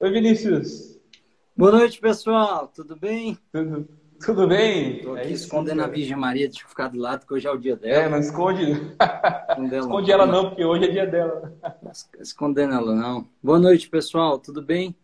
[0.00, 0.96] Oi, Vinícius.
[1.56, 2.68] Boa noite, pessoal.
[2.68, 3.36] Tudo bem?
[3.50, 3.88] Tudo,
[4.24, 4.98] tudo bem?
[4.98, 7.58] Estou aqui é escondendo a Virgem Maria de ficar do lado, que hoje é o
[7.58, 8.04] dia dela.
[8.04, 8.62] É, não esconde.
[9.76, 11.52] esconde ela não, porque hoje é dia dela.
[12.20, 13.28] Escondendo ela não.
[13.42, 14.38] Boa noite, pessoal.
[14.38, 14.94] Tudo bem?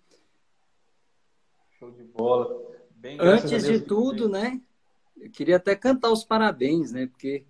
[1.76, 2.56] Show de bola.
[2.94, 4.60] Bem, Antes de tudo, né?
[5.20, 7.08] Eu queria até cantar os parabéns, né?
[7.08, 7.44] Porque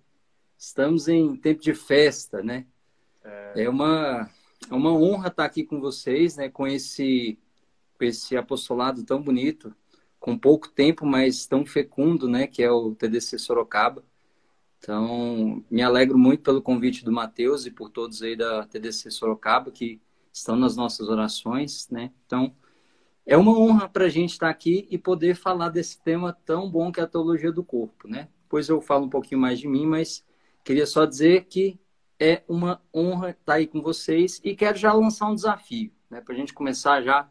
[0.57, 2.65] estamos em tempo de festa, né?
[3.23, 4.31] É, é uma,
[4.69, 6.49] é uma honra estar aqui com vocês, né?
[6.49, 7.37] Com esse,
[7.97, 9.75] com esse apostolado tão bonito,
[10.19, 12.47] com pouco tempo, mas tão fecundo, né?
[12.47, 14.03] Que é o TDC Sorocaba.
[14.79, 19.71] Então, me alegro muito pelo convite do Matheus e por todos aí da TDC Sorocaba
[19.71, 19.99] que
[20.31, 22.11] estão nas nossas orações, né?
[22.25, 22.55] Então,
[23.25, 26.91] é uma honra para a gente estar aqui e poder falar desse tema tão bom
[26.91, 28.29] que é a teologia do corpo, né?
[28.43, 30.23] Depois eu falo um pouquinho mais de mim, mas
[30.63, 31.79] queria só dizer que
[32.19, 36.21] é uma honra estar aí com vocês e quero já lançar um desafio, né?
[36.21, 37.29] Para a gente começar já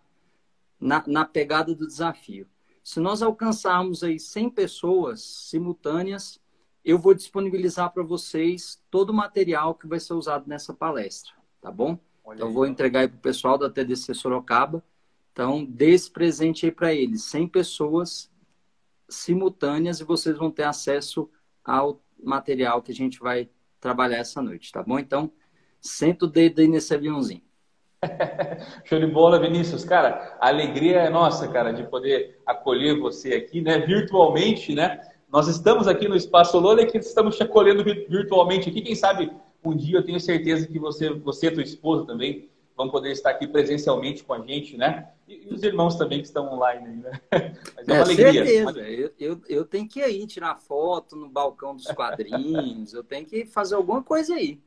[0.80, 2.46] na, na pegada do desafio.
[2.82, 6.38] Se nós alcançarmos aí 100 pessoas simultâneas,
[6.84, 11.70] eu vou disponibilizar para vocês todo o material que vai ser usado nessa palestra, tá
[11.70, 11.98] bom?
[12.22, 12.54] Olha então, aí.
[12.54, 14.84] vou entregar aí para o pessoal da TDC Sorocaba
[15.34, 17.24] então, dê esse presente aí para eles.
[17.24, 18.30] 100 pessoas
[19.08, 21.28] simultâneas e vocês vão ter acesso
[21.64, 23.50] ao material que a gente vai
[23.84, 24.98] trabalhar essa noite, tá bom?
[24.98, 25.30] Então,
[25.78, 27.42] senta o dedo aí nesse aviãozinho.
[28.84, 29.84] Show de bola, Vinícius.
[29.84, 35.06] Cara, a alegria é nossa, cara, de poder acolher você aqui, né, virtualmente, né?
[35.30, 38.80] Nós estamos aqui no Espaço Lola que estamos te acolhendo virtualmente aqui.
[38.80, 39.30] Quem sabe
[39.62, 43.30] um dia eu tenho certeza que você, você e tua esposa também vão poder estar
[43.30, 45.08] aqui presencialmente com a gente, né?
[45.26, 47.20] E, e os irmãos também que estão online, né?
[47.76, 48.32] Mas é uma é, alegria.
[48.32, 48.80] Certeza.
[48.80, 53.26] Eu, eu, eu, tenho que ir aí tirar foto no balcão dos quadrinhos, eu tenho
[53.26, 54.60] que fazer alguma coisa aí.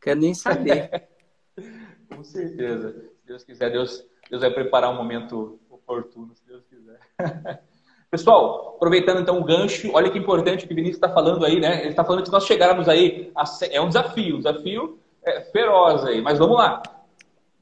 [0.00, 1.08] Quero nem saber.
[2.14, 2.92] com certeza.
[2.92, 6.98] Se Deus quiser, Deus, Deus vai preparar um momento oportuno, se Deus quiser.
[8.10, 11.80] Pessoal, aproveitando então o gancho, olha que importante que o Vinícius está falando aí, né?
[11.80, 13.44] Ele está falando que nós chegarmos aí, a...
[13.70, 16.82] é um desafio, um desafio é, feroz aí, mas vamos lá.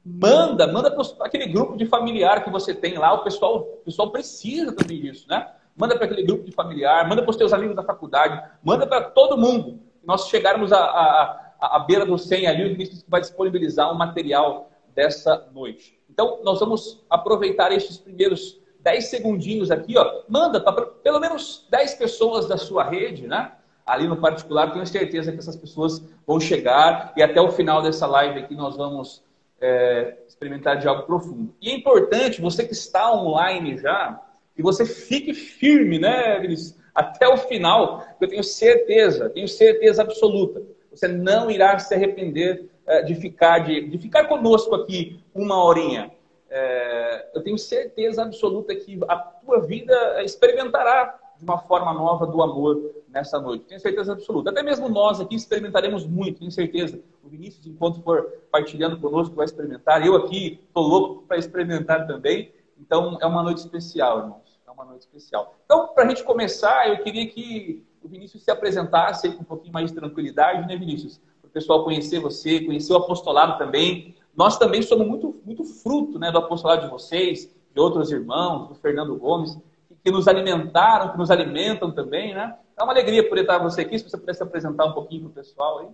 [0.03, 4.09] Manda, manda para aquele grupo de familiar que você tem lá, o pessoal, o pessoal
[4.09, 5.47] precisa também disso, né?
[5.75, 9.01] Manda para aquele grupo de familiar, manda para os teus amigos da faculdade, manda para
[9.01, 9.79] todo mundo.
[10.03, 14.71] Nós chegarmos à, à, à beira do 100 ali, o Vinícius vai disponibilizar um material
[14.95, 15.99] dessa noite.
[16.09, 20.23] Então, nós vamos aproveitar estes primeiros 10 segundinhos aqui, ó.
[20.27, 23.51] Manda para pelo menos 10 pessoas da sua rede, né?
[23.85, 28.07] Ali no particular, tenho certeza que essas pessoas vão chegar e até o final dessa
[28.07, 29.23] live aqui nós vamos
[29.61, 31.53] é, experimentar de algo profundo.
[31.61, 34.19] E é importante, você que está online já,
[34.55, 36.79] que você fique firme, né, Vinícius?
[36.93, 40.61] Até o final, eu tenho certeza, tenho certeza absoluta.
[40.89, 46.11] Você não irá se arrepender é, de ficar de, de ficar conosco aqui uma horinha.
[46.49, 52.43] É, eu tenho certeza absoluta que a tua vida experimentará de uma forma nova do
[52.43, 53.65] amor nessa noite.
[53.65, 54.49] Tenho certeza absoluta.
[54.49, 56.99] Até mesmo nós aqui experimentaremos muito, tenho certeza.
[57.23, 60.05] O Vinícius, enquanto for partilhando conosco, vai experimentar.
[60.05, 62.53] Eu aqui estou louco para experimentar também.
[62.79, 64.59] Então, é uma noite especial, irmãos.
[64.65, 65.55] É uma noite especial.
[65.65, 69.73] Então, para a gente começar, eu queria que o Vinícius se apresentasse com um pouquinho
[69.73, 71.19] mais de tranquilidade, né, Vinícius?
[71.41, 74.15] Para o pessoal conhecer você, conhecer o apostolado também.
[74.35, 78.75] Nós também somos muito, muito fruto né, do apostolado de vocês, de outros irmãos, do
[78.75, 79.57] Fernando Gomes
[80.03, 82.57] que nos alimentaram, que nos alimentam também, né?
[82.77, 85.33] É uma alegria poder estar você aqui, se você pudesse apresentar um pouquinho para o
[85.33, 85.87] pessoal aí.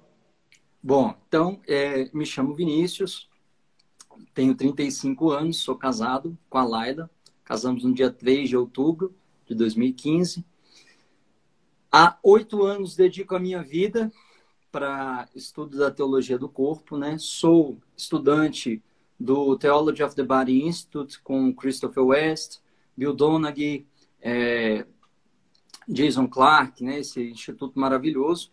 [0.81, 3.27] Bom, então, é, me chamo Vinícius,
[4.33, 7.09] tenho 35 anos, sou casado com a Laida,
[7.43, 9.13] casamos no dia 3 de outubro
[9.45, 10.45] de 2015.
[11.91, 14.11] Há oito anos dedico a minha vida
[14.71, 17.17] para estudo da teologia do corpo, né?
[17.19, 18.81] Sou estudante
[19.19, 22.59] do Theology of the Body Institute com Christopher West,
[22.95, 23.87] Bill Donaghy,
[24.21, 24.85] é,
[25.87, 28.51] Jason Clark, né, esse instituto maravilhoso,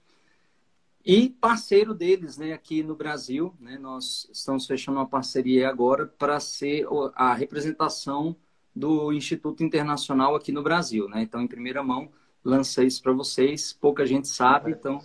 [1.04, 3.54] e parceiro deles né, aqui no Brasil.
[3.60, 8.36] Né, nós estamos fechando uma parceria agora para ser a representação
[8.74, 11.08] do Instituto Internacional aqui no Brasil.
[11.08, 11.22] Né?
[11.22, 12.10] Então, em primeira mão,
[12.44, 13.72] lancei isso para vocês.
[13.72, 15.00] Pouca gente sabe, então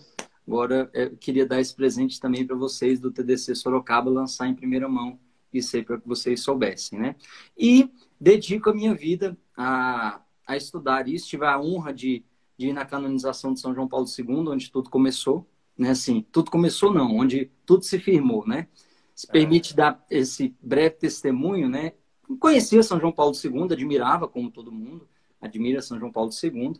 [0.47, 4.88] agora eu queria dar esse presente também para vocês do TDC Sorocaba, lançar em primeira
[4.88, 5.19] mão
[5.53, 7.00] isso aí para que vocês soubessem.
[7.00, 7.15] Né?
[7.57, 11.28] E dedico a minha vida a a estudar isso.
[11.28, 12.25] Tive a honra de,
[12.57, 15.48] de ir na canonização de São João Paulo II, onde tudo começou.
[15.78, 15.92] Né?
[15.92, 18.68] Assim, tudo começou não, onde tudo se firmou, né?
[19.13, 19.31] Se é.
[19.31, 21.94] permite dar esse breve testemunho, né?
[22.40, 25.07] Conhecia São João Paulo II, admirava, como todo mundo,
[25.40, 26.74] admira São João Paulo II.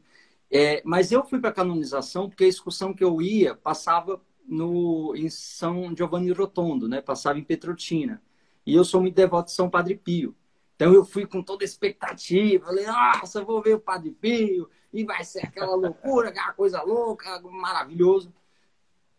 [0.50, 5.14] É, mas eu fui para a canonização porque a excursão que eu ia passava no,
[5.16, 7.02] em São Giovanni Rotondo, né?
[7.02, 8.20] Passava em Petrotina.
[8.66, 10.36] E eu sou muito devoto de São Padre Pio.
[10.80, 15.26] Então eu fui com toda expectativa, falei, nossa, vou ver o Padre Pio, e vai
[15.26, 18.34] ser aquela loucura, aquela coisa louca, maravilhoso.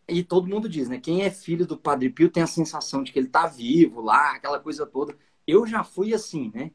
[0.09, 0.99] E todo mundo diz, né?
[0.99, 4.37] Quem é filho do Padre Pio tem a sensação de que ele tá vivo lá,
[4.37, 5.15] aquela coisa toda.
[5.47, 6.71] Eu já fui assim, né?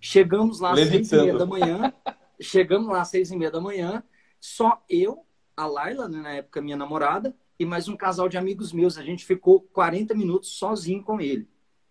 [0.00, 1.92] Chegamos lá às seis e meia da manhã,
[2.40, 4.02] chegamos lá às seis e meia da manhã,
[4.40, 5.22] só eu,
[5.54, 8.96] a Laila, né, na época minha namorada, e mais um casal de amigos meus.
[8.96, 11.46] A gente ficou 40 minutos sozinho com ele.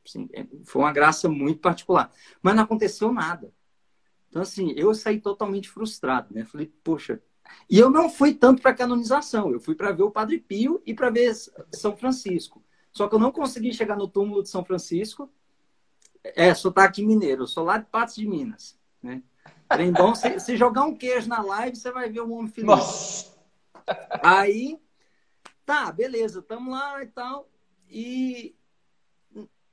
[0.05, 0.29] Assim,
[0.63, 2.11] foi uma graça muito particular.
[2.41, 3.53] Mas não aconteceu nada.
[4.29, 6.45] Então, assim, eu saí totalmente frustrado, né?
[6.45, 7.21] Falei, poxa.
[7.69, 10.93] E eu não fui tanto para canonização, eu fui para ver o Padre Pio e
[10.93, 11.33] para ver
[11.73, 12.63] São Francisco.
[12.91, 15.31] Só que eu não consegui chegar no túmulo de São Francisco.
[16.23, 19.23] É, sotaque mineiro, eu sou lá de Patos de Minas, né?
[19.67, 22.67] Trembão, se, se, jogar um queijo na live, você vai ver um homem feliz.
[22.67, 23.37] Nossa.
[24.21, 24.79] Aí,
[25.65, 27.47] tá, beleza, estamos lá e tal.
[27.87, 28.55] E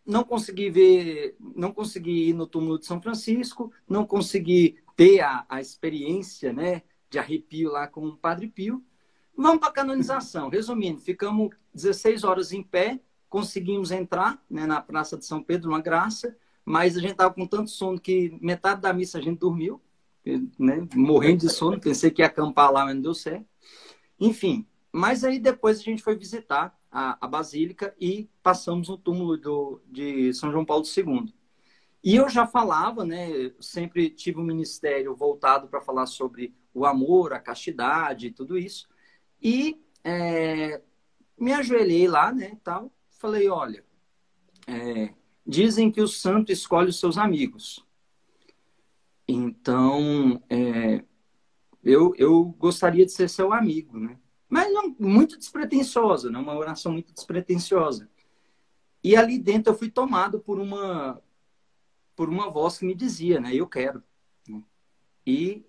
[0.06, 5.44] não consegui ver, não consegui ir no túmulo de São Francisco, não consegui ter a,
[5.48, 8.84] a experiência, né, de arrepio lá com o Padre Pio.
[9.36, 10.48] Vamos para a canonização.
[10.48, 15.80] Resumindo, ficamos 16 horas em pé, conseguimos entrar né, na Praça de São Pedro, uma
[15.80, 19.80] graça, mas a gente estava com tanto sono que metade da missa a gente dormiu
[20.58, 23.46] né, morrendo de sono, pensei que ia acampar lá, mas não deu certo.
[24.18, 29.36] Enfim, mas aí depois a gente foi visitar a, a Basílica e passamos no túmulo
[29.36, 31.30] do, de São João Paulo II.
[32.02, 37.34] E eu já falava, né, sempre tive um ministério voltado para falar sobre o amor,
[37.34, 38.88] a castidade, tudo isso.
[39.42, 40.80] E é,
[41.38, 43.84] me ajoelhei lá, né, tal, falei, olha,
[44.66, 45.12] é,
[45.46, 47.84] dizem que o santo escolhe os seus amigos.
[49.28, 51.04] Então, é,
[51.84, 54.18] eu, eu gostaria de ser seu amigo, né?
[54.48, 56.38] Mas não, muito despretensiosa, né?
[56.38, 58.08] uma oração muito despretensiosa.
[59.02, 61.20] E ali dentro eu fui tomado por uma
[62.14, 63.54] por uma voz que me dizia, né?
[63.54, 64.02] Eu quero.
[64.48, 64.62] Né?
[65.26, 65.66] E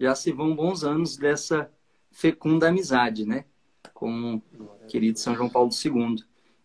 [0.00, 1.70] já se vão bons anos dessa
[2.10, 3.44] fecunda amizade, né?
[3.92, 6.24] Com o querido São João Paulo II.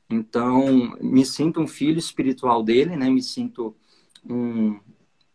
[0.09, 3.09] Então, me sinto um filho espiritual dele, né?
[3.09, 3.75] Me sinto
[4.24, 4.80] um,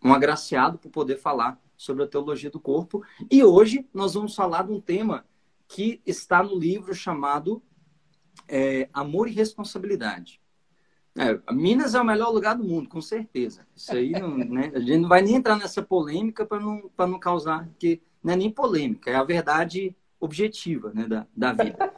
[0.02, 3.04] um agraciado por poder falar sobre a teologia do corpo.
[3.30, 5.24] E hoje nós vamos falar de um tema
[5.68, 7.62] que está no livro chamado
[8.48, 10.40] é, Amor e Responsabilidade.
[11.16, 13.66] É, Minas é o melhor lugar do mundo, com certeza.
[13.76, 14.72] Isso aí, não, né?
[14.74, 18.36] a gente não vai nem entrar nessa polêmica para não, não causar, que não é
[18.36, 21.94] nem polêmica, é a verdade objetiva né, da, da vida.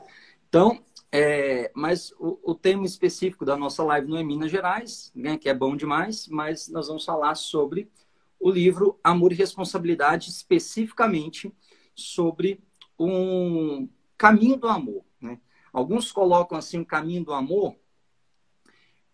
[0.48, 0.82] Então,
[1.12, 5.48] é, mas o, o, tema específico da nossa live não é Minas Gerais, né, que
[5.48, 7.90] é bom demais, mas nós vamos falar sobre
[8.38, 11.52] o livro Amor e Responsabilidade, especificamente
[11.94, 12.62] sobre
[13.06, 15.04] um caminho do amor.
[15.20, 15.40] Né?
[15.72, 17.76] Alguns colocam assim o um caminho do amor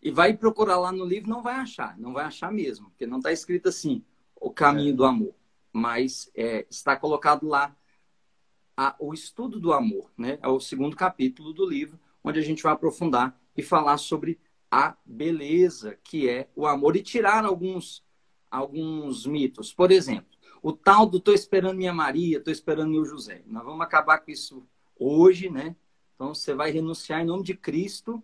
[0.02, 3.18] e vai procurar lá no livro, não vai achar, não vai achar mesmo, porque não
[3.18, 4.04] está escrito assim
[4.40, 4.96] o caminho é.
[4.96, 5.34] do amor,
[5.72, 7.74] mas é, está colocado lá
[8.76, 10.38] a, o estudo do amor, né?
[10.42, 14.38] É o segundo capítulo do livro, onde a gente vai aprofundar e falar sobre
[14.70, 18.04] a beleza que é o amor e tirar alguns,
[18.50, 19.72] alguns mitos.
[19.72, 20.35] Por exemplo,
[20.66, 23.40] o tal do tô esperando minha Maria, tô esperando meu José.
[23.46, 24.66] Nós vamos acabar com isso
[24.98, 25.76] hoje, né?
[26.12, 28.20] Então você vai renunciar em nome de Cristo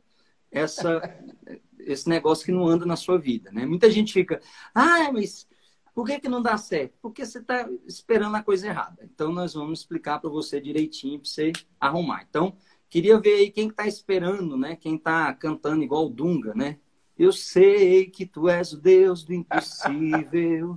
[0.51, 1.01] essa
[1.79, 3.65] esse negócio que não anda na sua vida, né?
[3.65, 4.41] Muita gente fica,
[4.75, 5.47] ah, mas
[5.95, 6.95] por que, que não dá certo?
[7.01, 9.05] Porque você está esperando a coisa errada.
[9.05, 12.27] Então, nós vamos explicar para você direitinho, para você arrumar.
[12.29, 12.57] Então,
[12.91, 14.75] queria ver aí quem está esperando, né?
[14.75, 16.81] Quem está cantando igual o Dunga, né?
[17.17, 20.77] Eu sei que tu és o Deus do impossível.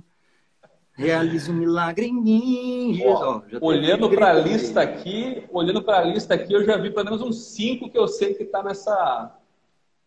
[0.96, 3.02] Realiza um milagre em mim.
[3.04, 7.04] Ó, olhando para a lista aqui, olhando para a lista aqui, eu já vi pelo
[7.04, 9.38] menos uns cinco que eu sei que está nessa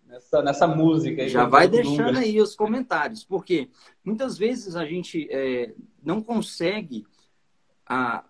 [0.07, 1.29] nessa, nessa música.
[1.29, 3.69] Já vai deixando aí os comentários, porque
[4.03, 7.05] muitas vezes a gente é, não consegue
[7.85, 8.23] a,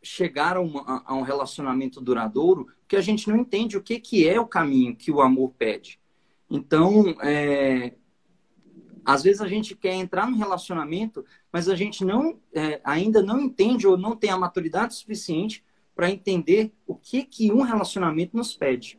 [0.00, 4.28] chegar a, uma, a, um relacionamento duradouro porque a gente não entende o que, que
[4.28, 5.98] é o caminho que o amor pede.
[6.48, 7.94] Então, é,
[9.04, 13.40] às vezes a gente quer entrar no relacionamento, mas a gente não é, ainda não
[13.40, 18.56] entende ou não tem a maturidade suficiente para entender o que, que um relacionamento nos
[18.56, 18.98] pede.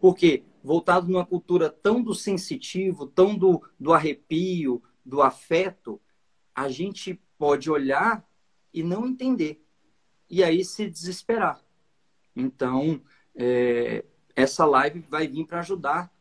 [0.00, 6.00] Porque voltado numa cultura tão do sensitivo, tão do, do arrepio, do afeto,
[6.52, 8.28] a gente pode olhar
[8.74, 9.64] e não entender.
[10.28, 11.62] E aí se desesperar.
[12.34, 13.00] Então,
[13.32, 14.04] é,
[14.34, 16.11] essa live vai vir para ajudar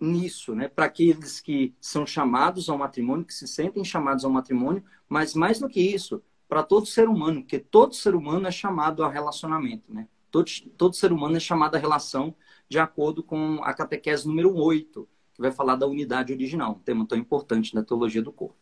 [0.00, 0.68] nisso, né?
[0.68, 5.58] Para aqueles que são chamados ao matrimônio, que se sentem chamados ao matrimônio, mas mais
[5.60, 9.92] do que isso, para todo ser humano, porque todo ser humano é chamado a relacionamento,
[9.92, 10.08] né?
[10.30, 12.34] Todo, todo ser humano é chamado a relação
[12.68, 17.06] de acordo com a catequese número 8, que vai falar da unidade original, um tema
[17.06, 18.56] tão importante da teologia do corpo.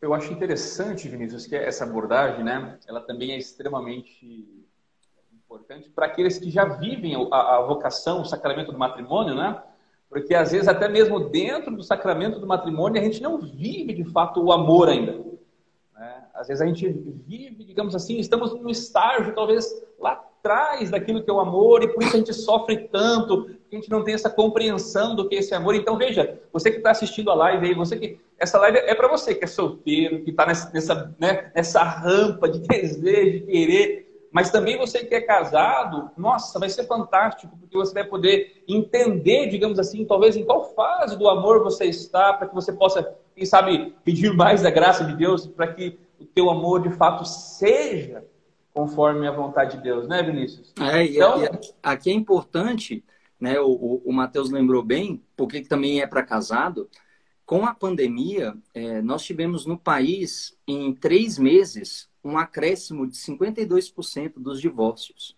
[0.00, 4.66] Eu acho interessante, Vinícius, que essa abordagem, né, ela também é extremamente
[5.32, 9.62] importante para aqueles que já vivem a, a vocação, o sacramento do matrimônio, né?
[10.16, 14.02] Porque às vezes até mesmo dentro do sacramento do matrimônio a gente não vive de
[14.02, 15.12] fato o amor ainda.
[15.94, 16.24] Né?
[16.32, 19.70] Às vezes a gente vive, digamos assim, estamos num estágio talvez
[20.00, 23.74] lá atrás daquilo que é o amor e por isso a gente sofre tanto, a
[23.74, 25.74] gente não tem essa compreensão do que é esse amor.
[25.74, 29.08] Então veja, você que está assistindo a live aí, você que essa live é para
[29.08, 34.05] você que é solteiro, que está nessa, nessa, né, nessa rampa de desejo, de querer
[34.36, 39.46] mas também você que é casado, nossa, vai ser fantástico, porque você vai poder entender,
[39.48, 43.46] digamos assim, talvez em qual fase do amor você está, para que você possa, quem
[43.46, 48.26] sabe, pedir mais da graça de Deus, para que o teu amor de fato seja
[48.74, 50.70] conforme a vontade de Deus, né, Vinícius?
[50.82, 51.48] É, então, e
[51.82, 53.02] aqui é importante,
[53.40, 56.90] né, o, o, Matheus lembrou bem, porque também é para casado,
[57.46, 64.34] com a pandemia, é, nós tivemos no país, em três meses, um acréscimo de 52%
[64.36, 65.36] dos divórcios.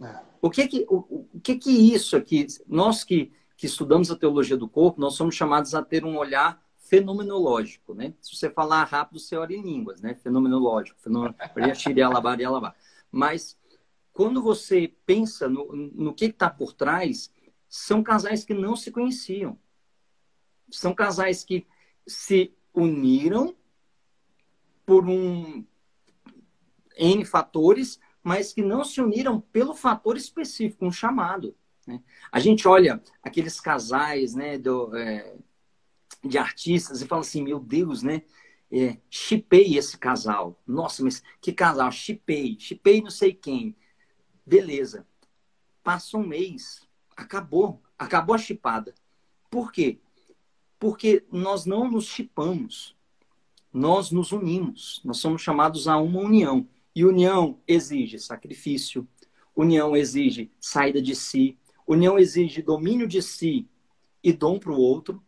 [0.00, 0.20] É.
[0.40, 4.56] O que que, o, o, que que isso aqui, nós que, que estudamos a teologia
[4.56, 8.14] do corpo, nós somos chamados a ter um olhar fenomenológico, né?
[8.20, 10.14] Se você falar rápido, você ora em línguas, né?
[10.14, 10.98] Fenomenológico,
[13.10, 13.58] Mas
[14.12, 17.30] quando você pensa no, no que está por trás,
[17.68, 19.58] são casais que não se conheciam.
[20.70, 21.66] São casais que
[22.06, 23.54] se uniram
[24.86, 25.64] por um,
[26.98, 31.54] N fatores, mas que não se uniram pelo fator específico, um chamado.
[31.86, 32.02] Né?
[32.30, 35.36] A gente olha aqueles casais né, do, é,
[36.22, 38.22] de artistas e fala assim, meu Deus, né?
[38.70, 40.60] É, chipei esse casal.
[40.66, 41.90] Nossa, mas que casal?
[41.90, 43.74] Chipei, chipei não sei quem.
[44.44, 45.06] Beleza.
[45.82, 46.86] Passa um mês,
[47.16, 48.94] acabou, acabou a chipada.
[49.50, 49.98] Por quê?
[50.78, 52.94] Porque nós não nos chipamos,
[53.72, 56.68] nós nos unimos, nós somos chamados a uma união.
[56.94, 59.06] E união exige sacrifício,
[59.54, 63.68] união exige saída de si, união exige domínio de si
[64.22, 65.22] e dom para o outro.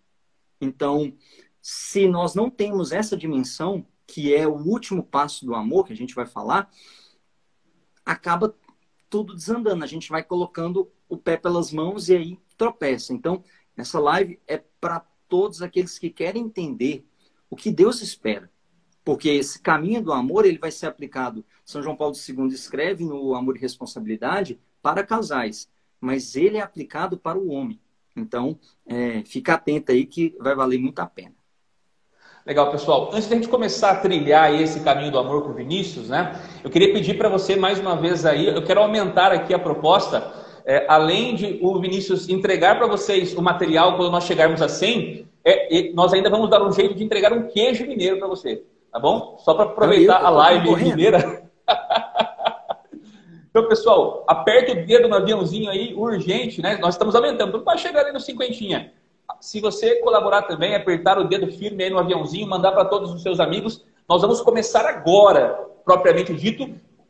[0.61, 1.17] Então,
[1.63, 5.97] se nós não temos essa dimensão, que é o último passo do amor, que a
[5.97, 6.71] gente vai falar,
[8.05, 8.55] acaba
[9.09, 9.85] tudo desandando.
[9.85, 13.13] A gente vai colocando o pé pelas mãos e aí tropeça.
[13.13, 13.45] Então,
[13.77, 17.07] essa live é para todos aqueles que querem entender
[17.49, 18.51] o que Deus espera.
[19.05, 21.45] Porque esse caminho do amor ele vai ser aplicado.
[21.65, 25.69] São João Paulo II escreve no Amor e Responsabilidade para casais,
[26.01, 27.81] mas ele é aplicado para o homem.
[28.17, 31.35] Então, é, fica atento aí que vai valer muito a pena.
[32.45, 33.11] Legal, pessoal.
[33.13, 36.41] Antes da gente começar a trilhar esse caminho do amor com o Vinícius, né?
[36.65, 40.33] Eu queria pedir para você mais uma vez aí, eu quero aumentar aqui a proposta,
[40.65, 45.27] é, além de o Vinícius entregar para vocês o material quando nós chegarmos a 100,
[45.45, 48.99] é, nós ainda vamos dar um jeito de entregar um queijo mineiro para você tá
[48.99, 49.37] bom?
[49.41, 51.43] Só para aproveitar eu, eu a live mineira.
[53.51, 56.77] então, pessoal, aperta o dedo no aviãozinho aí, urgente, né?
[56.79, 58.93] Nós estamos aumentando, tudo para chegar ali no cinquentinha.
[59.41, 63.23] Se você colaborar também, apertar o dedo firme aí no aviãozinho, mandar para todos os
[63.23, 66.69] seus amigos, nós vamos começar agora, propriamente dito,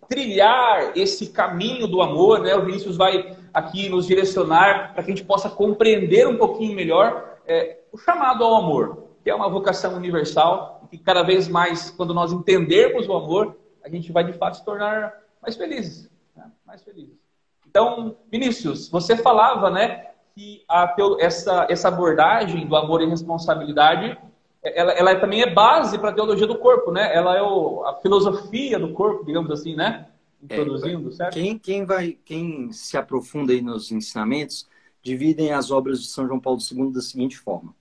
[0.08, 2.54] trilhar esse caminho do amor, né?
[2.54, 7.38] O Vinícius vai aqui nos direcionar para que a gente possa compreender um pouquinho melhor
[7.46, 12.12] é, o chamado ao amor, que é uma vocação universal que cada vez mais, quando
[12.12, 16.10] nós entendermos o amor, a gente vai de fato se tornar mais felizes.
[16.36, 16.50] Né?
[16.66, 17.18] Mais felizes.
[17.66, 24.18] Então, Vinícius, você falava, né, que a essa, essa abordagem do amor e responsabilidade,
[24.62, 27.14] ela, ela também é base para a teologia do corpo, né?
[27.14, 30.08] Ela é o, a filosofia do corpo, digamos assim, né?
[30.42, 31.34] Introduzindo, é, certo?
[31.34, 34.68] Quem, quem, vai, quem se aprofunda aí nos ensinamentos,
[35.02, 37.74] dividem as obras de São João Paulo II da seguinte forma.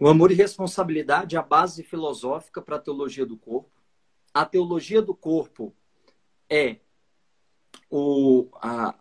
[0.00, 3.70] O amor e responsabilidade é a base filosófica para a teologia do corpo.
[4.32, 5.74] A teologia do corpo
[6.48, 6.76] é
[7.90, 8.94] o, a,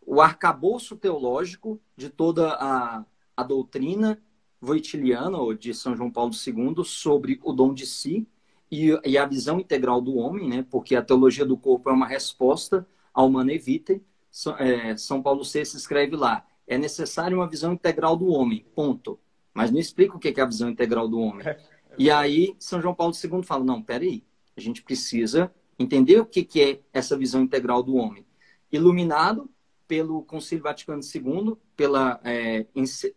[0.00, 3.04] o arcabouço teológico de toda a,
[3.36, 4.18] a doutrina
[4.58, 8.26] voitiliana, ou de São João Paulo II, sobre o dom de si
[8.70, 10.66] e, e, a visão integral do homem, né?
[10.70, 14.02] porque a teologia do corpo é uma resposta ao manevite.
[14.30, 19.20] São, é, São Paulo VI escreve lá, é necessário uma visão integral do homem, ponto.
[19.56, 21.46] Mas não explica o que é a visão integral do homem.
[21.46, 21.58] É,
[21.98, 24.22] e aí, São João Paulo II fala: não, peraí,
[24.54, 28.26] a gente precisa entender o que é essa visão integral do homem.
[28.70, 29.50] Iluminado
[29.88, 32.66] pelo Concílio Vaticano II, pela, é,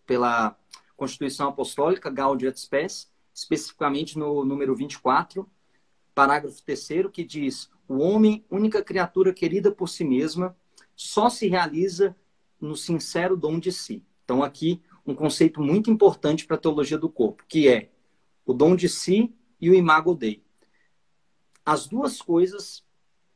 [0.05, 0.57] pela
[0.95, 5.45] Constituição Apostólica Gaudium et Spes, especificamente no número 24,
[6.15, 10.55] parágrafo 3 que diz: o homem, única criatura querida por si mesma,
[10.95, 12.15] só se realiza
[12.61, 14.05] no sincero dom de si.
[14.23, 14.81] Então, aqui,
[15.11, 17.89] um conceito muito importante para a teologia do corpo, que é
[18.45, 20.43] o dom de si e o Imago Dei.
[21.65, 22.83] As duas coisas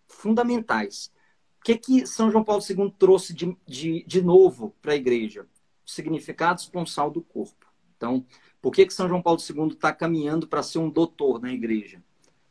[0.08, 1.12] fundamentais.
[1.60, 5.48] O que, que São João Paulo II trouxe de, de, de novo para a igreja?
[5.86, 7.68] O significado esponsal do corpo.
[7.98, 8.25] Então,
[8.62, 12.03] por que, que São João Paulo II está caminhando para ser um doutor na igreja?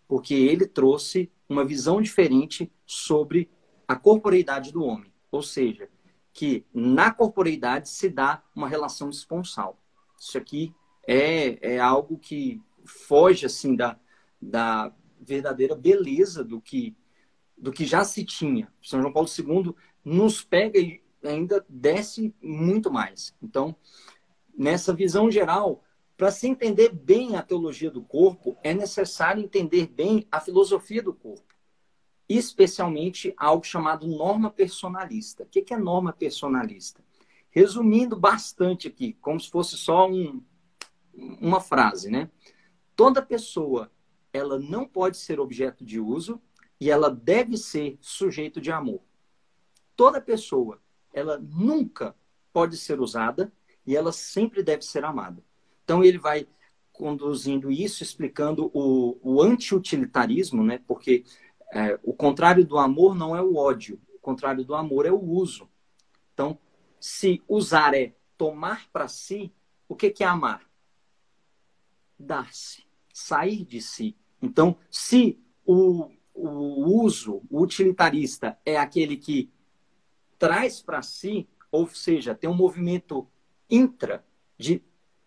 [0.09, 3.51] Porque ele trouxe uma visão diferente sobre
[3.87, 5.13] a corporeidade do homem.
[5.31, 5.89] Ou seja,
[6.33, 9.79] que na corporeidade se dá uma relação esponsal.
[10.19, 10.75] Isso aqui
[11.07, 13.99] é, é algo que foge assim da,
[14.41, 16.97] da verdadeira beleza do que
[17.57, 18.73] do que já se tinha.
[18.83, 19.73] São João Paulo II
[20.05, 23.33] nos pega e ainda desce muito mais.
[23.41, 23.77] Então,
[24.57, 25.85] nessa visão geral,
[26.17, 31.15] para se entender bem a teologia do corpo, é necessário entender bem a filosofia do
[31.15, 31.52] corpo,
[32.29, 35.45] especialmente algo chamado norma personalista.
[35.45, 37.03] O que é norma personalista?
[37.51, 40.43] Resumindo bastante aqui, como se fosse só um,
[41.15, 42.31] uma frase, né?
[42.97, 43.91] Toda pessoa,
[44.33, 46.41] ela não pode ser objeto de uso
[46.81, 49.03] e ela deve ser sujeito de amor.
[49.95, 50.81] Toda pessoa,
[51.13, 52.17] ela nunca
[52.53, 53.53] pode ser usada
[53.87, 55.43] e ela sempre deve ser amada.
[55.85, 56.47] Então ele vai
[56.93, 60.81] conduzindo isso, explicando o, o anti-utilitarismo, né?
[60.87, 61.25] Porque
[61.73, 65.21] é, o contrário do amor não é o ódio, o contrário do amor é o
[65.21, 65.69] uso.
[66.33, 66.57] Então,
[67.01, 69.53] se usar é tomar para si,
[69.89, 70.71] o que, que é amar?
[72.23, 74.17] dar-se, sair de si.
[74.41, 79.51] Então, se o, o uso, o utilitarista, é aquele que
[80.39, 83.27] traz para si, ou seja, tem um movimento
[83.69, 84.25] intra
[84.59, 84.83] de,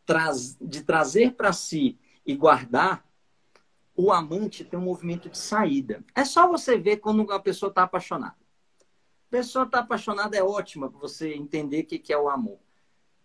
[0.06, 3.05] traz, de trazer para si e guardar,
[3.96, 6.04] o amante tem um movimento de saída.
[6.14, 8.36] É só você ver quando a pessoa está apaixonada.
[9.28, 12.60] A pessoa está apaixonada é ótima para você entender o que, que é o amor.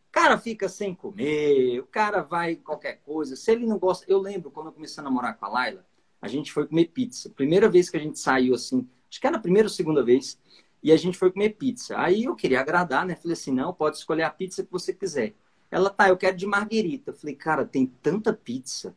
[0.08, 3.36] O cara fica sem comer, o cara vai qualquer coisa.
[3.36, 4.04] Se ele não gosta.
[4.08, 5.86] Eu lembro quando eu comecei a namorar com a Laila,
[6.20, 7.30] a gente foi comer pizza.
[7.30, 10.38] Primeira vez que a gente saiu assim, acho que era a primeira ou segunda vez,
[10.82, 11.98] e a gente foi comer pizza.
[11.98, 13.14] Aí eu queria agradar, né?
[13.14, 15.34] Falei assim: não, pode escolher a pizza que você quiser.
[15.70, 17.12] Ela, tá, eu quero de marguerita.
[17.12, 18.96] Falei, cara, tem tanta pizza.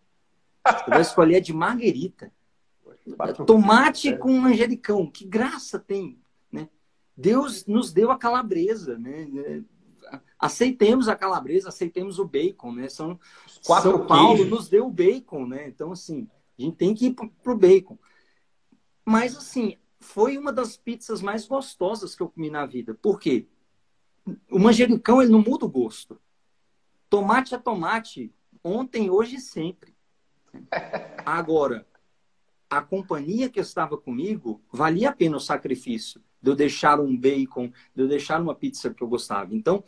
[0.65, 2.31] Você vai escolher a de marguerita.
[3.45, 6.19] Tomate com manjericão, que graça tem,
[6.51, 6.69] né?
[7.17, 9.27] Deus nos deu a calabresa, né?
[10.39, 12.89] aceitemos a calabresa, aceitemos o bacon, né?
[12.89, 13.19] São,
[13.65, 14.51] Quatro São Paulo queijos.
[14.51, 15.67] nos deu o bacon, né?
[15.67, 17.97] Então, assim, a gente tem que ir pro, pro bacon.
[19.05, 22.93] Mas, assim, foi uma das pizzas mais gostosas que eu comi na vida.
[22.93, 23.47] Por quê?
[24.51, 26.19] O manjericão, ele não muda o gosto.
[27.09, 29.92] Tomate é tomate, ontem, hoje e sempre.
[31.25, 31.85] Agora,
[32.69, 37.71] a companhia que estava comigo, valia a pena o sacrifício de eu deixar um bacon,
[37.95, 39.55] de eu deixar uma pizza que eu gostava.
[39.55, 39.83] Então,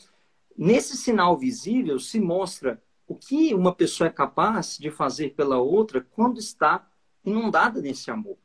[0.58, 6.02] nesse sinal visível se mostra o que uma pessoa é capaz de fazer pela outra
[6.02, 6.88] quando está
[7.24, 8.38] inundada nesse amor.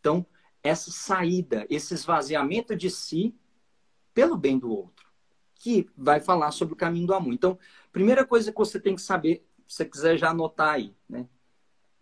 [0.00, 0.24] Então,
[0.62, 3.34] essa saída, esse esvaziamento de si
[4.14, 5.08] pelo bem do outro,
[5.54, 7.32] que vai falar sobre o caminho do amor.
[7.32, 7.58] Então,
[7.92, 11.28] primeira coisa que você tem que saber, se você quiser já anotar aí, né?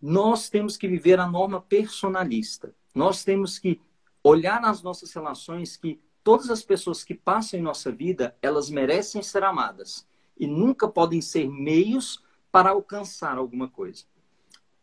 [0.01, 2.73] Nós temos que viver a norma personalista.
[2.95, 3.81] Nós temos que
[4.23, 9.21] olhar nas nossas relações que todas as pessoas que passam em nossa vida, elas merecem
[9.21, 10.07] ser amadas
[10.37, 14.05] e nunca podem ser meios para alcançar alguma coisa.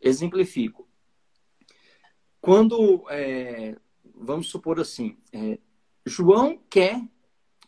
[0.01, 0.87] Exemplifico.
[2.41, 3.77] Quando, é,
[4.15, 5.59] vamos supor assim, é,
[6.05, 7.03] João quer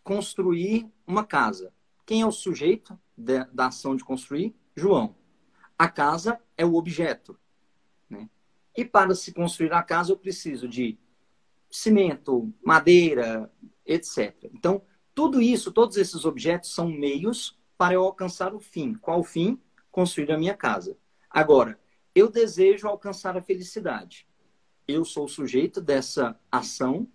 [0.04, 1.72] construir uma casa.
[2.06, 4.54] Quem é o sujeito de, da ação de construir?
[4.76, 5.17] João.
[5.78, 7.38] A casa é o objeto.
[8.10, 8.28] Né?
[8.76, 10.98] E para se construir a casa, eu preciso de
[11.70, 13.50] cimento, madeira,
[13.86, 14.50] etc.
[14.52, 14.82] Então,
[15.14, 18.94] tudo isso, todos esses objetos são meios para eu alcançar o fim.
[18.94, 19.60] Qual o fim?
[19.90, 20.96] Construir a minha casa.
[21.30, 21.78] Agora,
[22.14, 24.26] eu desejo alcançar a felicidade.
[24.86, 27.06] Eu sou o sujeito dessa ação.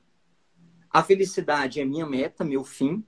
[0.89, 3.04] A felicidade é minha meta, meu fim.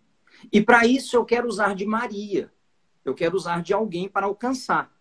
[0.51, 2.51] E para isso eu quero usar de Maria.
[3.03, 4.94] Eu quero usar de alguém para alcançar.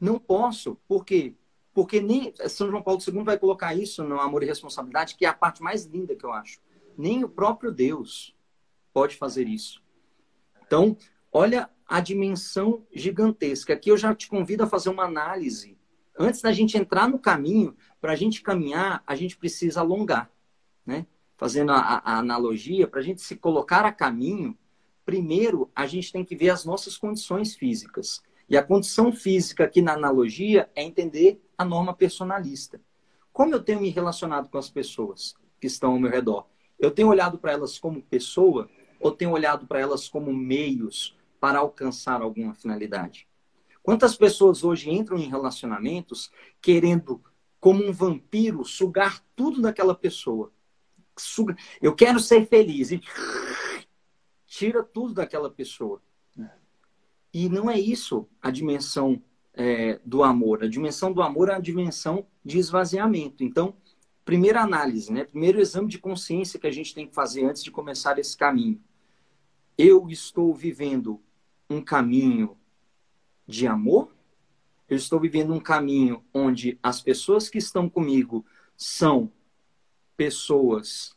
[0.00, 1.34] Não posso, por quê?
[1.72, 5.28] Porque nem São João Paulo II vai colocar isso no Amor e Responsabilidade, que é
[5.28, 6.60] a parte mais linda que eu acho.
[6.96, 8.34] Nem o próprio Deus
[8.92, 9.82] pode fazer isso.
[10.66, 10.96] Então,
[11.30, 13.74] olha a dimensão gigantesca.
[13.74, 15.76] Aqui eu já te convido a fazer uma análise.
[16.18, 20.30] Antes da gente entrar no caminho, para a gente caminhar, a gente precisa alongar.
[20.84, 21.06] Né?
[21.36, 24.56] Fazendo a, a analogia, para a gente se colocar a caminho,
[25.04, 28.22] primeiro a gente tem que ver as nossas condições físicas.
[28.48, 32.80] E a condição física aqui na analogia é entender a norma personalista.
[33.32, 36.46] Como eu tenho me relacionado com as pessoas que estão ao meu redor?
[36.78, 38.68] Eu tenho olhado para elas como pessoa
[39.00, 43.28] ou tenho olhado para elas como meios para alcançar alguma finalidade?
[43.82, 46.30] Quantas pessoas hoje entram em relacionamentos
[46.60, 47.22] querendo,
[47.60, 50.52] como um vampiro, sugar tudo daquela pessoa?
[51.80, 53.00] Eu quero ser feliz e
[54.46, 56.02] tira tudo daquela pessoa.
[57.36, 59.22] E não é isso a dimensão
[59.52, 60.64] é, do amor.
[60.64, 63.44] A dimensão do amor é a dimensão de esvaziamento.
[63.44, 63.76] Então,
[64.24, 65.22] primeira análise, né?
[65.22, 68.80] primeiro exame de consciência que a gente tem que fazer antes de começar esse caminho.
[69.76, 71.20] Eu estou vivendo
[71.68, 72.56] um caminho
[73.46, 74.16] de amor?
[74.88, 78.46] Eu estou vivendo um caminho onde as pessoas que estão comigo
[78.78, 79.30] são
[80.16, 81.14] pessoas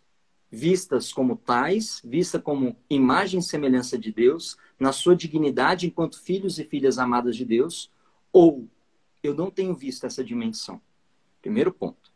[0.52, 6.58] vistas como tais, vistas como imagem e semelhança de Deus, na sua dignidade enquanto filhos
[6.58, 7.92] e filhas amadas de Deus,
[8.32, 8.68] ou
[9.22, 10.82] eu não tenho visto essa dimensão.
[11.42, 12.12] Primeiro ponto.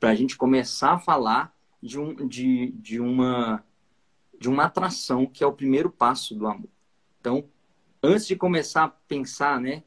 [0.00, 3.64] Para a gente começar a falar de, um, de, de, uma,
[4.38, 6.70] de uma atração, que é o primeiro passo do amor.
[7.20, 7.48] Então,
[8.02, 9.84] antes de começar a pensar, né?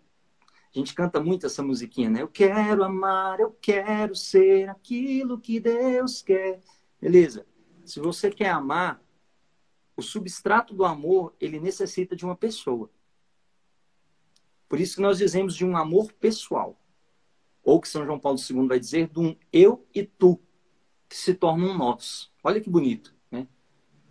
[0.74, 2.22] A gente canta muito essa musiquinha, né?
[2.22, 6.62] Eu quero amar, eu quero ser aquilo que Deus quer.
[7.02, 7.46] Beleza.
[7.88, 9.02] Se você quer amar,
[9.96, 12.90] o substrato do amor, ele necessita de uma pessoa.
[14.68, 16.80] Por isso que nós dizemos de um amor pessoal.
[17.64, 20.40] Ou que São João Paulo II vai dizer de um eu e tu,
[21.08, 22.32] que se torna um nós.
[22.44, 23.48] Olha que bonito, né?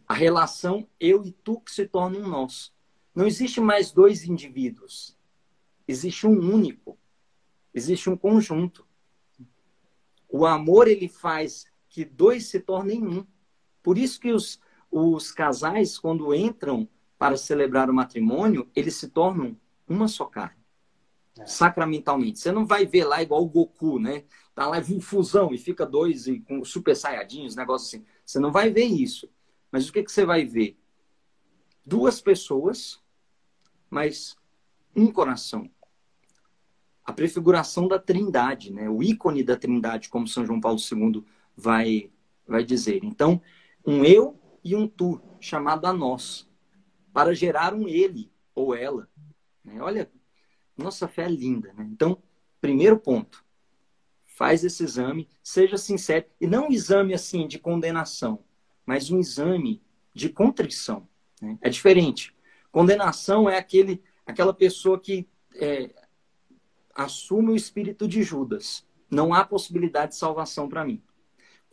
[0.09, 2.73] A relação eu e tu que se torna um nós.
[3.15, 5.17] Não existe mais dois indivíduos.
[5.87, 6.99] Existe um único.
[7.75, 8.87] Existe um conjunto.
[10.29, 13.27] O amor ele faz que dois se tornem um.
[13.87, 14.59] Por isso que os,
[14.90, 19.57] os casais, quando entram para celebrar o matrimônio, eles se tornam
[19.88, 20.59] uma só carne.
[21.38, 21.46] É.
[21.46, 22.40] Sacramentalmente.
[22.40, 24.25] Você não vai ver lá igual o Goku, né?
[24.57, 28.07] Tá lá em fusão e fica dois e com super saiyajins, negócio assim.
[28.25, 29.31] Você não vai ver isso.
[29.70, 30.77] Mas o que, que você vai ver?
[31.85, 33.01] Duas pessoas
[33.88, 34.37] mas
[34.94, 35.70] um coração.
[37.05, 38.90] A prefiguração da Trindade, né?
[38.90, 41.25] o ícone da Trindade, como São João Paulo II
[41.57, 42.11] vai,
[42.46, 43.05] vai dizer.
[43.05, 43.40] Então,
[43.87, 46.49] um eu e um tu, chamado a nós,
[47.12, 49.09] para gerar um ele ou ela.
[49.64, 49.81] Né?
[49.81, 50.11] Olha,
[50.77, 51.72] nossa fé é linda.
[51.72, 51.88] Né?
[51.92, 52.20] Então,
[52.61, 53.44] primeiro ponto,
[54.25, 58.44] faz esse exame, seja sincero, e não um exame assim de condenação,
[58.85, 61.09] mas um exame de contrição.
[61.40, 61.57] Né?
[61.62, 62.35] É diferente.
[62.72, 65.94] Condenação é aquele, aquela pessoa que é,
[66.94, 68.85] assume o espírito de Judas.
[69.11, 71.03] Não há possibilidade de salvação para mim.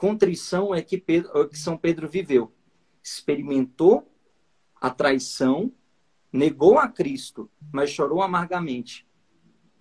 [0.03, 2.51] Contrição é que, Pedro, é que São Pedro viveu.
[3.01, 4.05] Experimentou
[4.75, 5.71] a traição,
[6.29, 9.07] negou a Cristo, mas chorou amargamente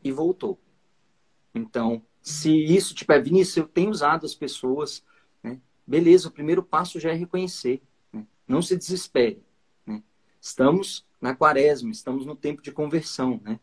[0.04, 0.60] e voltou.
[1.52, 5.04] Então, se isso tiver Vinícius, eu tenho usado as pessoas,
[5.42, 5.60] né?
[5.84, 7.82] beleza, o primeiro passo já é reconhecer.
[8.12, 8.24] Né?
[8.46, 9.42] Não se desespere.
[9.84, 10.04] Né?
[10.40, 13.58] Estamos na quaresma, estamos no tempo de conversão, né?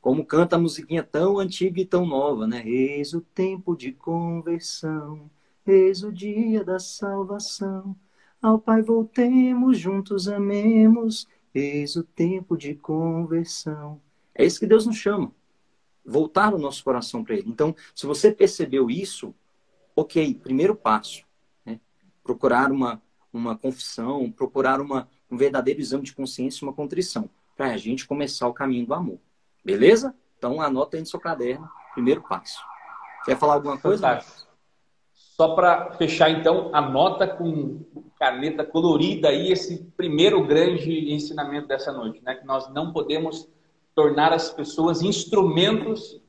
[0.00, 2.62] Como canta a musiquinha tão antiga e tão nova, né?
[2.64, 5.28] Eis o tempo de conversão,
[5.66, 7.96] eis o dia da salvação.
[8.40, 14.00] Ao Pai voltemos, juntos amemos, eis o tempo de conversão.
[14.34, 15.32] É isso que Deus nos chama.
[16.04, 17.48] Voltar o nosso coração para Ele.
[17.48, 19.34] Então, se você percebeu isso,
[19.96, 21.24] ok, primeiro passo.
[21.64, 21.80] Né?
[22.22, 23.00] Procurar uma,
[23.32, 28.06] uma confissão, procurar uma, um verdadeiro exame de consciência e uma contrição, para a gente
[28.06, 29.18] começar o caminho do amor.
[29.64, 30.14] Beleza?
[30.36, 32.60] Então anota aí no seu caderno, primeiro passo.
[33.24, 34.02] Quer falar alguma coisa?
[34.02, 34.43] Fantástico.
[35.36, 37.80] Só para fechar, então, anota com
[38.16, 42.36] caneta colorida aí esse primeiro grande ensinamento dessa noite, né?
[42.36, 43.48] Que nós não podemos
[43.96, 46.20] tornar as pessoas instrumentos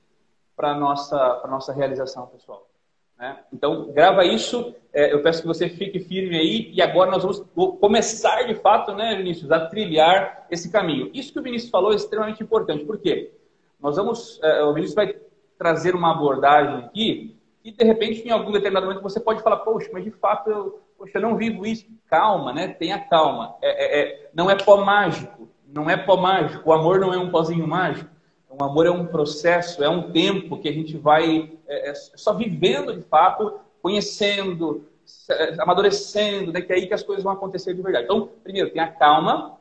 [0.56, 2.68] para nossa para nossa realização pessoal.
[3.16, 3.38] Né?
[3.54, 4.74] Então, grava isso.
[4.92, 6.72] É, eu peço que você fique firme aí.
[6.74, 7.46] E agora nós vamos
[7.80, 11.12] começar, de fato, né, Vinícius, a trilhar esse caminho.
[11.14, 12.84] Isso que o Vinícius falou é extremamente importante.
[12.84, 13.32] Por quê?
[13.80, 15.16] Nós vamos, é, o Vinícius vai
[15.60, 17.35] trazer uma abordagem aqui
[17.66, 20.82] e, de repente, em algum determinado momento, você pode falar, poxa, mas de fato eu,
[20.96, 21.88] poxa, eu não vivo isso.
[22.08, 22.68] Calma, né?
[22.68, 23.56] Tenha calma.
[23.60, 25.50] É, é, é não é pó mágico.
[25.68, 26.70] Não é pó mágico.
[26.70, 28.08] O amor não é um pozinho mágico.
[28.48, 32.34] O amor é um processo, é um tempo que a gente vai é, é só
[32.34, 34.88] vivendo de fato, conhecendo,
[35.28, 36.62] é, amadurecendo, né?
[36.62, 38.06] que é aí que as coisas vão acontecer de verdade.
[38.06, 39.58] Então, primeiro, tenha calma,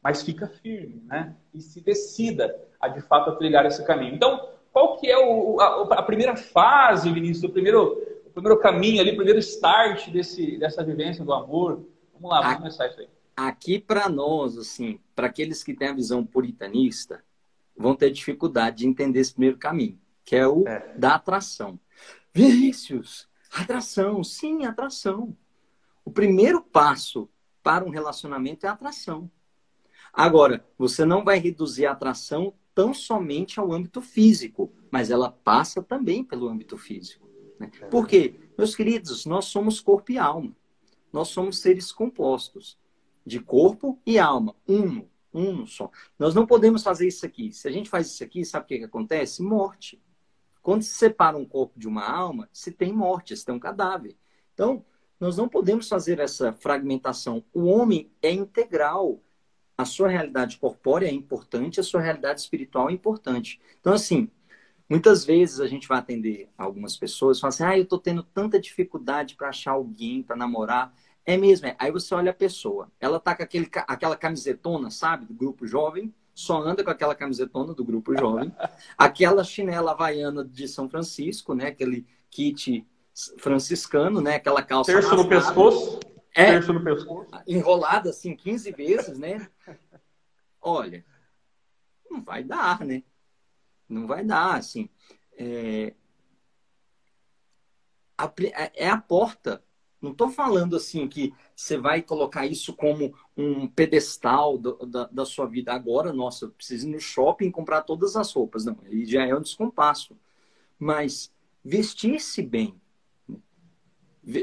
[0.00, 1.34] mas fica firme, né?
[1.52, 4.14] E se decida a de fato trilhar esse caminho.
[4.14, 7.94] Então, qual que é o, a, a, primeira fase, Vinícius, o primeiro,
[8.26, 11.84] o primeiro caminho ali, o primeiro start desse, dessa vivência do amor?
[12.14, 13.08] Vamos lá, vamos começar isso aí.
[13.36, 17.24] Aqui para nós, assim, para aqueles que têm a visão puritanista,
[17.76, 20.94] vão ter dificuldade de entender esse primeiro caminho, que é o é.
[20.96, 21.78] da atração.
[22.32, 25.36] Vinícius, atração, sim, atração.
[26.04, 27.28] O primeiro passo
[27.64, 29.28] para um relacionamento é a atração.
[30.12, 35.82] Agora, você não vai reduzir a atração tão somente ao âmbito físico, mas ela passa
[35.82, 37.28] também pelo âmbito físico.
[37.58, 37.72] Né?
[37.80, 38.36] É Por quê?
[38.56, 40.56] Meus queridos, nós somos corpo e alma.
[41.12, 42.78] Nós somos seres compostos
[43.26, 45.90] de corpo e alma, uno, uno só.
[46.16, 47.52] Nós não podemos fazer isso aqui.
[47.52, 49.42] Se a gente faz isso aqui, sabe o que, que acontece?
[49.42, 50.00] Morte.
[50.62, 54.16] Quando se separa um corpo de uma alma, se tem morte, se tem um cadáver.
[54.54, 54.84] Então,
[55.18, 57.42] nós não podemos fazer essa fragmentação.
[57.52, 59.20] O homem é integral.
[59.78, 63.60] A sua realidade corpórea é importante, a sua realidade espiritual é importante.
[63.80, 64.28] Então, assim,
[64.90, 68.24] muitas vezes a gente vai atender algumas pessoas e fala assim: ah, eu estou tendo
[68.24, 70.92] tanta dificuldade para achar alguém para namorar.
[71.24, 71.76] É mesmo, é.
[71.78, 76.12] Aí você olha a pessoa, ela tá com aquele, aquela camisetona, sabe, do grupo jovem,
[76.34, 78.50] só anda com aquela camisetona do grupo jovem,
[78.96, 82.86] aquela chinela havaiana de São Francisco, né, aquele kit
[83.36, 86.00] franciscano, né, aquela calça terço no pescoço,
[86.42, 89.48] é, terço no pescoço, enrolada assim 15 vezes, né?
[90.60, 91.04] Olha,
[92.10, 93.02] não vai dar, né?
[93.88, 94.88] Não vai dar, assim.
[95.36, 95.94] É
[98.16, 98.32] a,
[98.74, 99.62] é a porta
[100.00, 105.24] não estou falando assim que você vai colocar isso como um pedestal do, da, da,
[105.24, 106.12] sua vida agora.
[106.12, 108.64] Nossa, eu preciso ir no shopping comprar todas as roupas.
[108.64, 110.16] Não, aí já é um descompasso.
[110.78, 111.32] Mas
[111.64, 112.80] vestir-se bem.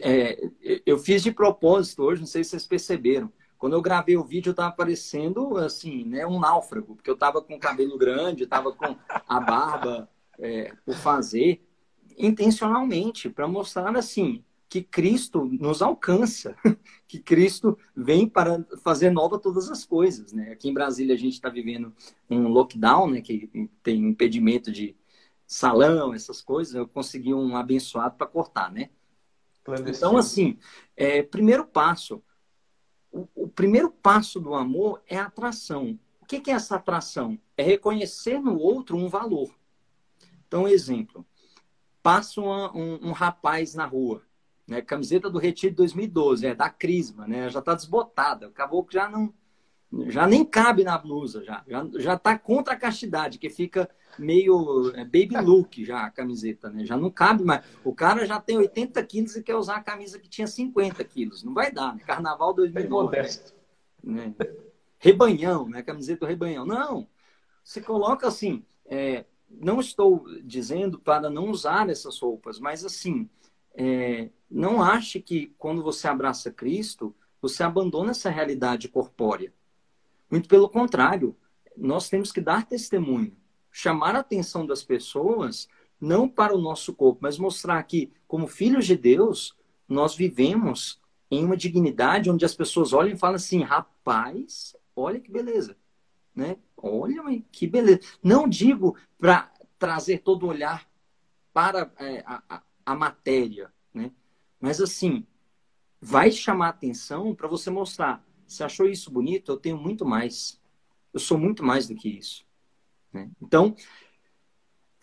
[0.01, 0.49] É,
[0.85, 3.31] eu fiz de propósito hoje, não sei se vocês perceberam.
[3.57, 7.41] Quando eu gravei o vídeo, eu estava parecendo assim, né, um náufrago, porque eu estava
[7.41, 8.95] com o cabelo grande, estava com
[9.27, 11.65] a barba é, por fazer,
[12.17, 16.55] intencionalmente, para mostrar assim, que Cristo nos alcança,
[17.07, 20.51] que Cristo vem para fazer nova todas as coisas, né?
[20.51, 21.93] Aqui em Brasília a gente está vivendo
[22.29, 23.21] um lockdown, né?
[23.21, 24.95] Que tem impedimento de
[25.47, 26.75] salão, essas coisas.
[26.75, 28.89] Eu consegui um abençoado para cortar, né?
[29.87, 30.57] Então, assim,
[30.95, 32.23] é, primeiro passo,
[33.11, 35.97] o, o, primeiro passo do amor é atração.
[36.21, 37.39] O que, que é essa atração?
[37.57, 39.49] É reconhecer no outro um valor.
[40.47, 41.25] Então, exemplo,
[42.03, 44.21] passa uma, um, um rapaz na rua,
[44.67, 44.81] né?
[44.81, 47.49] Camiseta do Retiro de 2012, é da Crisma, né?
[47.49, 48.47] Já está desbotada.
[48.47, 49.33] Acabou que já não
[50.07, 51.63] já nem cabe na blusa, já.
[51.67, 56.69] Já, já tá contra a castidade, que fica meio é, baby look já a camiseta,
[56.69, 56.85] né?
[56.85, 57.63] Já não cabe mais.
[57.83, 61.43] O cara já tem 80 quilos e quer usar a camisa que tinha 50 quilos.
[61.43, 62.03] Não vai dar, né?
[62.05, 63.17] Carnaval 2009.
[64.03, 64.33] Né?
[64.37, 64.47] né?
[64.99, 65.81] Rebanhão, né?
[65.81, 66.65] Camiseta do rebanhão.
[66.65, 67.07] Não.
[67.63, 73.29] Você coloca assim, é, não estou dizendo para não usar essas roupas, mas assim,
[73.75, 79.53] é, não ache que quando você abraça Cristo, você abandona essa realidade corpórea.
[80.29, 81.35] Muito pelo contrário,
[81.77, 83.35] nós temos que dar testemunho,
[83.71, 85.67] chamar a atenção das pessoas,
[85.99, 89.55] não para o nosso corpo, mas mostrar que, como filhos de Deus,
[89.87, 95.31] nós vivemos em uma dignidade onde as pessoas olham e falam assim: rapaz, olha que
[95.31, 95.77] beleza.
[96.33, 96.57] Né?
[96.75, 98.01] Olha que beleza.
[98.21, 100.87] Não digo para trazer todo o olhar
[101.53, 104.11] para é, a, a matéria, né?
[104.59, 105.25] Mas assim,
[106.01, 108.24] vai chamar atenção para você mostrar.
[108.47, 109.51] Você achou isso bonito?
[109.51, 110.59] Eu tenho muito mais.
[111.13, 112.45] Eu sou muito mais do que isso.
[113.11, 113.29] Né?
[113.41, 113.75] Então,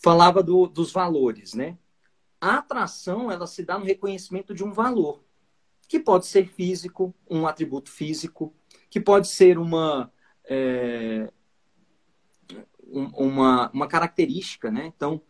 [0.02, 1.78] falava do, dos valores, né?
[2.40, 5.22] A atração, ela se dá no reconhecimento de um valor,
[5.88, 8.52] que pode ser físico, um atributo físico,
[8.90, 10.12] que pode ser uma,
[10.44, 11.33] é,
[12.88, 14.92] uma, uma característica, né?
[14.94, 15.20] Então,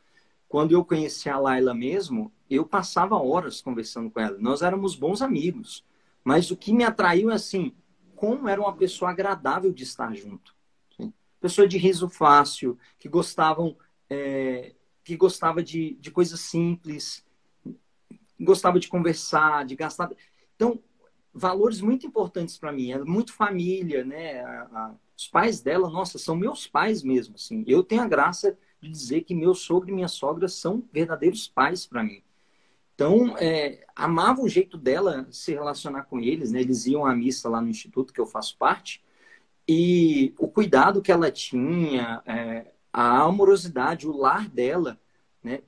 [0.48, 4.36] quando eu conheci a Laila mesmo, eu passava horas conversando com ela.
[4.38, 5.84] Nós éramos bons amigos.
[6.24, 7.74] Mas o que me atraiu é assim,
[8.22, 10.54] como era uma pessoa agradável de estar junto.
[10.96, 11.12] Sim?
[11.40, 13.76] Pessoa de riso fácil, que gostavam,
[14.08, 17.26] é, que gostava de, de coisas simples,
[18.38, 20.08] gostava de conversar, de gastar.
[20.54, 20.80] Então,
[21.34, 22.92] valores muito importantes para mim.
[22.92, 24.40] É muito família, né?
[24.44, 27.34] A, a, os pais dela, nossa, são meus pais mesmo.
[27.34, 27.64] Assim.
[27.66, 31.88] Eu tenho a graça de dizer que meu sogro e minha sogra são verdadeiros pais
[31.88, 32.22] para mim.
[33.02, 36.60] Então, é, amava o jeito dela se relacionar com eles, né?
[36.60, 39.02] Eles iam à missa lá no instituto que eu faço parte
[39.68, 45.00] e o cuidado que ela tinha, é, a amorosidade, o lar dela,
[45.42, 45.62] né?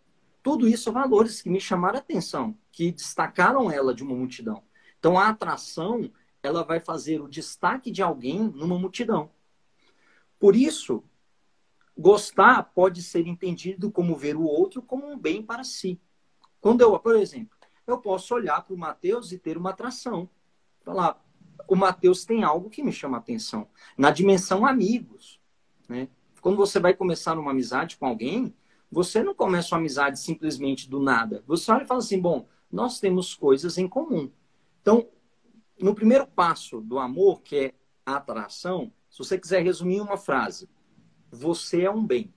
[0.45, 4.63] Tudo isso valores que me chamaram a atenção, que destacaram ela de uma multidão.
[5.01, 6.09] Então, a atração,
[6.41, 9.29] ela vai fazer o destaque de alguém numa multidão.
[10.39, 11.03] Por isso,
[11.99, 16.01] Gostar pode ser entendido como ver o outro como um bem para si.
[16.65, 17.55] Quando eu, por exemplo,
[17.87, 20.27] eu posso olhar para o Mateus e ter uma atração.
[20.81, 21.23] Falar,
[21.69, 23.69] o Mateus tem algo que me chama atenção.
[23.99, 25.39] Na dimensão amigos.
[25.87, 26.09] Né?
[26.41, 28.57] Quando você vai começar uma amizade com alguém,
[28.91, 31.45] você não começa uma amizade simplesmente do nada.
[31.47, 34.33] Você olha e fala assim: bom, nós temos coisas em comum.
[34.81, 35.07] Então,
[35.79, 37.75] no primeiro passo do amor, que é
[38.07, 40.67] a atração, se você quiser resumir uma frase,
[41.31, 42.33] você é um bem.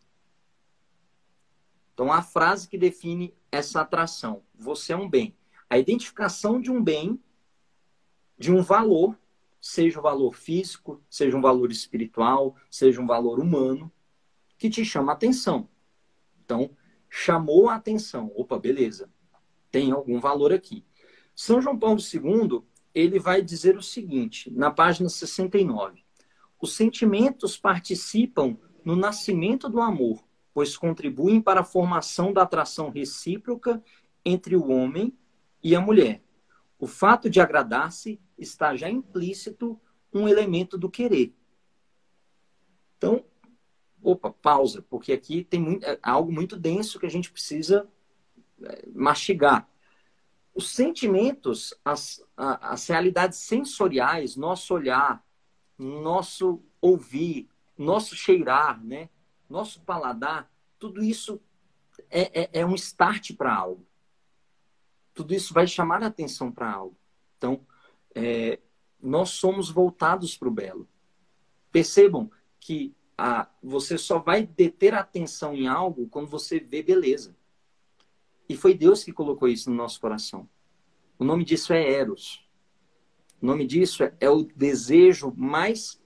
[1.94, 5.36] Então, a frase que define essa atração, você é um bem.
[5.70, 7.20] A identificação de um bem,
[8.38, 9.18] de um valor,
[9.60, 13.92] seja um valor físico, seja um valor espiritual, seja um valor humano,
[14.58, 15.70] que te chama a atenção.
[16.44, 16.70] Então,
[17.10, 18.32] chamou a atenção.
[18.36, 19.10] Opa, beleza.
[19.72, 20.86] Tem algum valor aqui.
[21.36, 26.04] São João Paulo II, ele vai dizer o seguinte, na página 69.
[26.60, 30.24] Os sentimentos participam no nascimento do amor,
[30.58, 33.80] pois contribuem para a formação da atração recíproca
[34.26, 35.16] entre o homem
[35.62, 36.24] e a mulher.
[36.80, 39.80] O fato de agradar-se está já implícito
[40.12, 41.32] um elemento do querer.
[42.98, 43.24] Então,
[44.02, 47.88] opa, pausa, porque aqui tem muito, é algo muito denso que a gente precisa
[48.64, 49.70] é, mastigar.
[50.56, 55.24] Os sentimentos, as, as realidades sensoriais, nosso olhar,
[55.78, 59.08] nosso ouvir, nosso cheirar, né?
[59.50, 61.42] Nosso paladar, tudo isso
[62.10, 63.86] é, é, é um start para algo.
[65.14, 66.96] Tudo isso vai chamar a atenção para algo.
[67.38, 67.66] Então,
[68.14, 68.60] é,
[69.02, 70.88] nós somos voltados para o belo.
[71.72, 77.36] Percebam que a, você só vai deter a atenção em algo quando você vê beleza.
[78.48, 80.48] E foi Deus que colocou isso no nosso coração.
[81.18, 82.48] O nome disso é Eros.
[83.42, 86.02] O nome disso é, é o desejo mais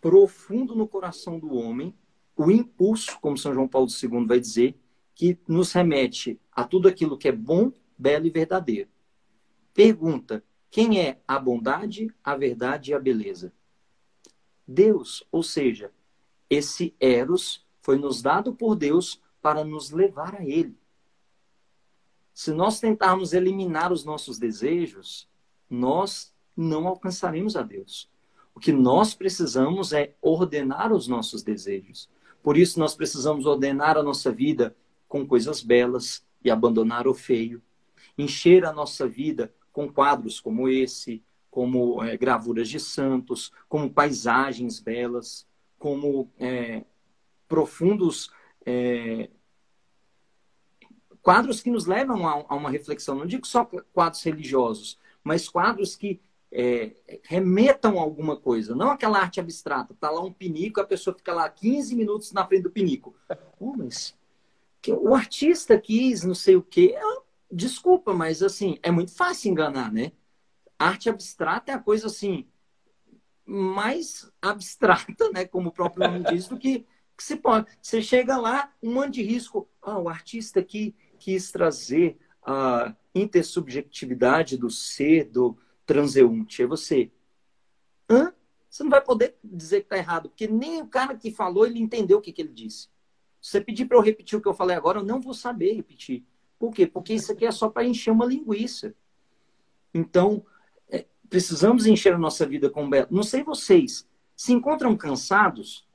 [0.00, 1.96] profundo no coração do homem,
[2.36, 4.78] o impulso, como São João Paulo II vai dizer,
[5.14, 8.88] que nos remete a tudo aquilo que é bom, belo e verdadeiro.
[9.74, 13.52] Pergunta: quem é a bondade, a verdade e a beleza?
[14.66, 15.92] Deus, ou seja,
[16.48, 20.76] esse Eros foi nos dado por Deus para nos levar a Ele.
[22.32, 25.28] Se nós tentarmos eliminar os nossos desejos,
[25.68, 28.10] nós não alcançaremos a Deus.
[28.54, 32.08] O que nós precisamos é ordenar os nossos desejos.
[32.42, 34.76] Por isso, nós precisamos ordenar a nossa vida
[35.08, 37.62] com coisas belas e abandonar o feio.
[38.18, 44.80] Encher a nossa vida com quadros como esse, como é, gravuras de santos, como paisagens
[44.80, 45.46] belas,
[45.78, 46.84] como é,
[47.46, 48.30] profundos
[48.64, 49.28] é,
[51.20, 53.14] quadros que nos levam a, a, uma reflexão.
[53.14, 56.20] Não digo só quadros religiosos, mas quadros que
[56.52, 58.76] é, remetam a alguma coisa.
[58.76, 59.94] Não aquela arte abstrata.
[59.94, 63.16] Está lá um pinico, a pessoa fica lá 15 minutos na frente do pinico.
[63.58, 64.14] Oh, mas
[64.88, 66.94] o artista quis não sei o quê.
[67.50, 70.12] desculpa, mas assim, é muito fácil enganar, né?
[70.78, 72.46] Arte abstrata é a coisa assim
[73.44, 76.86] mais abstrata, né, como o próprio nome diz, do que,
[77.16, 77.66] que você pode.
[77.80, 79.68] Você chega lá, um monte de risco.
[79.82, 86.62] Ah, o artista aqui quis trazer a intersubjetividade do ser, do transeunte.
[86.62, 87.10] É você.
[88.08, 88.32] Hã?
[88.68, 91.78] Você não vai poder dizer que está errado, porque nem o cara que falou, ele
[91.78, 92.88] entendeu o que, que ele disse.
[93.40, 95.74] Se você pedir para eu repetir o que eu falei agora, eu não vou saber
[95.74, 96.24] repetir.
[96.58, 96.86] Por quê?
[96.86, 98.94] Porque isso aqui é só para encher uma linguiça.
[99.92, 100.44] Então,
[101.32, 103.08] precisamos encher a nossa vida com belo.
[103.10, 105.88] Não sei vocês, se encontram cansados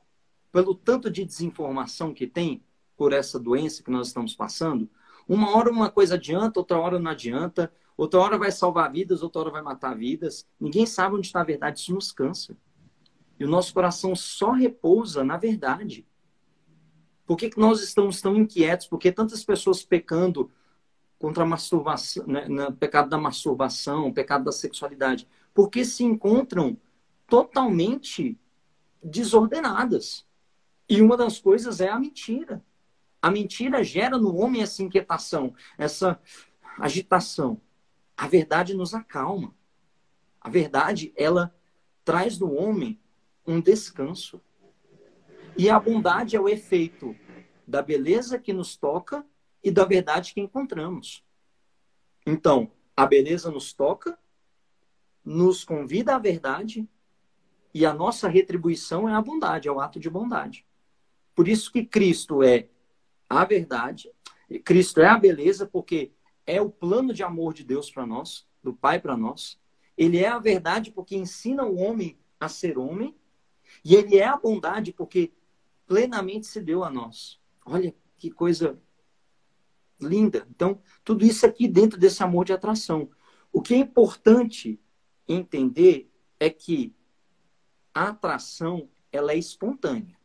[0.51, 2.63] pelo tanto de desinformação que tem
[2.97, 4.89] por essa doença que nós estamos passando?
[5.27, 9.41] Uma hora uma coisa adianta, outra hora não adianta, outra hora vai salvar vidas, outra
[9.41, 10.47] hora vai matar vidas.
[10.59, 12.55] Ninguém sabe onde está a verdade, isso nos cansa.
[13.39, 16.07] E o nosso coração só repousa na verdade.
[17.25, 18.87] Por que, que nós estamos tão inquietos?
[18.87, 20.49] Por que tantas pessoas pecando
[21.19, 26.77] contra a masturbação, né, no pecado da masturbação, pecado da sexualidade, porque se encontram
[27.27, 28.39] totalmente
[29.03, 30.25] desordenadas.
[30.87, 32.63] E uma das coisas é a mentira.
[33.21, 36.19] A mentira gera no homem essa inquietação, essa
[36.79, 37.59] agitação.
[38.17, 39.55] A verdade nos acalma.
[40.41, 41.55] A verdade, ela
[42.03, 42.99] traz no homem
[43.45, 44.41] um descanso.
[45.55, 47.15] E a bondade é o efeito
[47.67, 49.25] da beleza que nos toca
[49.63, 51.23] e da verdade que encontramos.
[52.25, 54.17] Então, a beleza nos toca,
[55.23, 56.87] nos convida à verdade
[57.73, 60.65] e a nossa retribuição é a bondade, é o ato de bondade.
[61.35, 62.67] Por isso que Cristo é
[63.29, 64.11] a verdade,
[64.63, 66.11] Cristo é a beleza, porque
[66.47, 69.59] é o plano de amor de Deus para nós, do Pai para nós.
[69.97, 73.13] Ele é a verdade porque ensina o homem a ser homem,
[73.83, 75.33] e ele é a bondade porque
[75.85, 77.39] plenamente se deu a nós.
[77.65, 78.81] Olha que coisa
[79.99, 80.47] linda.
[80.49, 83.09] Então, tudo isso aqui dentro desse amor de atração.
[83.51, 84.79] O que é importante
[85.27, 86.95] entender é que
[87.93, 90.17] a atração ela é espontânea.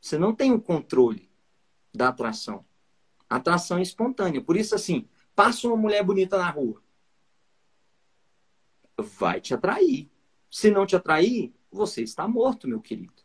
[0.00, 1.30] Você não tem o controle
[1.94, 2.64] da atração.
[3.36, 4.40] Atração espontânea.
[4.40, 6.82] Por isso, assim, passa uma mulher bonita na rua.
[8.96, 10.10] Vai te atrair.
[10.50, 13.22] Se não te atrair, você está morto, meu querido.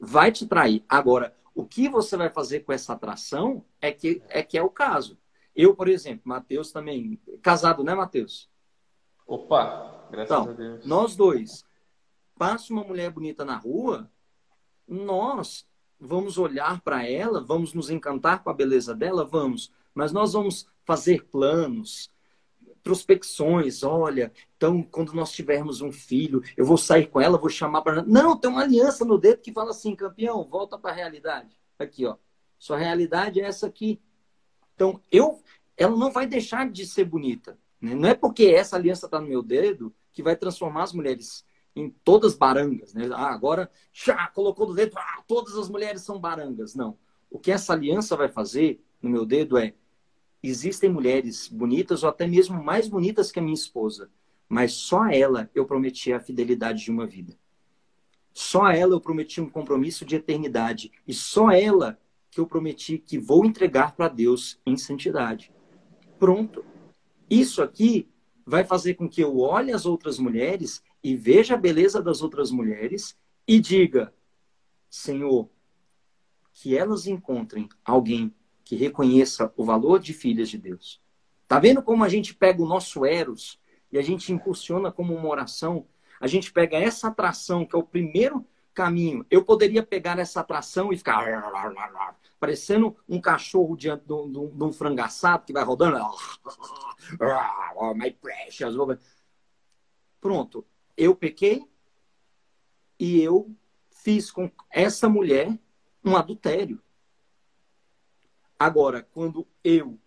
[0.00, 0.82] vai te trair.
[0.88, 4.70] Agora, o que você vai fazer com essa atração é que é, que é o
[4.70, 5.18] caso.
[5.54, 8.48] Eu, por exemplo, Matheus também, casado, né, Matheus?
[9.26, 10.86] Opa, graças então, a Deus.
[10.86, 11.64] Nós dois,
[12.38, 14.10] passa uma mulher bonita na rua,
[14.88, 15.68] nós
[16.00, 20.66] vamos olhar para ela, vamos nos encantar com a beleza dela, vamos, mas nós vamos
[20.84, 22.10] fazer planos,
[22.82, 27.82] prospecções, olha, então quando nós tivermos um filho, eu vou sair com ela, vou chamar
[27.82, 31.54] para Não, tem uma aliança no dedo que fala assim, campeão, volta para a realidade.
[31.78, 32.16] Aqui, ó.
[32.58, 34.00] Sua realidade é essa aqui.
[34.74, 35.42] Então, eu
[35.80, 37.58] ela não vai deixar de ser bonita.
[37.80, 37.94] Né?
[37.94, 41.42] Não é porque essa aliança está no meu dedo que vai transformar as mulheres
[41.74, 42.94] em todas barangas.
[42.94, 43.08] Né?
[43.12, 46.74] Ah, agora, já colocou no dedo, ah, todas as mulheres são barangas.
[46.74, 46.96] Não.
[47.30, 49.74] O que essa aliança vai fazer no meu dedo é
[50.42, 54.10] existem mulheres bonitas ou até mesmo mais bonitas que a minha esposa,
[54.48, 57.36] mas só a ela eu prometi a fidelidade de uma vida.
[58.32, 61.98] Só a ela eu prometi um compromisso de eternidade e só ela
[62.30, 65.52] que eu prometi que vou entregar para Deus em santidade.
[66.18, 66.64] Pronto.
[67.28, 68.08] Isso aqui
[68.46, 72.50] vai fazer com que eu olhe as outras mulheres e veja a beleza das outras
[72.50, 74.12] mulheres e diga:
[74.88, 75.48] Senhor,
[76.52, 78.34] que elas encontrem alguém
[78.64, 81.00] que reconheça o valor de filhas de Deus.
[81.48, 85.28] Tá vendo como a gente pega o nosso eros e a gente impulsiona como uma
[85.28, 85.86] oração?
[86.20, 89.26] A gente pega essa atração, que é o primeiro caminho.
[89.30, 91.24] Eu poderia pegar essa atração e ficar
[92.38, 95.98] parecendo um cachorro diante de um, frango assado que vai rodando.
[97.96, 98.74] My precious.
[100.20, 100.64] Pronto.
[101.00, 101.66] Eu pequei
[102.98, 103.56] e eu
[103.88, 105.58] fiz com essa mulher
[106.04, 106.78] um adultério.
[108.58, 109.98] Agora, quando eu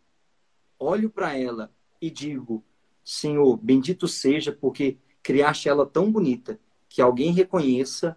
[0.78, 2.64] olho para ela e digo,
[3.04, 8.16] Senhor, bendito seja porque criaste ela tão bonita que alguém reconheça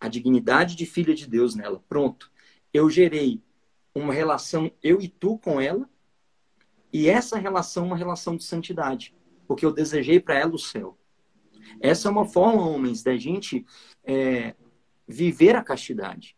[0.00, 1.80] a dignidade de filha de Deus nela.
[1.88, 2.28] Pronto.
[2.74, 3.40] Eu gerei
[3.94, 5.88] uma relação eu e tu com ela
[6.92, 9.14] e essa relação é uma relação de santidade,
[9.46, 10.98] porque eu desejei para ela o céu.
[11.80, 13.64] Essa é uma forma, homens, da gente
[14.04, 14.54] é,
[15.06, 16.36] viver a castidade.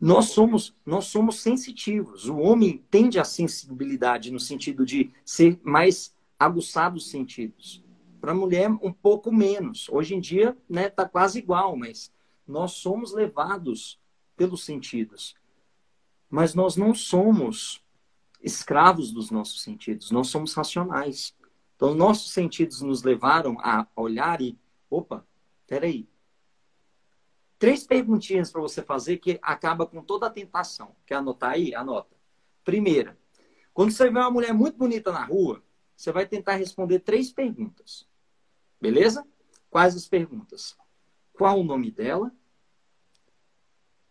[0.00, 2.28] Nós somos, nós somos sensitivos.
[2.28, 7.84] O homem tende à sensibilidade no sentido de ser mais aguçado os sentidos.
[8.20, 9.88] Para a mulher, um pouco menos.
[9.88, 12.12] Hoje em dia, né, tá quase igual, mas
[12.46, 14.00] nós somos levados
[14.36, 15.36] pelos sentidos.
[16.28, 17.80] Mas nós não somos
[18.42, 21.32] escravos dos nossos sentidos, nós somos racionais.
[21.82, 24.56] Então, nossos sentidos nos levaram a olhar e,
[24.88, 25.26] opa,
[25.66, 26.08] peraí,
[27.58, 30.94] Três perguntinhas para você fazer que acaba com toda a tentação.
[31.04, 31.74] Quer anotar aí?
[31.74, 32.16] Anota.
[32.64, 33.18] Primeira,
[33.74, 35.60] quando você vê uma mulher muito bonita na rua,
[35.96, 38.08] você vai tentar responder três perguntas.
[38.80, 39.26] Beleza?
[39.68, 40.76] Quais as perguntas?
[41.32, 42.32] Qual o nome dela?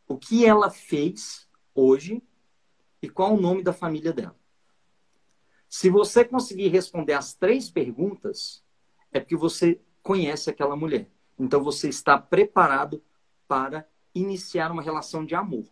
[0.09, 2.21] O que ela fez hoje?
[3.01, 4.40] E qual o nome da família dela?
[5.71, 8.61] Se você conseguir responder as três perguntas,
[9.09, 11.09] é porque você conhece aquela mulher.
[11.39, 13.01] Então você está preparado
[13.47, 15.63] para iniciar uma relação de amor.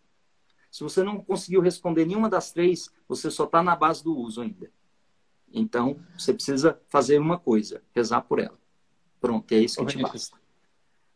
[0.70, 4.40] Se você não conseguiu responder nenhuma das três, você só está na base do uso
[4.40, 4.70] ainda.
[5.52, 8.58] Então, você precisa fazer uma coisa, rezar por ela.
[9.20, 10.34] Pronto, é isso que te basta.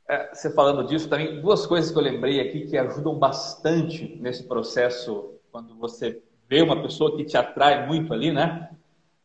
[0.07, 4.43] É, você falando disso, também duas coisas que eu lembrei aqui que ajudam bastante nesse
[4.43, 8.74] processo, quando você vê uma pessoa que te atrai muito ali, né?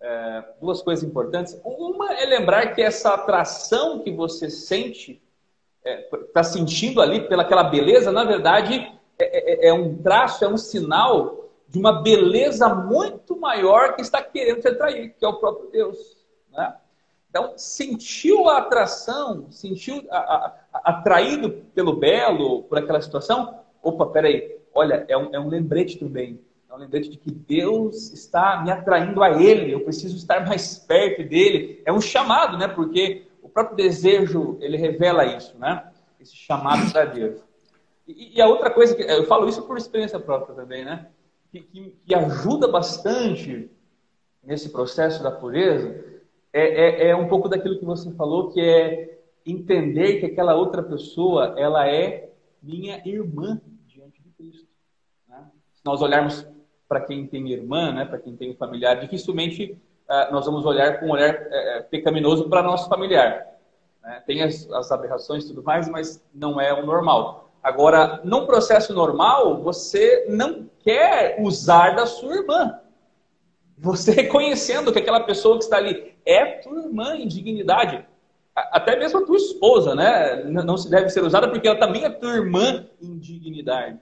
[0.02, 1.60] É, duas coisas importantes.
[1.64, 5.22] Uma é lembrar que essa atração que você sente
[5.84, 8.76] está é, tá sentindo ali pelaquela beleza, na verdade,
[9.18, 14.24] é, é, é, um traço, é um sinal de uma beleza muito maior que está
[14.24, 16.26] querendo te atrair, que é o próprio Deus.
[16.52, 16.76] Né?
[17.30, 23.60] Então, sentiu a atração, sentiu a, a, a, atraído pelo belo, por aquela situação?
[23.84, 26.39] Opa, peraí, olha, é um, é um lembrete também.
[26.70, 30.78] É um lembrete de que Deus está me atraindo a Ele, eu preciso estar mais
[30.78, 31.82] perto dele.
[31.84, 32.67] É um chamado, né?
[32.67, 35.91] Porque o próprio desejo, ele revela isso, né?
[36.20, 37.41] Esse chamado para Deus.
[38.07, 41.07] E, e, a outra coisa, que eu falo isso por experiência própria também, né?
[41.51, 43.72] Que, que, que ajuda bastante
[44.43, 46.05] nesse processo da pureza
[46.53, 50.84] é, é, é, um pouco daquilo que você falou, que é entender que aquela outra
[50.84, 54.67] pessoa, ela é minha irmã diante de Cristo.
[55.28, 55.47] Né?
[55.74, 56.45] Se nós olharmos
[56.90, 59.78] para quem tem irmã, né, para quem tem familiar, dificilmente
[60.10, 63.46] ah, nós vamos olhar com um olhar é, pecaminoso para nosso familiar.
[64.02, 64.24] Né?
[64.26, 67.52] Tem as, as aberrações e tudo mais, mas não é o normal.
[67.62, 72.80] Agora, num processo normal, você não quer usar da sua irmã.
[73.78, 78.04] Você reconhecendo que aquela pessoa que está ali é tua irmã em dignidade.
[78.56, 80.44] até mesmo a tua esposa, né?
[80.46, 84.00] Não se deve ser usada porque ela também é tua irmã em dignidade.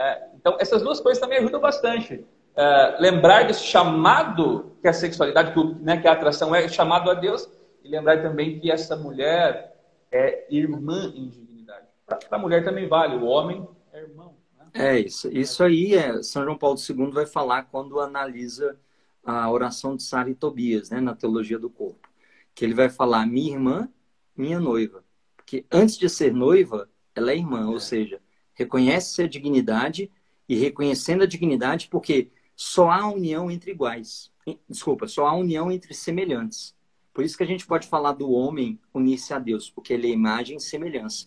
[0.00, 2.24] É, então, essas duas coisas também ajudam bastante.
[2.56, 7.14] É, lembrar desse chamado que a sexualidade, que, né, que a atração é chamado a
[7.14, 7.46] Deus,
[7.84, 9.76] e lembrar também que essa mulher
[10.10, 11.86] é irmã em dignidade.
[12.06, 14.34] Para a mulher também vale, o homem é irmão.
[14.58, 14.66] Né?
[14.72, 15.28] É isso.
[15.30, 18.78] Isso aí é São João Paulo II vai falar quando analisa
[19.22, 22.08] a oração de Sara e Tobias, né, na teologia do corpo,
[22.54, 23.86] que ele vai falar minha irmã,
[24.34, 25.04] minha noiva,
[25.36, 27.66] porque antes de ser noiva, ela é irmã, é.
[27.66, 28.19] ou seja,
[28.60, 30.10] reconhece a dignidade
[30.48, 34.30] e reconhecendo a dignidade, porque só há união entre iguais.
[34.68, 36.74] Desculpa, só há união entre semelhantes.
[37.12, 40.10] Por isso que a gente pode falar do homem unir-se a Deus, porque ele é
[40.10, 41.26] imagem e semelhança.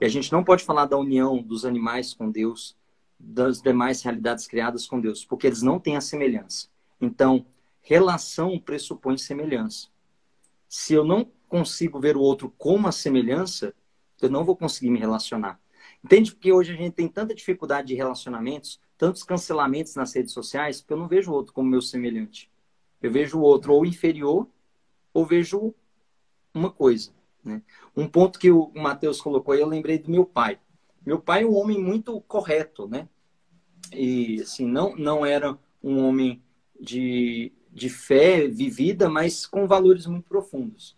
[0.00, 2.76] E a gente não pode falar da união dos animais com Deus,
[3.18, 6.68] das demais realidades criadas com Deus, porque eles não têm a semelhança.
[7.00, 7.46] Então,
[7.82, 9.88] relação pressupõe semelhança.
[10.68, 13.74] Se eu não consigo ver o outro como a semelhança,
[14.20, 15.60] eu não vou conseguir me relacionar.
[16.04, 20.80] Entende porque hoje a gente tem tanta dificuldade de relacionamentos, tantos cancelamentos nas redes sociais,
[20.80, 22.50] porque eu não vejo o outro como meu semelhante.
[23.00, 24.48] Eu vejo o outro ou inferior,
[25.14, 25.74] ou vejo
[26.52, 27.12] uma coisa.
[27.44, 27.62] Né?
[27.96, 30.58] Um ponto que o Matheus colocou aí, eu lembrei do meu pai.
[31.04, 33.08] Meu pai é um homem muito correto, né?
[33.92, 36.42] E, assim, não, não era um homem
[36.80, 40.96] de, de fé vivida, mas com valores muito profundos.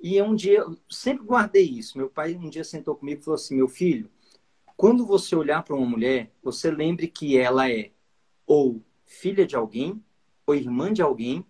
[0.00, 1.96] E um dia, eu sempre guardei isso.
[1.96, 4.10] Meu pai um dia sentou comigo e falou assim: Meu filho,
[4.76, 7.92] quando você olhar para uma mulher, você lembre que ela é
[8.46, 10.02] ou filha de alguém,
[10.46, 11.44] ou irmã de alguém,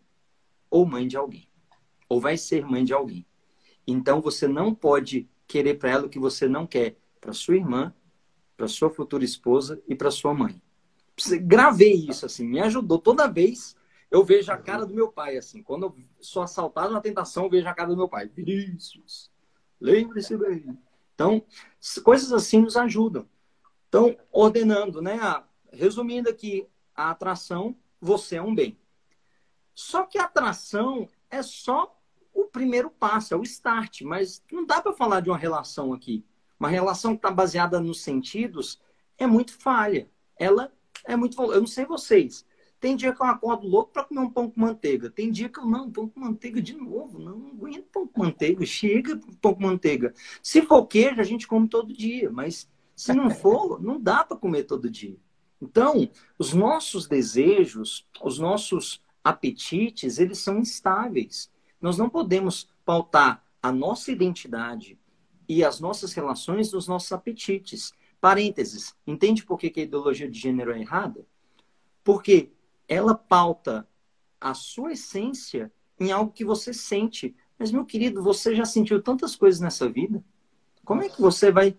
[0.70, 1.48] ou mãe de alguém.
[2.08, 3.26] Ou vai ser mãe de alguém.
[3.86, 7.92] Então você não pode querer para ela o que você não quer para sua irmã,
[8.56, 10.60] para sua futura esposa e para sua mãe.
[11.42, 13.76] Gravei isso assim, me ajudou toda vez.
[14.10, 17.50] Eu vejo a cara do meu pai assim, quando eu sou assaltado na tentação, eu
[17.50, 18.28] vejo a cara do meu pai.
[18.28, 19.30] Vinícius,
[19.80, 20.78] lembre-se bem.
[21.16, 21.42] Então,
[22.04, 23.26] coisas assim nos ajudam.
[23.88, 25.18] Então, ordenando, né?
[25.72, 28.78] Resumindo aqui, a atração, você é um bem.
[29.74, 31.98] Só que a atração é só
[32.34, 36.22] o primeiro passo, é o start, mas não dá para falar de uma relação aqui.
[36.60, 38.78] Uma relação que está baseada nos sentidos
[39.16, 40.10] é muito falha.
[40.38, 40.70] Ela
[41.04, 41.40] é muito.
[41.50, 42.44] Eu não sei vocês,
[42.86, 45.10] tem dia que eu acordo louco para comer um pão com manteiga.
[45.10, 47.18] Tem dia que eu não, pão com manteiga de novo.
[47.18, 48.64] Não, não aguento pão com manteiga.
[48.64, 50.14] Chega pão com manteiga.
[50.40, 52.30] Se for queijo, a gente come todo dia.
[52.30, 55.16] Mas se não for, não dá para comer todo dia.
[55.60, 56.08] Então,
[56.38, 61.50] os nossos desejos, os nossos apetites, eles são instáveis.
[61.80, 64.96] Nós não podemos pautar a nossa identidade
[65.48, 67.92] e as nossas relações nos nossos apetites.
[68.20, 71.26] Parênteses, entende por que a ideologia de gênero é errada?
[72.04, 72.52] Porque
[72.88, 73.86] ela pauta
[74.40, 77.34] a sua essência em algo que você sente.
[77.58, 80.22] Mas, meu querido, você já sentiu tantas coisas nessa vida?
[80.84, 81.76] Como é que você vai,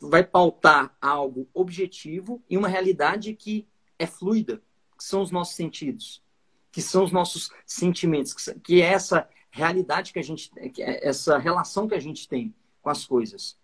[0.00, 3.66] vai pautar algo objetivo em uma realidade que
[3.98, 4.62] é fluida,
[4.96, 6.22] que são os nossos sentidos,
[6.70, 11.38] que são os nossos sentimentos, que é essa realidade que a gente, que é essa
[11.38, 13.58] relação que a gente tem com as coisas?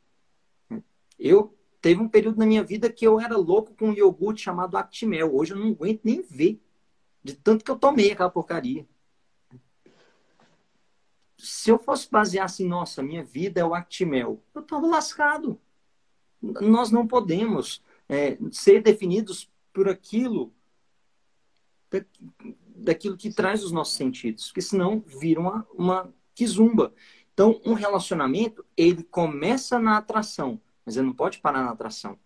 [1.18, 4.76] Eu Teve um período na minha vida que eu era louco com um iogurte chamado
[4.76, 5.34] Actimel.
[5.34, 6.61] Hoje eu não aguento nem ver.
[7.22, 8.86] De tanto que eu tomei aquela porcaria.
[11.36, 15.60] Se eu fosse basear assim, nossa, minha vida é o Actimel, eu estava lascado.
[16.40, 20.52] Nós não podemos é, ser definidos por aquilo
[22.74, 26.92] daquilo que traz os nossos sentidos, porque senão vira uma, uma quizumba.
[27.32, 32.18] Então, um relacionamento, ele começa na atração, mas ele não pode parar na atração.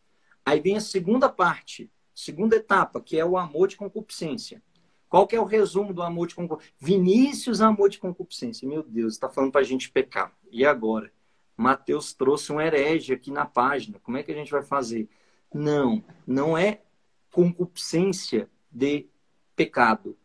[0.45, 4.63] Aí vem a segunda parte, segunda etapa, que é o amor de concupiscência.
[5.09, 6.77] Qual que é o resumo do amor de concupiscência?
[6.81, 8.69] Vinícius, amor de concupiscência.
[8.69, 10.37] Meu Deus, está falando para a gente pecar.
[10.51, 11.13] E agora?
[11.57, 13.99] Mateus trouxe um herege aqui na página.
[14.01, 15.09] Como é que a gente vai fazer?
[15.55, 16.83] Não, não é
[17.31, 19.09] concupiscência de
[19.55, 20.17] pecado.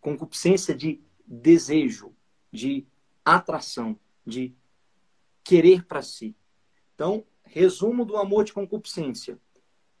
[0.00, 2.14] Concupiscência de desejo,
[2.50, 2.86] de
[3.24, 4.54] atração, de
[5.44, 6.34] querer para si.
[6.94, 9.38] Então, Resumo do amor de concupiscência.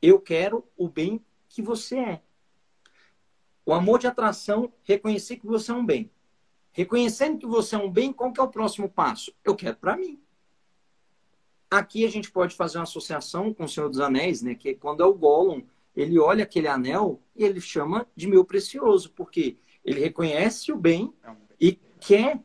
[0.02, 2.22] Eu quero o bem que você é.
[3.68, 6.10] O amor de atração, reconhecer que você é um bem.
[6.72, 9.30] Reconhecendo que você é um bem, qual que é o próximo passo?
[9.44, 10.18] Eu quero para mim.
[11.70, 14.54] Aqui a gente pode fazer uma associação com o Senhor dos Anéis, né?
[14.54, 15.62] Que é quando é o Gollum,
[15.94, 21.12] ele olha aquele anel e ele chama de meu precioso, porque ele reconhece o bem
[21.22, 22.42] é e quer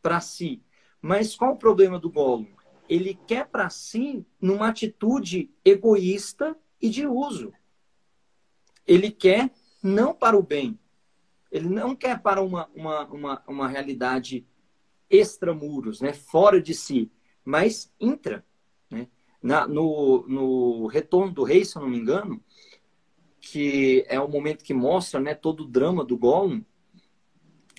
[0.00, 0.62] para si.
[0.98, 2.46] Mas qual o problema do Gollum?
[2.88, 7.52] ele quer para si numa atitude egoísta e de uso.
[8.86, 9.52] Ele quer
[9.86, 10.78] não para o bem.
[11.50, 14.46] Ele não quer para uma, uma, uma, uma realidade
[15.08, 16.12] extramuros, né?
[16.12, 17.10] fora de si,
[17.44, 18.44] mas intra.
[18.90, 19.08] Né?
[19.42, 22.42] Na, no, no Retorno do Rei, se eu não me engano,
[23.40, 26.64] que é o momento que mostra né, todo o drama do Gollum,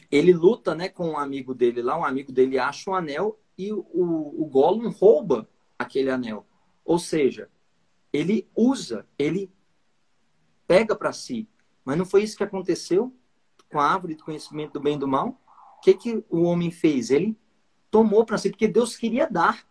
[0.09, 3.73] ele luta né, com um amigo dele lá, um amigo dele acha um anel e
[3.73, 6.47] o, o Gollum rouba aquele anel.
[6.85, 7.49] Ou seja,
[8.13, 9.51] ele usa, ele
[10.65, 11.47] pega para si.
[11.87, 13.15] Mas não foi isso que aconteceu
[13.69, 15.41] com a árvore do conhecimento do bem e do mal?
[15.77, 17.09] O que, que o homem fez?
[17.09, 17.33] Ele
[17.89, 19.65] tomou para si, porque Deus queria dar.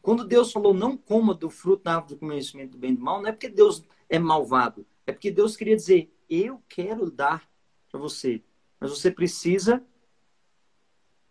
[0.00, 3.02] Quando Deus falou não coma do fruto da árvore do conhecimento do bem e do
[3.02, 7.50] mal, não é porque Deus é malvado, é porque Deus queria dizer: eu quero dar
[7.90, 8.40] para você,
[8.78, 9.84] mas você precisa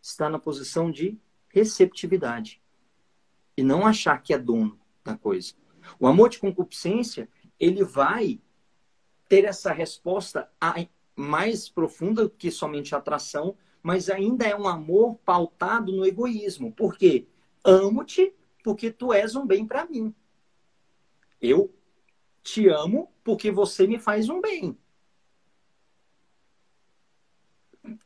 [0.01, 1.17] estar na posição de
[1.47, 2.61] receptividade
[3.55, 5.53] e não achar que é dono da coisa.
[5.97, 8.41] O amor de concupiscência, ele vai
[9.31, 10.51] ter essa resposta
[11.15, 16.73] mais profunda que somente atração, mas ainda é um amor pautado no egoísmo.
[16.73, 17.25] Por quê?
[17.63, 20.13] Amo-te porque tu és um bem para mim.
[21.39, 21.73] Eu
[22.43, 24.77] te amo porque você me faz um bem.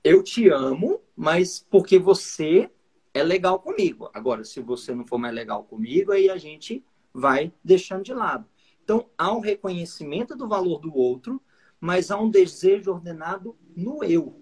[0.03, 2.69] Eu te amo, mas porque você
[3.15, 4.11] é legal comigo.
[4.13, 8.47] Agora, se você não for mais legal comigo, aí a gente vai deixando de lado.
[8.85, 11.41] Então, há um reconhecimento do valor do outro,
[11.79, 14.39] mas há um desejo ordenado no eu.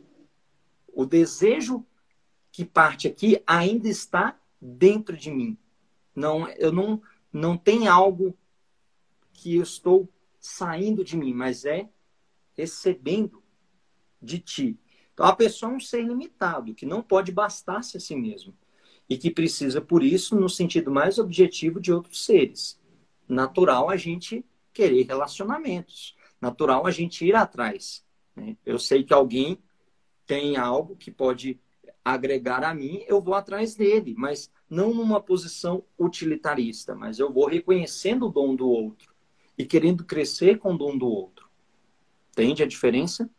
[0.94, 1.86] O desejo
[2.52, 5.58] que parte aqui ainda está dentro de mim.
[6.14, 8.38] Não, eu não, não tem algo
[9.32, 10.10] que eu estou
[10.42, 11.90] saindo de mim, mas é
[12.52, 13.42] recebendo
[14.22, 14.78] de ti.
[15.14, 18.54] Então, a pessoa é um ser limitado, que não pode bastar-se a si mesmo.
[19.10, 22.83] E que precisa, por isso, no sentido mais objetivo de outros seres.
[23.34, 26.16] Natural a gente querer relacionamentos.
[26.40, 28.06] Natural a gente ir atrás.
[28.36, 28.58] Né?
[28.66, 29.58] Eu sei que alguém
[30.26, 31.60] tem algo que pode
[32.04, 37.48] agregar a mim, eu vou atrás dele, mas não numa posição utilitarista, mas eu vou
[37.48, 39.14] reconhecendo o dom do outro
[39.58, 41.48] e querendo crescer com o dom do outro.
[42.32, 43.30] Entende a diferença?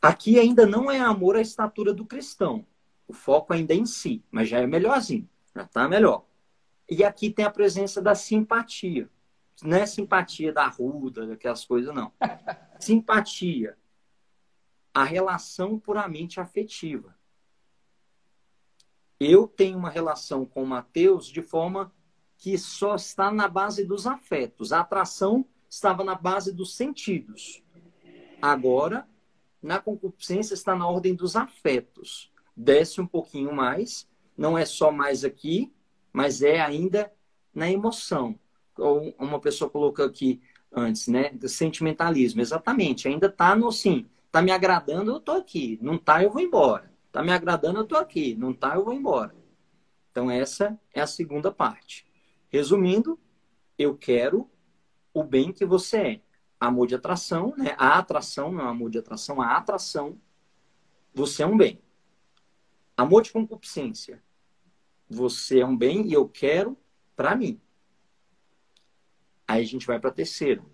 [0.00, 2.66] Aqui ainda não é amor à estatura do cristão.
[3.06, 6.24] O foco ainda é em si, mas já é melhorzinho, já está melhor.
[6.88, 9.10] E aqui tem a presença da simpatia.
[9.62, 12.12] Não é simpatia da ruda, daquelas coisas, não.
[12.78, 13.76] Simpatia.
[14.92, 17.16] A relação puramente afetiva.
[19.18, 21.92] Eu tenho uma relação com o Mateus de forma
[22.36, 24.72] que só está na base dos afetos.
[24.72, 27.62] A atração estava na base dos sentidos.
[28.40, 29.08] Agora,
[29.62, 32.30] na concupiscência, está na ordem dos afetos.
[32.54, 35.74] Desce um pouquinho mais, não é só mais aqui,
[36.16, 37.12] mas é ainda
[37.54, 38.40] na emoção.
[38.78, 40.40] Ou uma pessoa colocou aqui
[40.72, 41.28] antes, né?
[41.28, 42.40] Do sentimentalismo.
[42.40, 44.06] Exatamente, ainda está no sim.
[44.24, 45.78] Está me agradando, eu estou aqui.
[45.82, 46.90] Não está, eu vou embora.
[47.06, 48.34] Está me agradando, eu estou aqui.
[48.34, 49.36] Não está, eu vou embora.
[50.10, 52.06] Então, essa é a segunda parte.
[52.48, 53.20] Resumindo,
[53.78, 54.50] eu quero
[55.12, 56.20] o bem que você é.
[56.58, 57.74] Amor de atração, né?
[57.76, 60.18] A atração, não é amor de atração, a atração.
[61.12, 61.78] Você é um bem.
[62.96, 64.24] Amor de concupiscência.
[65.08, 66.76] Você é um bem e eu quero
[67.14, 67.60] para mim.
[69.46, 70.64] Aí a gente vai para a terceira,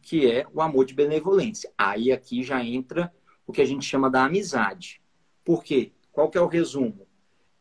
[0.00, 1.70] que é o amor de benevolência.
[1.76, 3.12] Aí aqui já entra
[3.46, 5.02] o que a gente chama da amizade.
[5.44, 5.92] Por quê?
[6.10, 7.06] Qual que é o resumo?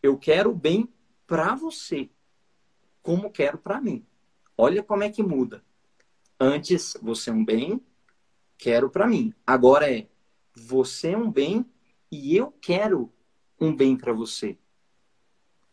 [0.02, 0.88] Eu quero bem
[1.28, 2.10] para você,
[3.02, 4.06] como quero para mim.
[4.58, 5.64] Olha como é que muda.
[6.40, 7.82] Antes, você é um bem,
[8.58, 9.34] quero para mim.
[9.46, 10.08] Agora é,
[10.56, 11.66] você é um bem
[12.12, 13.12] e eu quero
[13.60, 14.58] um bem para você.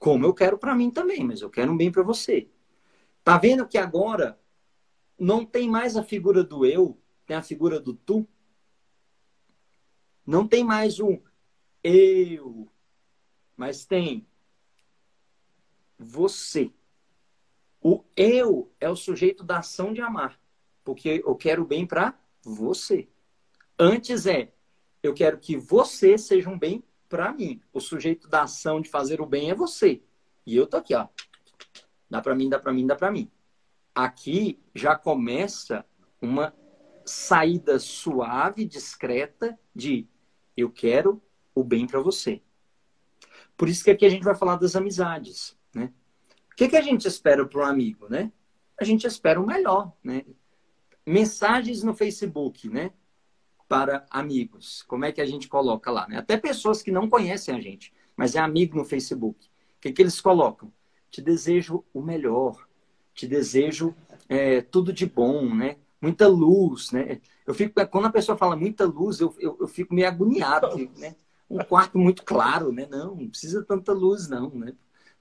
[0.03, 2.51] Como eu quero para mim também, mas eu quero um bem para você.
[3.23, 4.37] Tá vendo que agora
[5.17, 8.27] não tem mais a figura do eu, tem a figura do tu?
[10.27, 11.23] Não tem mais um
[11.85, 12.69] eu,
[13.57, 14.27] mas tem
[15.97, 16.73] você.
[17.81, 20.37] O eu é o sujeito da ação de amar,
[20.83, 23.09] porque eu quero bem para você.
[23.79, 24.53] Antes é
[25.01, 26.83] eu quero que você seja um bem
[27.13, 27.61] para mim.
[27.75, 30.03] O sujeito da ação de fazer o bem é você.
[30.47, 31.09] E eu tô aqui, ó.
[32.09, 33.31] Dá para mim, dá para mim, dá para mim.
[33.95, 35.85] Aqui já começa
[36.23, 36.55] uma
[37.05, 40.09] saída suave, discreta de
[40.57, 41.23] eu quero
[41.55, 42.41] o bem para você.
[43.59, 45.93] Por isso que aqui a gente vai falar das amizades, né?
[46.51, 48.33] O que, que a gente espera para um amigo, né?
[48.81, 50.25] A gente espera o melhor, né?
[51.05, 52.91] Mensagens no Facebook, né?
[53.73, 54.83] Para amigos.
[54.83, 56.19] Como é que a gente coloca lá, né?
[56.19, 59.47] Até pessoas que não conhecem a gente, mas é amigo no Facebook.
[59.47, 60.71] O que, que eles colocam?
[61.11, 62.69] Te desejo o melhor.
[63.15, 63.95] Te desejo
[64.29, 65.77] é, tudo de bom, né?
[66.03, 67.21] Muita luz, né?
[67.47, 71.17] Eu fico, quando a pessoa fala muita luz, eu, eu, eu fico meio agoniado, né?
[71.49, 72.87] um quarto muito claro, né?
[72.91, 74.75] Não, não precisa tanta luz, não, né?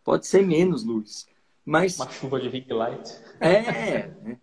[0.03, 1.25] Pode ser menos luz.
[1.65, 3.17] Mas, Uma chuva de ring light.
[3.39, 4.07] É.
[4.23, 4.39] Né?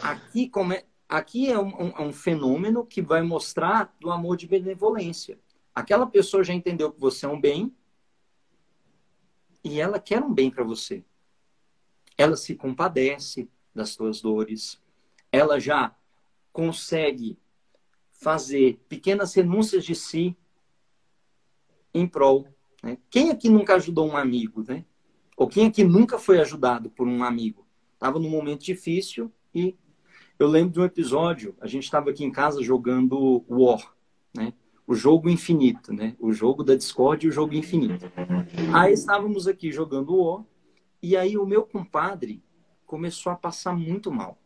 [0.00, 4.36] Aqui, como é, aqui é um, um, é um, fenômeno que vai mostrar do amor
[4.36, 5.38] de benevolência.
[5.74, 7.74] Aquela pessoa já entendeu que você é um bem
[9.62, 11.04] e ela quer um bem para você.
[12.16, 14.80] Ela se compadece das suas dores.
[15.32, 15.96] Ela já
[16.52, 17.38] consegue
[18.12, 20.36] fazer pequenas renúncias de si
[21.92, 22.48] em prol.
[22.82, 22.98] Né?
[23.10, 24.84] Quem aqui nunca ajudou um amigo, né?
[25.36, 27.66] Ou quem aqui nunca foi ajudado por um amigo?
[27.94, 29.76] Estava num momento difícil e
[30.38, 33.94] eu lembro de um episódio, a gente estava aqui em casa jogando War,
[34.34, 34.52] né?
[34.86, 36.14] O jogo infinito, né?
[36.18, 38.10] O jogo da Discord e o jogo infinito.
[38.74, 40.44] Aí estávamos aqui jogando War
[41.02, 42.42] e aí o meu compadre
[42.84, 44.38] começou a passar muito mal.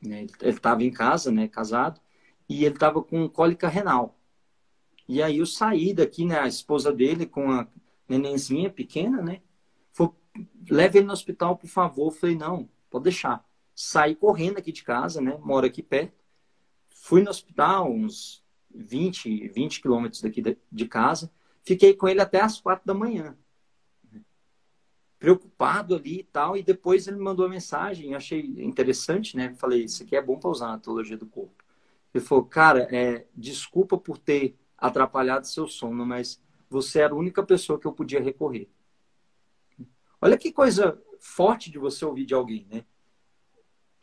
[0.00, 0.26] Né?
[0.40, 1.46] Ele estava em casa, né?
[1.46, 2.00] Casado
[2.48, 4.18] e ele estava com cólica renal.
[5.06, 6.38] E aí eu saí daqui, né?
[6.38, 7.66] A esposa dele com a
[8.08, 9.42] nenenzinha pequena, né?
[10.70, 12.06] Leve ele no hospital, por favor.
[12.06, 13.44] Eu falei, não, pode deixar.
[13.74, 15.38] Saí correndo aqui de casa, né?
[15.40, 16.22] Moro aqui perto.
[16.90, 18.44] Fui no hospital, uns
[18.74, 21.30] 20, 20 quilômetros daqui de casa.
[21.62, 23.36] Fiquei com ele até as quatro da manhã.
[25.18, 26.56] Preocupado ali e tal.
[26.56, 28.14] E depois ele me mandou uma mensagem.
[28.14, 29.54] Achei interessante, né?
[29.54, 31.62] Falei, isso aqui é bom para usar na teologia do corpo.
[32.12, 37.42] Ele falou, cara, é, desculpa por ter atrapalhado seu sono, mas você era a única
[37.42, 38.68] pessoa que eu podia recorrer.
[40.20, 42.84] Olha que coisa forte de você ouvir de alguém, né?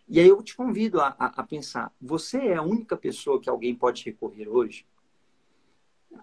[0.09, 3.49] E aí eu te convido a, a, a pensar: você é a única pessoa que
[3.49, 4.85] alguém pode recorrer hoje?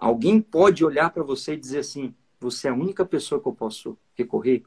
[0.01, 3.55] Alguém pode olhar para você e dizer assim: você é a única pessoa que eu
[3.55, 4.65] posso recorrer?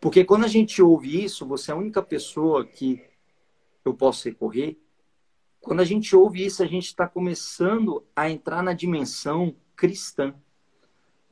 [0.00, 3.02] Porque quando a gente ouve isso, você é a única pessoa que
[3.84, 4.78] eu posso recorrer.
[5.60, 10.34] Quando a gente ouve isso, a gente está começando a entrar na dimensão cristã.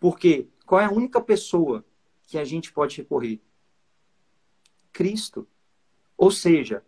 [0.01, 1.85] Porque qual é a única pessoa
[2.25, 3.41] que a gente pode recorrer?
[4.93, 5.47] Cristo.
[6.17, 6.85] Ou seja,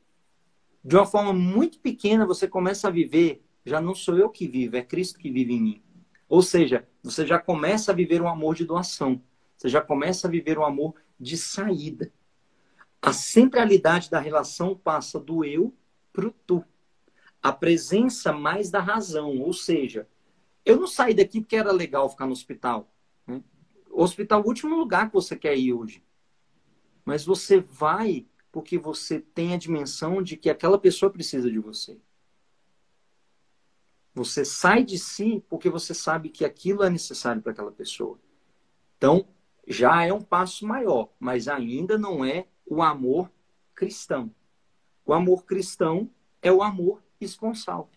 [0.85, 4.77] de uma forma muito pequena você começa a viver, já não sou eu que vivo,
[4.77, 5.83] é Cristo que vive em mim.
[6.29, 9.21] Ou seja, você já começa a viver um amor de doação.
[9.57, 12.11] Você já começa a viver um amor de saída.
[13.03, 15.75] A centralidade da relação passa do eu
[16.13, 16.65] para o tu.
[17.43, 19.39] A presença mais da razão.
[19.39, 20.07] Ou seja,
[20.65, 22.91] eu não saí daqui porque era legal ficar no hospital.
[23.27, 23.43] Né?
[23.91, 26.03] O hospital é o último lugar que você quer ir hoje.
[27.05, 31.99] Mas você vai porque você tem a dimensão de que aquela pessoa precisa de você.
[34.15, 38.19] Você sai de si porque você sabe que aquilo é necessário para aquela pessoa.
[38.97, 39.27] Então,
[39.67, 43.31] já é um passo maior, mas ainda não é o amor
[43.75, 44.35] cristão.
[45.07, 46.11] O amor cristão
[46.43, 47.89] é o amor esponsal.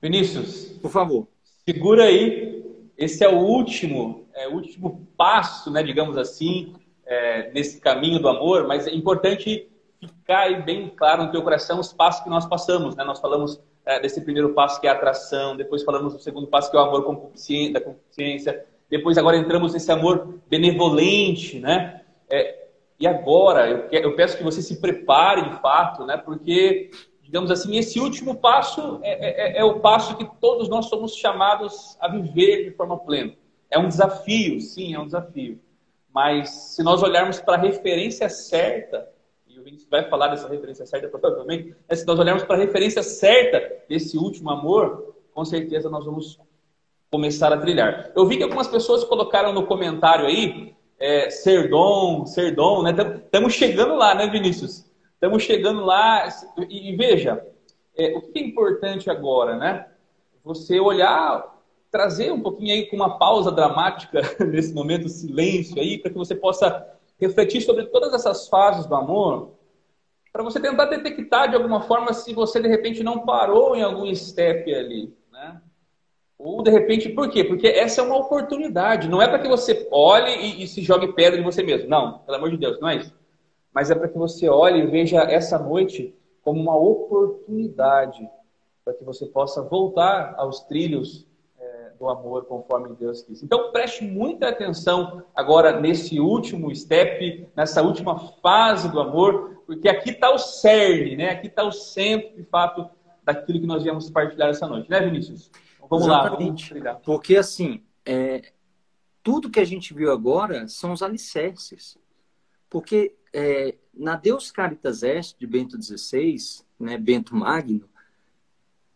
[0.00, 1.28] Vinícius, por favor.
[1.64, 2.56] Segura aí.
[2.96, 6.74] Esse é o último, é o último passo, né, digamos assim,
[7.06, 9.68] é, nesse caminho do amor, mas é importante
[10.00, 12.96] ficar bem claro no teu coração os passos que nós passamos.
[12.96, 13.04] Né?
[13.04, 16.70] Nós falamos é, desse primeiro passo que é a atração, depois falamos do segundo passo
[16.70, 17.02] que é o amor
[17.72, 22.02] da consciência, depois agora entramos nesse amor benevolente, né?
[22.30, 22.66] É,
[22.98, 26.16] e agora eu, eu, peço que você se prepare de fato, né?
[26.16, 26.90] Porque
[27.22, 31.96] digamos assim, esse último passo é, é, é, o passo que todos nós somos chamados
[32.00, 33.32] a viver de forma plena.
[33.68, 35.60] É um desafio, sim, é um desafio.
[36.16, 39.06] Mas se nós olharmos para a referência certa,
[39.46, 41.94] e o Vinícius vai falar dessa referência certa provavelmente, né?
[41.94, 46.40] se nós olharmos para a referência certa desse último amor, com certeza nós vamos
[47.10, 48.12] começar a trilhar.
[48.16, 52.92] Eu vi que algumas pessoas colocaram no comentário aí, é, ser dom, ser dom, né?
[53.22, 54.90] Estamos chegando lá, né, Vinícius?
[55.12, 56.26] Estamos chegando lá
[56.70, 57.46] e, e veja,
[57.94, 59.86] é, o que é importante agora, né?
[60.42, 61.55] Você olhar
[61.96, 66.34] trazer um pouquinho aí com uma pausa dramática nesse momento, silêncio aí, para que você
[66.34, 66.86] possa
[67.18, 69.52] refletir sobre todas essas fases do amor,
[70.30, 74.14] para você tentar detectar de alguma forma se você de repente não parou em algum
[74.14, 75.58] step ali, né?
[76.38, 77.42] Ou de repente, por quê?
[77.42, 81.14] Porque essa é uma oportunidade, não é para que você olhe e, e se jogue
[81.14, 81.88] pedra em você mesmo.
[81.88, 83.14] Não, pelo amor de Deus, não é isso.
[83.72, 88.28] Mas é para que você olhe e veja essa noite como uma oportunidade
[88.84, 91.25] para que você possa voltar aos trilhos
[91.98, 93.42] do amor conforme Deus quis.
[93.42, 100.10] Então preste muita atenção agora nesse último step, nessa última fase do amor, porque aqui
[100.10, 101.30] está o cerne, né?
[101.30, 102.88] Aqui está o centro, de fato,
[103.24, 105.50] daquilo que nós viemos partilhar essa noite, né, Vinícius?
[105.76, 106.74] Então, vamos Exatamente.
[106.74, 108.52] lá, vamos Porque assim, é,
[109.22, 111.98] tudo que a gente viu agora são os alicerces.
[112.70, 116.36] Porque é, na Deus Caritas Est, de Bento XVI,
[116.78, 117.88] né, Bento Magno,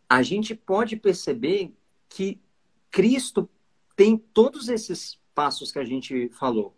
[0.09, 1.73] a gente pode perceber
[2.09, 2.41] que
[2.91, 3.49] Cristo
[3.97, 6.77] tem todos esses passos que a gente falou.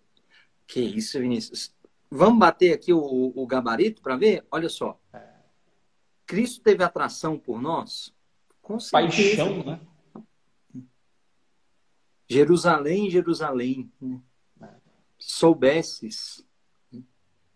[0.66, 1.74] Que isso, Vinícius?
[2.10, 4.46] Vamos bater aqui o, o gabarito para ver?
[4.50, 5.00] Olha só.
[6.26, 8.14] Cristo teve atração por nós?
[8.60, 9.36] Com certeza.
[9.36, 9.80] Paixão, né?
[12.28, 14.20] Jerusalém, Jerusalém, né?
[15.18, 16.44] soubesses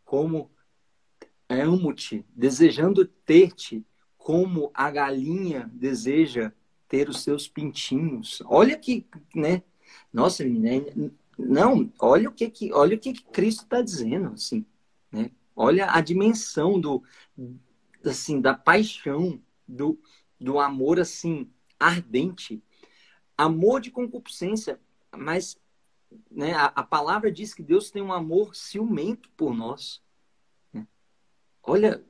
[0.05, 0.51] como
[1.49, 3.85] amo-te, desejando ter-te,
[4.17, 6.53] como a galinha deseja
[6.89, 8.43] ter os seus pintinhos.
[8.47, 9.63] Olha que, né?
[10.13, 10.85] Nossa, né?
[11.39, 14.65] não, olha o que que, olha o que, que Cristo está dizendo, assim,
[15.11, 15.31] né?
[15.55, 17.03] Olha a dimensão do,
[18.05, 19.99] assim, da paixão, do,
[20.39, 22.63] do amor, assim, ardente.
[23.39, 24.81] Amor de concupiscência,
[25.15, 25.59] mas
[26.31, 30.03] né, a, a palavra diz que Deus tem um amor ciumento por nós.
[30.73, 30.87] Né?
[31.63, 32.05] Olha,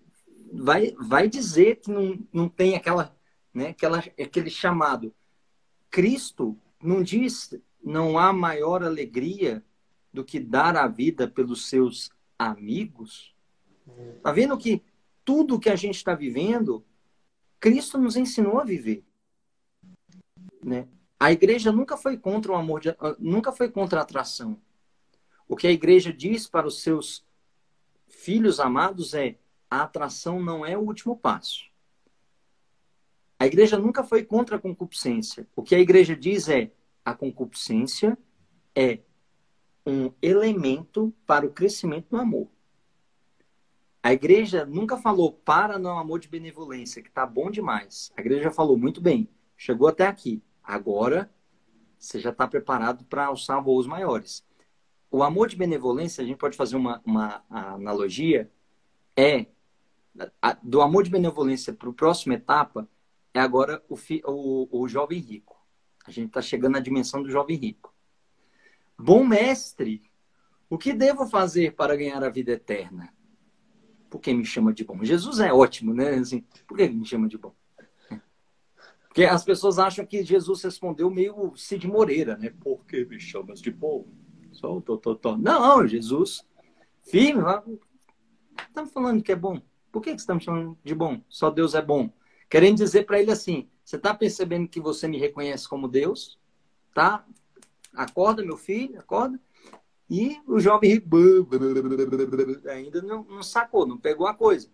[0.53, 3.16] vai, vai dizer que não, não tem aquela,
[3.57, 5.15] né, aquela, aquele chamado.
[5.91, 9.65] Cristo não diz não há maior alegria
[10.13, 13.35] do que dar a vida pelos seus amigos?
[14.17, 14.83] Está vendo que
[15.25, 16.85] tudo que a gente está vivendo,
[17.59, 19.03] Cristo nos ensinou a viver.
[20.63, 20.87] Né?
[21.19, 24.61] A igreja nunca foi contra o amor, de, nunca foi contra a atração.
[25.49, 27.25] O que a igreja diz para os seus
[28.07, 29.39] filhos amados é:
[29.71, 31.75] a atração não é o último passo.
[33.39, 35.47] A igreja nunca foi contra a concupiscência.
[35.55, 36.70] O que a igreja diz é:
[37.05, 38.16] a concupiscência
[38.74, 39.01] é
[39.87, 42.49] um elemento para o crescimento no amor.
[44.03, 48.12] A igreja nunca falou para no amor de benevolência, que tá bom demais.
[48.16, 50.43] A igreja falou muito bem, chegou até aqui.
[50.62, 51.30] Agora
[51.99, 54.45] você já está preparado para alçar voos maiores.
[55.11, 58.51] O amor de benevolência, a gente pode fazer uma, uma analogia,
[59.16, 59.47] é
[60.62, 62.89] do amor de benevolência para a próxima etapa,
[63.39, 65.57] é agora o, fi, o, o jovem rico.
[66.07, 67.95] A gente está chegando na dimensão do jovem rico.
[68.99, 70.03] Bom mestre,
[70.70, 73.12] o que devo fazer para ganhar a vida eterna?
[74.09, 75.05] Por que me chama de bom?
[75.05, 76.11] Jesus é ótimo, né?
[76.14, 77.55] Assim, por que me chama de bom?
[79.16, 82.53] Porque as pessoas acham que Jesus respondeu meio Cid Moreira, né?
[82.61, 84.07] Por que me chamas de bom?
[84.53, 85.37] Só tô, tô.
[85.37, 86.47] Não, Jesus,
[87.03, 87.43] firme.
[88.68, 89.61] Estamos falando que é bom.
[89.91, 91.22] Por que, que estamos chamando de bom?
[91.28, 92.12] Só Deus é bom.
[92.49, 96.38] Querendo dizer para ele assim: você está percebendo que você me reconhece como Deus?
[96.94, 97.24] Tá?
[97.94, 99.40] Acorda, meu filho, acorda.
[100.09, 101.03] E o jovem
[102.70, 104.70] ainda não, não sacou, não pegou a coisa.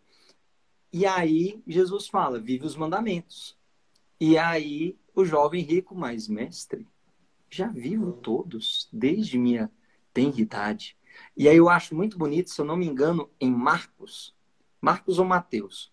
[0.92, 3.56] E aí Jesus fala: vive os mandamentos.
[4.20, 6.86] E aí o jovem rico, mas mestre,
[7.50, 9.70] já vivo todos desde minha
[10.12, 10.96] tenridade.
[11.36, 14.34] E aí eu acho muito bonito, se eu não me engano, em Marcos,
[14.80, 15.91] Marcos ou Mateus,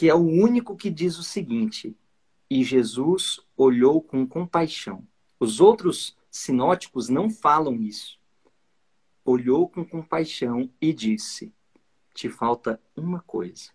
[0.00, 1.94] que é o único que diz o seguinte:
[2.48, 5.06] E Jesus olhou com compaixão.
[5.38, 8.18] Os outros sinóticos não falam isso.
[9.22, 11.52] Olhou com compaixão e disse:
[12.14, 13.72] Te falta uma coisa.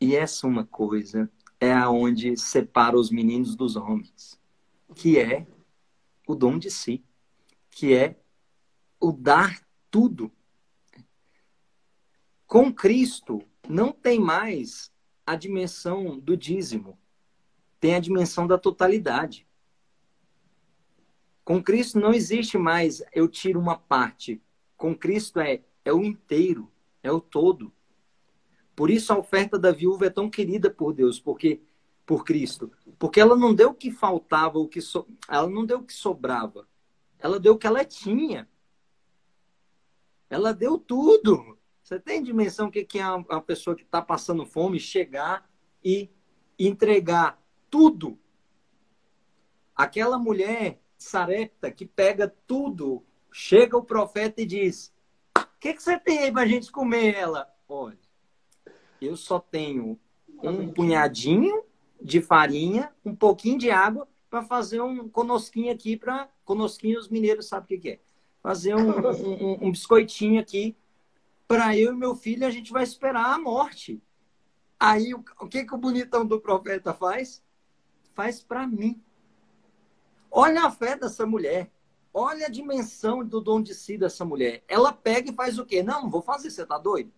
[0.00, 1.30] E essa uma coisa
[1.60, 4.40] é aonde separa os meninos dos homens,
[4.94, 5.46] que é
[6.26, 7.04] o dom de si,
[7.70, 8.18] que é
[8.98, 10.32] o dar tudo.
[12.46, 14.92] Com Cristo, não tem mais
[15.26, 16.98] a dimensão do dízimo,
[17.78, 19.46] tem a dimensão da totalidade.
[21.44, 24.40] Com Cristo não existe mais eu tiro uma parte.
[24.76, 26.70] Com Cristo é, é o inteiro,
[27.02, 27.72] é o todo.
[28.76, 31.62] Por isso a oferta da viúva é tão querida por Deus, porque
[32.06, 35.78] por Cristo, porque ela não deu o que faltava, o que so, ela não deu
[35.78, 36.66] o que sobrava.
[37.20, 38.48] Ela deu o que ela tinha.
[40.28, 41.56] Ela deu tudo.
[41.90, 45.50] Você tem dimensão que é uma pessoa que está passando fome chegar
[45.84, 46.08] e
[46.56, 48.16] entregar tudo?
[49.74, 54.94] Aquela mulher sarepta que pega tudo, chega o profeta e diz:
[55.36, 57.16] O que, que você tem aí para a gente comer?
[57.16, 57.98] Ela, olha,
[59.00, 59.98] eu só tenho
[60.44, 61.64] um punhadinho
[62.00, 67.48] de farinha, um pouquinho de água para fazer um conosquinho aqui para conosquinho os mineiros
[67.48, 68.00] sabem o que, que é.
[68.40, 70.76] Fazer um, um, um biscoitinho aqui
[71.50, 74.00] para eu e meu filho, a gente vai esperar a morte.
[74.78, 77.42] Aí, o, o que, que o bonitão do profeta faz?
[78.14, 79.02] Faz para mim.
[80.30, 81.68] Olha a fé dessa mulher.
[82.14, 84.62] Olha a dimensão do dom de si dessa mulher.
[84.68, 85.82] Ela pega e faz o quê?
[85.82, 87.12] Não, vou fazer, você tá doido?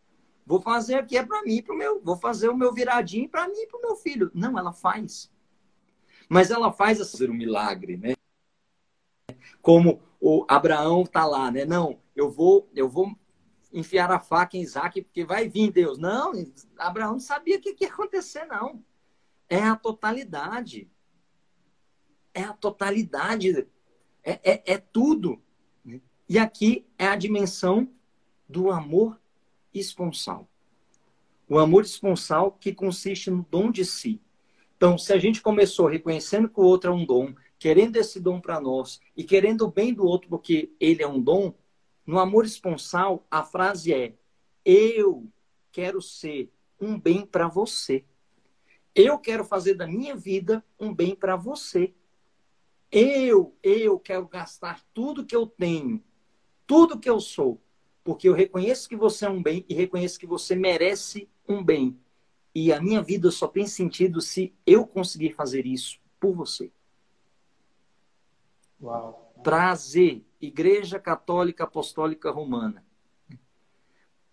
[0.47, 3.59] Vou fazer aqui é para mim, pro meu, vou fazer o meu viradinho para mim
[3.59, 4.31] e pro meu filho.
[4.33, 5.31] Não, ela faz.
[6.27, 8.15] Mas ela faz ser um milagre, né?
[9.61, 11.67] Como o Abraão tá lá, né?
[11.67, 13.15] Não, eu vou, eu vou
[13.73, 15.99] enfiar a faca em Isaac, porque vai vir Deus.
[15.99, 16.33] Não,
[16.79, 18.85] Abraão não sabia o que ia acontecer, não.
[19.49, 20.91] É a totalidade.
[22.35, 23.67] é a totalidade,
[24.23, 25.43] é, é, é tudo.
[26.29, 27.91] E aqui é a dimensão
[28.49, 29.21] do amor
[29.75, 30.49] esponsal.
[31.49, 34.21] O amor esponsal que consiste no dom de si.
[34.77, 38.41] Então, se a gente começou reconhecendo que o outro é um dom, querendo esse dom
[38.41, 41.55] para nós e querendo o bem do outro porque ele é um dom,
[42.07, 44.15] no amor esponsal, a frase é:
[44.65, 45.29] Eu
[45.71, 48.05] quero ser um bem para você.
[48.95, 51.95] Eu quero fazer da minha vida um bem para você.
[52.91, 56.05] Eu, eu quero gastar tudo que eu tenho,
[56.67, 57.59] tudo que eu sou,
[58.05, 61.99] porque eu reconheço que você é um bem e reconheço que você merece um bem.
[62.55, 66.71] E a minha vida só tem sentido se eu conseguir fazer isso por você.
[68.83, 69.33] Uau.
[69.43, 72.85] Prazer, Igreja Católica Apostólica Romana.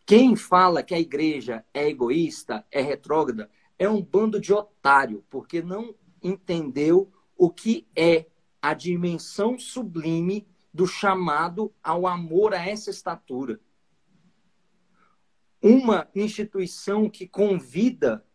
[0.08, 3.48] Quem fala que a igreja é egoísta, é retrógrada,
[3.78, 5.94] é um bando de otário, porque não
[6.24, 8.26] entendeu o que é
[8.60, 13.60] a dimensão sublime do chamado ao amor a essa estatura.
[15.62, 18.26] Uma instituição que convida,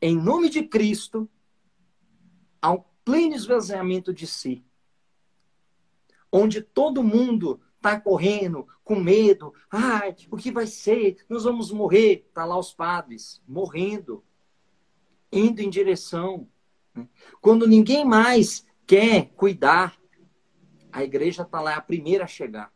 [0.00, 1.28] em nome de Cristo,
[2.62, 4.64] ao pleno esvaziamento de si.
[6.30, 9.54] Onde todo mundo está correndo, com medo.
[9.70, 11.24] Ai, o que vai ser?
[11.28, 12.26] Nós vamos morrer.
[12.28, 14.24] Está lá os padres, morrendo
[15.32, 16.48] indo em direção.
[16.94, 17.08] Né?
[17.40, 19.98] Quando ninguém mais quer cuidar,
[20.90, 22.72] a igreja está lá, é a primeira a chegar.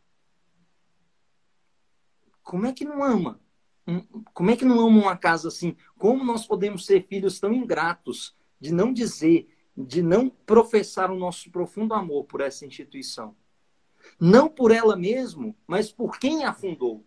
[2.41, 3.39] Como é que não ama?
[4.33, 5.75] Como é que não ama uma casa assim?
[5.97, 11.49] Como nós podemos ser filhos tão ingratos de não dizer, de não professar o nosso
[11.51, 13.35] profundo amor por essa instituição?
[14.19, 17.05] Não por ela mesmo, mas por quem a fundou,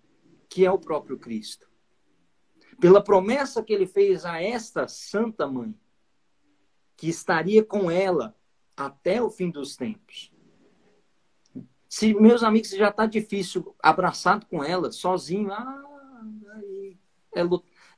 [0.48, 1.68] que é o próprio Cristo
[2.80, 5.74] pela promessa que ele fez a esta santa mãe,
[6.96, 8.36] que estaria com ela
[8.76, 10.32] até o fim dos tempos.
[11.88, 15.82] Se, meus amigos, já está difícil abraçado com ela, sozinho, ah,
[17.34, 17.42] é,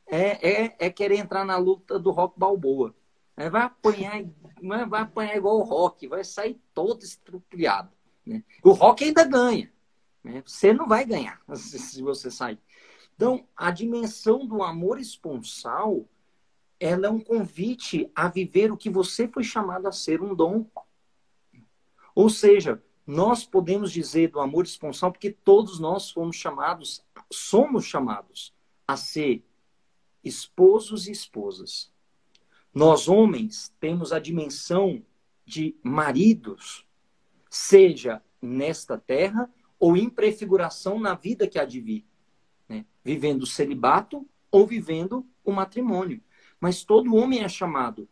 [0.06, 2.94] é, é, é, querer entrar na luta do rock balboa.
[3.36, 4.24] É, vai apanhar,
[4.88, 7.90] vai apanhar igual o rock, vai sair todo estrupiado.
[8.28, 8.44] Né?
[8.62, 9.72] O rock ainda ganha.
[10.22, 10.42] Né?
[10.44, 12.60] Você não vai ganhar se você sair.
[13.16, 16.04] Então, a dimensão do amor esponsal,
[16.78, 20.66] ela é um convite a viver o que você foi chamado a ser, um dom.
[22.14, 27.02] Ou seja, nós podemos dizer do amor esponsal porque todos nós fomos chamados,
[27.32, 28.54] somos chamados
[28.86, 29.42] a ser
[30.22, 31.90] esposos e esposas.
[32.74, 35.02] Nós, homens, temos a dimensão
[35.44, 36.86] de maridos,
[37.50, 42.08] seja nesta terra ou em prefiguração na vida que há de vir
[43.08, 46.20] vivendo o celibato ou vivendo o matrimônio.
[46.60, 48.06] Mas todo homem é chamado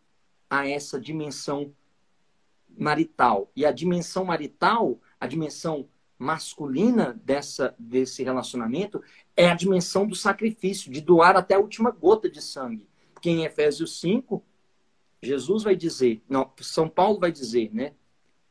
[0.48, 1.74] a essa dimensão
[2.78, 3.50] marital.
[3.54, 5.86] E a dimensão marital, a dimensão
[6.18, 9.02] masculina dessa, desse relacionamento,
[9.36, 12.88] é a dimensão do sacrifício, de doar até a última gota de sangue.
[13.12, 14.42] Porque em Efésios 5,
[15.22, 17.92] Jesus vai dizer, não, São Paulo vai dizer, né?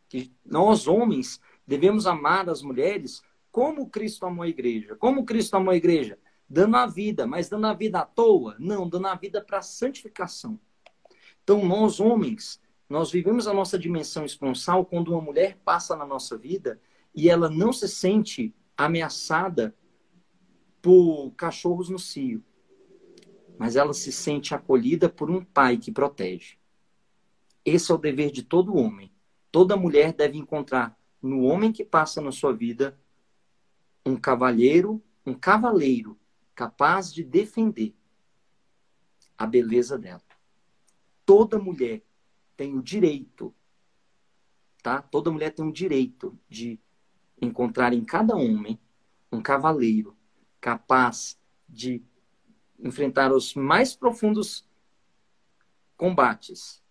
[0.07, 4.95] Que nós, homens, devemos amar as mulheres como Cristo amou a igreja.
[4.95, 6.19] Como Cristo amou a igreja?
[6.49, 8.55] dando a vida, mas dando a vida à toa?
[8.59, 10.59] Não, dando a vida para santificação.
[11.43, 16.37] Então, nós homens, nós vivemos a nossa dimensão esponsal quando uma mulher passa na nossa
[16.37, 16.79] vida
[17.13, 19.75] e ela não se sente ameaçada
[20.81, 22.43] por cachorros no cio,
[23.57, 26.57] mas ela se sente acolhida por um pai que protege.
[27.63, 29.11] Esse é o dever de todo homem.
[29.55, 32.99] Toda mulher deve encontrar no homem que passa na sua vida
[34.05, 36.19] um cavalheiro, um cavaleiro
[36.53, 37.95] capaz de defender
[39.37, 40.21] a beleza dela.
[41.25, 42.03] Toda mulher
[42.57, 43.55] tem o direito,
[44.83, 45.01] tá?
[45.01, 46.77] Toda mulher tem o direito de
[47.41, 48.77] encontrar em cada homem
[49.31, 50.17] um cavaleiro
[50.59, 51.39] capaz
[51.69, 52.03] de
[52.77, 54.67] enfrentar os mais profundos
[55.95, 56.83] combates.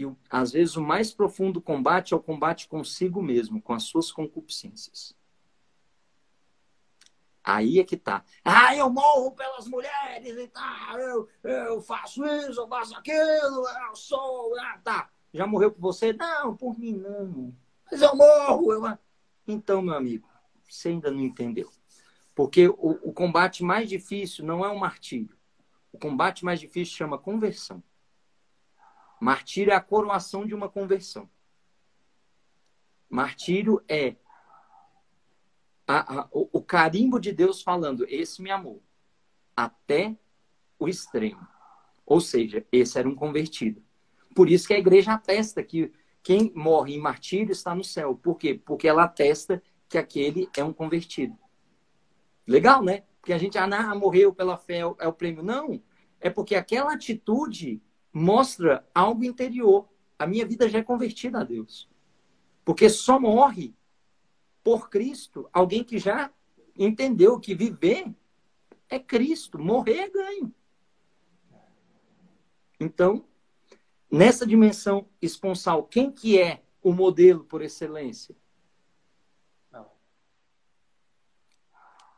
[0.00, 4.10] E às vezes o mais profundo combate é o combate consigo mesmo, com as suas
[4.10, 5.14] concupiscências.
[7.42, 8.24] Aí é que tá.
[8.44, 10.50] Ah, eu morro pelas mulheres e
[10.98, 15.10] eu, eu faço isso, eu faço aquilo, eu sou, ah, tá.
[15.32, 16.12] Já morreu por você?
[16.12, 17.54] Não, por mim não.
[17.90, 18.72] Mas eu morro.
[18.72, 18.98] Eu...
[19.46, 20.28] Então, meu amigo,
[20.68, 21.70] você ainda não entendeu.
[22.34, 25.36] Porque o, o combate mais difícil não é um martírio.
[25.92, 27.82] O combate mais difícil chama conversão.
[29.20, 31.28] Martírio é a coroação de uma conversão.
[33.08, 34.16] Martírio é
[35.86, 38.82] a, a, o, o carimbo de Deus falando, esse me amou,
[39.54, 40.16] até
[40.78, 41.46] o extremo.
[42.06, 43.82] Ou seja, esse era um convertido.
[44.34, 45.92] Por isso que a igreja atesta que
[46.22, 48.14] quem morre em martírio está no céu.
[48.14, 48.54] Por quê?
[48.64, 51.36] Porque ela atesta que aquele é um convertido.
[52.46, 53.02] Legal, né?
[53.20, 55.42] Porque a gente, ah, não, morreu pela fé, é o prêmio.
[55.42, 55.82] Não.
[56.20, 57.82] É porque aquela atitude
[58.12, 59.88] mostra algo interior.
[60.18, 61.88] A minha vida já é convertida a Deus.
[62.64, 63.74] Porque só morre
[64.62, 66.30] por Cristo alguém que já
[66.76, 68.14] entendeu que viver
[68.88, 70.54] é Cristo, morrer é ganho.
[72.78, 73.24] Então,
[74.10, 78.34] nessa dimensão esponsal, quem que é o modelo por excelência?
[79.70, 79.86] Não.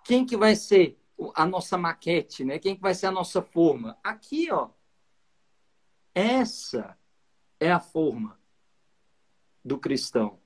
[0.04, 0.98] Quem que vai ser
[1.34, 2.58] a nossa maquete, né?
[2.58, 3.98] Quem que vai ser a nossa forma?
[4.02, 4.70] Aqui, ó.
[6.14, 6.96] Essa
[7.58, 8.38] é a forma
[9.64, 10.38] do cristão.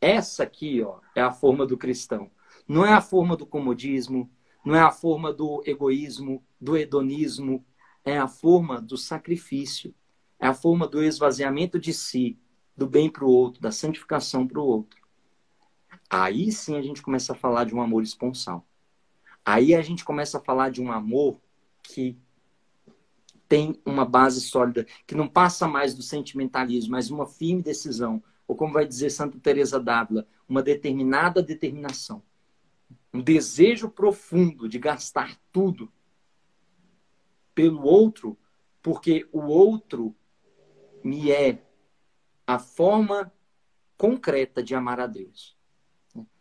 [0.00, 2.30] Essa aqui, ó, é a forma do cristão.
[2.66, 4.30] Não é a forma do comodismo,
[4.64, 7.64] não é a forma do egoísmo, do hedonismo,
[8.04, 9.94] é a forma do sacrifício,
[10.38, 12.38] é a forma do esvaziamento de si,
[12.74, 14.98] do bem para o outro, da santificação para o outro.
[16.08, 18.66] Aí sim a gente começa a falar de um amor esponsal.
[19.44, 21.40] Aí a gente começa a falar de um amor
[21.82, 22.18] que
[23.50, 28.54] tem uma base sólida, que não passa mais do sentimentalismo, mas uma firme decisão, ou
[28.54, 32.22] como vai dizer Santa Teresa d'Ávila, uma determinada determinação.
[33.12, 35.92] Um desejo profundo de gastar tudo
[37.52, 38.38] pelo outro,
[38.80, 40.14] porque o outro
[41.02, 41.60] me é
[42.46, 43.32] a forma
[43.98, 45.58] concreta de amar a Deus.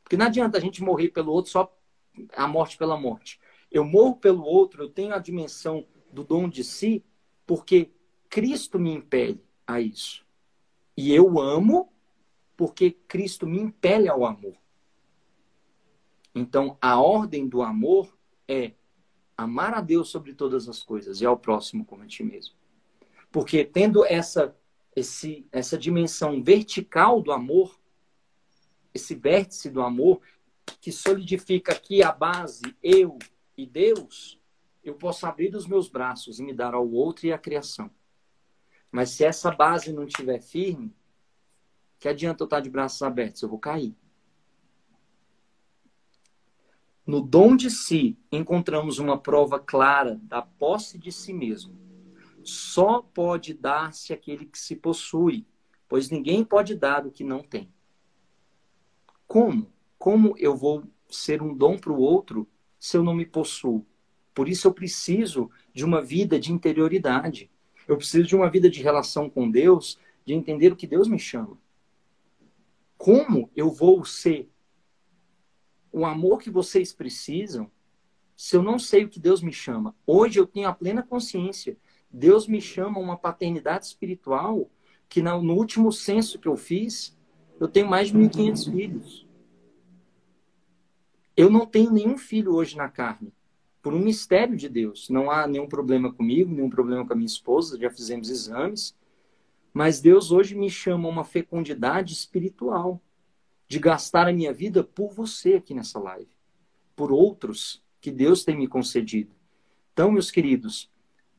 [0.04, 1.76] Porque não adianta a gente morrer pelo outro só
[2.38, 3.40] a morte pela morte.
[3.72, 7.04] Eu morro pelo outro, eu tenho a dimensão do dom de si,
[7.46, 7.92] porque
[8.30, 10.26] Cristo me impele a isso.
[10.96, 11.92] E eu amo
[12.58, 14.56] porque Cristo me impele ao amor.
[16.36, 18.16] Então, a ordem do amor
[18.48, 18.74] é
[19.38, 22.56] amar a Deus sobre todas as coisas e ao próximo como a ti mesmo.
[23.32, 24.56] Porque tendo essa
[24.96, 27.80] esse, essa dimensão vertical do amor,
[28.94, 30.22] esse vértice do amor,
[30.82, 33.18] que solidifica aqui a base eu
[33.58, 34.39] e Deus,
[34.84, 37.90] eu posso abrir os meus braços e me dar ao outro e à criação.
[38.92, 40.94] Mas se essa base não estiver firme,
[42.00, 43.42] que adianta eu estar de braços abertos?
[43.42, 43.96] Eu vou cair.
[47.06, 51.76] No dom de si, encontramos uma prova clara da posse de si mesmo.
[52.44, 55.46] Só pode dar-se aquele que se possui,
[55.88, 57.72] pois ninguém pode dar o que não tem.
[59.28, 59.72] Como?
[59.98, 62.48] Como eu vou ser um dom para o outro
[62.80, 63.86] se eu não me possuo?
[64.34, 67.50] Por isso eu preciso de uma vida de interioridade.
[67.88, 71.20] Eu preciso de uma vida de relação com Deus, de entender o que Deus me
[71.20, 71.58] chama.
[72.98, 74.50] Como eu vou ser
[75.92, 77.70] o amor que vocês precisam
[78.36, 79.96] se eu não sei o que Deus me chama?
[80.06, 81.78] Hoje eu tenho a plena consciência.
[82.12, 84.70] Deus me chama uma paternidade espiritual
[85.10, 87.18] que no último censo que eu fiz,
[87.60, 89.28] eu tenho mais de 1.500 filhos.
[91.36, 93.34] Eu não tenho nenhum filho hoje na carne,
[93.90, 95.10] por um mistério de Deus.
[95.10, 98.96] Não há nenhum problema comigo, nenhum problema com a minha esposa, já fizemos exames.
[99.74, 103.02] Mas Deus hoje me chama a uma fecundidade espiritual,
[103.68, 106.30] de gastar a minha vida por você aqui nessa live,
[106.96, 109.32] por outros que Deus tem me concedido.
[109.92, 110.88] Então, meus queridos,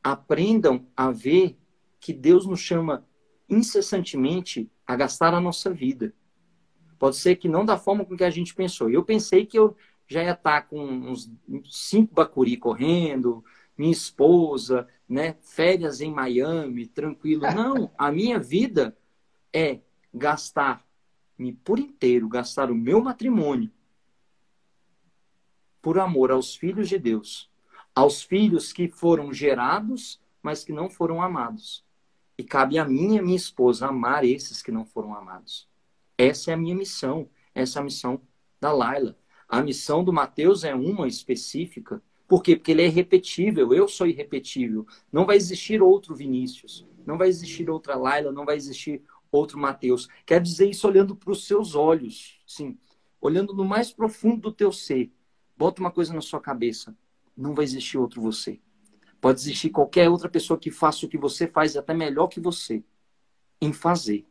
[0.03, 1.57] aprendam a ver
[2.01, 3.07] que Deus nos chama
[3.47, 6.13] incessantemente a gastar a nossa vida.
[6.99, 8.89] Pode ser que não da forma com que a gente pensou.
[8.89, 9.73] Eu pensei que eu
[10.11, 11.31] já ia estar com uns
[11.69, 13.45] cinco bacuri correndo,
[13.77, 17.43] minha esposa, né, férias em Miami, tranquilo.
[17.55, 18.97] Não, a minha vida
[19.53, 19.79] é
[20.13, 23.71] gastar-me por inteiro, gastar o meu matrimônio
[25.81, 27.49] por amor aos filhos de Deus,
[27.95, 31.85] aos filhos que foram gerados, mas que não foram amados.
[32.37, 35.69] E cabe a mim e a minha esposa amar esses que não foram amados.
[36.17, 38.21] Essa é a minha missão, essa é a missão
[38.59, 39.17] da Laila.
[39.51, 42.55] A missão do Mateus é uma específica, por quê?
[42.55, 44.87] Porque ele é irrepetível, eu sou irrepetível.
[45.11, 50.07] Não vai existir outro Vinícius, não vai existir outra Laila, não vai existir outro Mateus.
[50.25, 52.77] Quer dizer isso olhando para os seus olhos, sim,
[53.19, 55.11] olhando no mais profundo do teu ser.
[55.57, 56.95] Bota uma coisa na sua cabeça,
[57.35, 58.57] não vai existir outro você.
[59.19, 62.81] Pode existir qualquer outra pessoa que faça o que você faz até melhor que você
[63.59, 64.25] em fazer.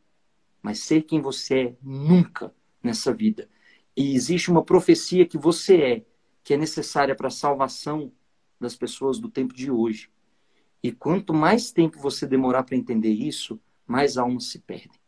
[0.63, 3.47] Mas ser quem você é nunca nessa vida.
[3.97, 6.07] E existe uma profecia que você é
[6.43, 8.13] que é necessária para a salvação
[8.59, 10.11] das pessoas do tempo de hoje.
[10.83, 14.99] E quanto mais tempo você demorar para entender isso, mais almas se perdem.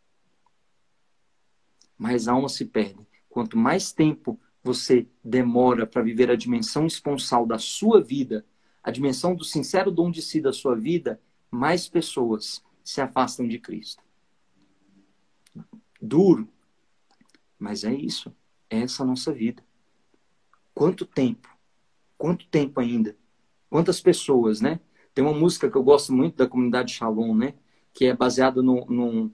[1.97, 3.07] Mais almas se perdem.
[3.29, 8.45] Quanto mais tempo você demora para viver a dimensão esponsal da sua vida,
[8.83, 13.59] a dimensão do sincero dom de si da sua vida, mais pessoas se afastam de
[13.59, 14.03] Cristo.
[16.01, 16.49] duro.
[17.59, 18.35] Mas é isso.
[18.73, 19.63] Essa nossa vida.
[20.75, 21.47] Quanto tempo?
[22.17, 23.15] Quanto tempo ainda?
[23.69, 24.81] Quantas pessoas, né?
[25.13, 27.53] Tem uma música que eu gosto muito da comunidade Shalom, né?
[27.93, 29.31] Que é baseada num,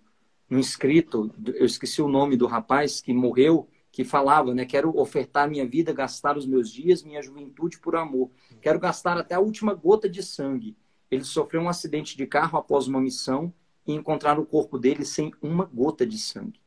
[0.51, 4.65] num escrito, eu esqueci o nome do rapaz que morreu, que falava, né?
[4.65, 8.33] Quero ofertar minha vida, gastar os meus dias, minha juventude por amor.
[8.61, 10.77] Quero gastar até a última gota de sangue.
[11.09, 13.55] Ele sofreu um acidente de carro após uma missão
[13.87, 16.61] e encontraram o corpo dele sem uma gota de sangue.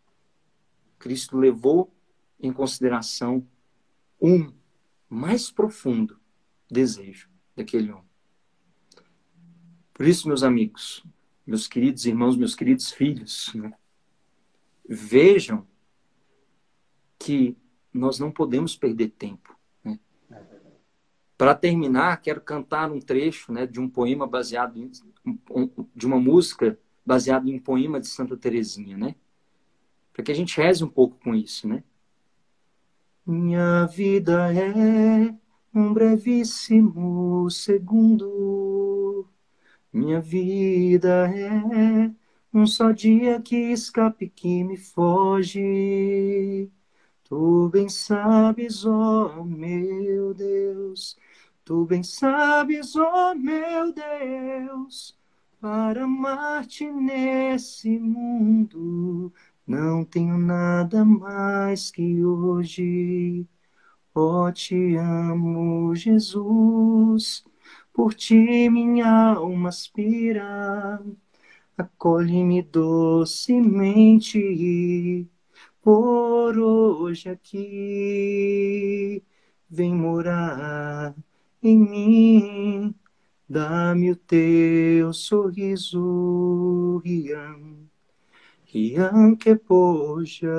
[0.97, 1.91] Cristo levou
[2.41, 3.47] em consideração
[4.21, 4.51] um
[5.09, 6.19] mais profundo
[6.69, 8.09] desejo daquele homem.
[9.93, 11.05] Por isso, meus amigos,
[11.45, 13.73] meus queridos irmãos, meus queridos filhos, né?
[14.87, 15.67] vejam
[17.19, 17.57] que
[17.93, 19.55] nós não podemos perder tempo.
[19.83, 19.99] Né?
[21.37, 24.91] Para terminar, quero cantar um trecho né, de um poema baseado em,
[25.95, 29.15] de uma música baseada em um poema de Santa Teresinha, né?
[30.13, 31.83] Para que a gente reze um pouco com isso, né?
[33.25, 35.33] Minha vida é
[35.73, 39.27] um brevíssimo segundo.
[39.93, 42.11] Minha vida é
[42.53, 46.69] um só dia que escape que me foge.
[47.23, 51.17] Tu bem sabes, ó oh meu Deus,
[51.63, 55.17] tu bem sabes, ó oh meu Deus,
[55.61, 59.31] para amar-te nesse mundo
[59.65, 63.47] não tenho nada mais que hoje.
[64.15, 67.43] Ó, oh, te amo, Jesus,
[67.93, 71.01] por ti minha alma aspira.
[71.77, 74.39] Acolhe-me docemente
[75.81, 79.23] por hoje aqui.
[79.69, 81.15] Vem morar
[81.63, 82.95] em mim,
[83.49, 87.80] dá-me o teu sorriso, Rian
[88.73, 90.49] e anche poggiatui.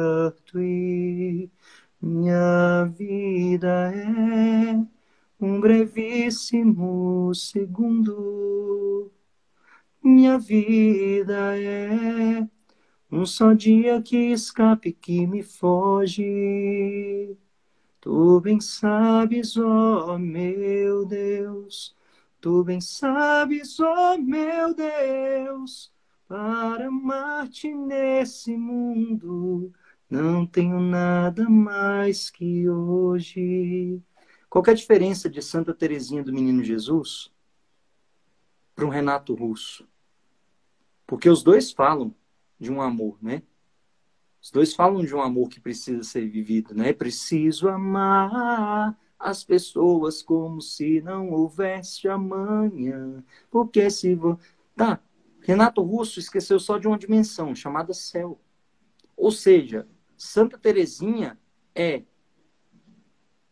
[2.01, 4.75] Minha vida é
[5.41, 9.11] um brevíssimo segundo.
[10.03, 12.47] Minha vida é
[13.11, 17.37] um só dia que escape que me foge.
[18.01, 21.97] Tu bem sabes, ó oh meu Deus,
[22.41, 25.92] tu bem sabes, ó oh meu Deus,
[26.33, 29.71] para amar-te nesse mundo.
[30.09, 34.01] Não tenho nada mais que hoje.
[34.49, 37.31] Qual é a diferença de Santa Teresinha do Menino Jesus
[38.75, 39.87] para um Renato Russo?
[41.07, 42.15] Porque os dois falam
[42.59, 43.43] de um amor, né?
[44.41, 46.89] Os dois falam de um amor que precisa ser vivido, né?
[46.89, 53.23] É preciso amar as pessoas como se não houvesse amanhã.
[53.51, 54.41] Porque se vou.
[54.75, 54.99] Tá.
[55.43, 58.41] Renato Russo esqueceu só de uma dimensão, chamada céu.
[59.17, 61.39] Ou seja, Santa Teresinha
[61.75, 62.05] é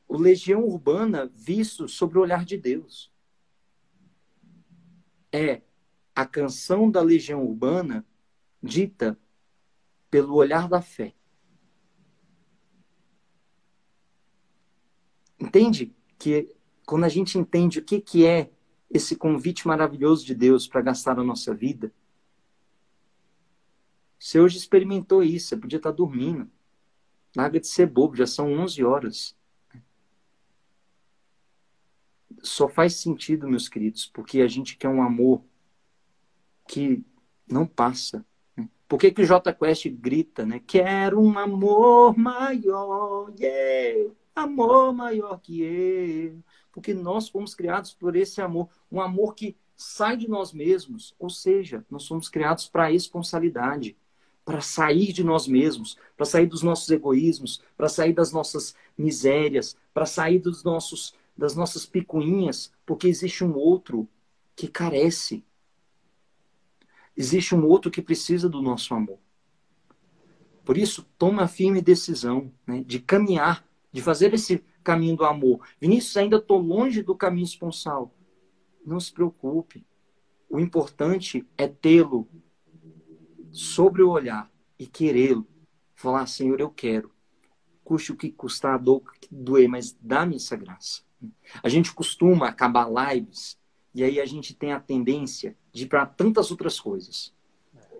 [0.06, 3.12] o legião urbana visto sobre o olhar de Deus.
[5.32, 5.62] É
[6.14, 8.06] a canção da legião urbana
[8.62, 9.18] dita
[10.10, 11.14] pelo olhar da fé.
[15.38, 16.54] Entende que
[16.84, 18.50] quando a gente entende o que, que é
[18.90, 21.92] esse convite maravilhoso de Deus para gastar a nossa vida,
[24.18, 26.50] você hoje experimentou isso, você podia estar dormindo.
[27.34, 29.36] Larga de ser bobo, já são 11 horas.
[32.42, 35.42] Só faz sentido, meus queridos, porque a gente quer um amor
[36.68, 37.02] que
[37.50, 38.24] não passa.
[38.86, 40.60] Por que, que o J Quest grita, né?
[40.66, 44.12] Quero um amor maior, yeah!
[44.34, 46.42] amor maior que eu.
[46.72, 51.30] Porque nós fomos criados por esse amor, um amor que sai de nós mesmos, ou
[51.30, 53.96] seja, nós somos criados para responsabilidade,
[54.44, 59.76] para sair de nós mesmos, para sair dos nossos egoísmos, para sair das nossas misérias,
[59.92, 64.06] para sair dos nossos das nossas picuinhas, porque existe um outro
[64.54, 65.42] que carece,
[67.20, 69.18] Existe um outro que precisa do nosso amor.
[70.64, 75.60] Por isso, toma a firme decisão né, de caminhar, de fazer esse caminho do amor.
[75.80, 78.12] Vinícius, ainda estou longe do caminho esponsal.
[78.84, 79.86] Não se preocupe.
[80.48, 82.28] O importante é tê-lo
[83.52, 85.46] sobre o olhar e querê-lo.
[85.94, 87.12] Falar, Senhor, eu quero.
[87.84, 91.02] Custe o que custar, a dor que doer, mas dá-me essa graça.
[91.62, 93.58] A gente costuma acabar lives
[93.94, 97.32] e aí a gente tem a tendência de ir para tantas outras coisas.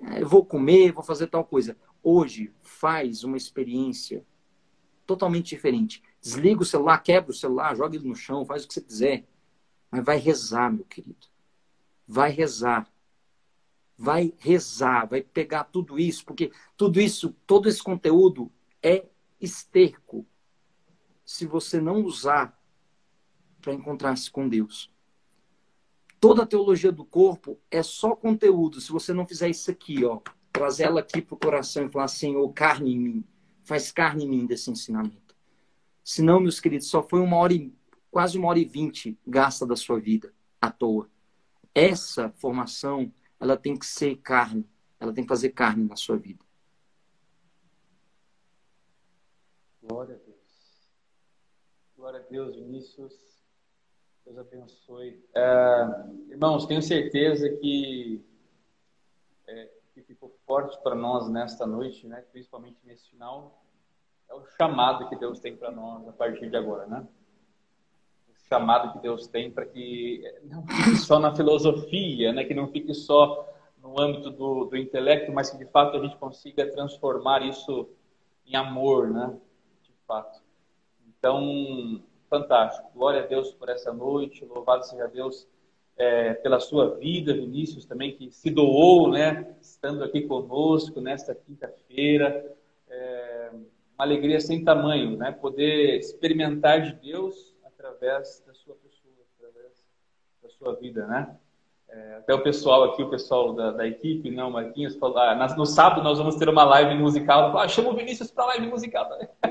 [0.03, 1.77] É, eu vou comer, vou fazer tal coisa.
[2.03, 4.25] Hoje, faz uma experiência
[5.07, 6.03] totalmente diferente.
[6.21, 9.27] Desliga o celular, quebra o celular, joga ele no chão, faz o que você quiser.
[9.91, 11.27] Mas vai rezar, meu querido.
[12.07, 12.91] Vai rezar.
[13.97, 18.51] vai rezar, vai pegar tudo isso, porque tudo isso, todo esse conteúdo
[18.83, 19.05] é
[19.39, 20.27] esterco
[21.23, 22.59] se você não usar
[23.61, 24.91] para encontrar-se com Deus.
[26.19, 28.81] Toda a teologia do corpo é só conteúdo.
[28.81, 30.21] Se você não fizer isso aqui, ó,
[30.51, 33.25] trazer ela aqui para o coração e falar, Senhor, carne em mim,
[33.63, 35.30] faz carne em mim desse ensinamento.
[36.11, 37.73] Senão, meus queridos, só foi uma hora e,
[38.11, 41.09] quase uma hora e vinte gasta da sua vida à toa.
[41.73, 44.69] Essa formação, ela tem que ser carne,
[44.99, 46.45] ela tem que fazer carne na sua vida.
[49.81, 50.91] Glória a Deus.
[51.97, 53.15] Glória a Deus, Vinícius.
[54.25, 55.25] Deus abençoe.
[55.33, 55.87] É,
[56.29, 58.21] irmãos, tenho certeza que,
[59.47, 62.21] é, que ficou forte para nós nesta noite, né?
[62.33, 63.65] principalmente nesse final,
[64.31, 67.07] é o chamado que Deus tem para nós a partir de agora, né?
[68.29, 72.45] O chamado que Deus tem para que não fique só na filosofia, né?
[72.45, 73.49] Que não fique só
[73.83, 77.89] no âmbito do, do intelecto, mas que de fato a gente consiga transformar isso
[78.47, 79.37] em amor, né?
[79.83, 80.41] De fato.
[81.09, 82.89] Então, fantástico.
[82.95, 84.45] Glória a Deus por essa noite.
[84.45, 85.49] Louvado seja Deus
[85.97, 89.57] é, pela sua vida, Vinícius, também que se doou, né?
[89.61, 92.57] Estando aqui conosco nesta quinta-feira.
[92.89, 93.51] É,
[94.01, 95.31] uma alegria sem tamanho, né?
[95.31, 99.87] Poder experimentar de Deus através da sua pessoa, através
[100.43, 101.37] da sua vida, né?
[101.87, 105.55] É, até o pessoal aqui, o pessoal da, da equipe, não, né, Marquinhos, falou, ah,
[105.55, 107.59] no sábado nós vamos ter uma live musical.
[107.59, 109.07] Ah, chama o Vinícius para live musical.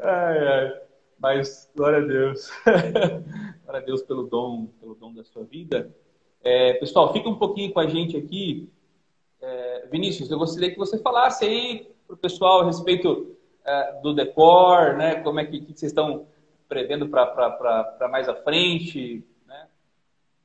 [0.00, 0.72] ai, ai.
[1.18, 2.50] Mas glória a Deus.
[3.64, 5.94] glória a Deus pelo dom, pelo dom da sua vida.
[6.42, 8.70] É, pessoal, fica um pouquinho com a gente aqui.
[9.42, 14.14] É, Vinícius, eu gostaria que você falasse aí para o pessoal a respeito é, do
[14.14, 15.16] decor, né?
[15.16, 16.26] Como é que, que vocês estão
[16.68, 19.24] prevendo para mais à frente?
[19.46, 19.66] Né?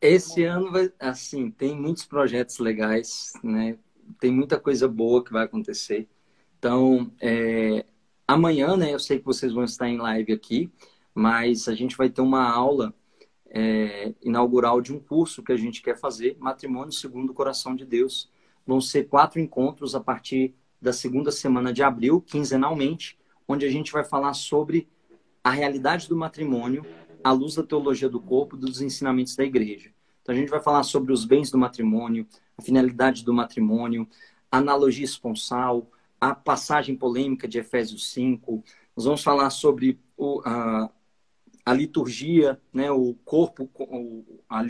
[0.01, 3.77] Esse ano vai, assim, tem muitos projetos legais, né?
[4.19, 6.07] Tem muita coisa boa que vai acontecer.
[6.57, 7.85] Então, é,
[8.27, 10.69] Amanhã, né, eu sei que vocês vão estar em live aqui,
[11.15, 12.93] mas a gente vai ter uma aula
[13.49, 17.85] é, inaugural de um curso que a gente quer fazer, Matrimônio Segundo o Coração de
[17.85, 18.29] Deus.
[18.65, 23.18] Vão ser quatro encontros a partir da segunda semana de abril, quinzenalmente,
[23.48, 24.88] onde a gente vai falar sobre
[25.44, 26.86] a realidade do matrimônio
[27.24, 29.91] à luz da teologia do corpo, dos ensinamentos da igreja.
[30.22, 32.28] Então a gente vai falar sobre os bens do matrimônio,
[32.58, 34.08] a finalidade do matrimônio,
[34.52, 35.90] analogia esponsal,
[36.20, 38.64] a passagem polêmica de Efésios 5,
[38.95, 40.90] nós vamos falar sobre o, a,
[41.66, 44.62] a liturgia, né, o corpo, o, a,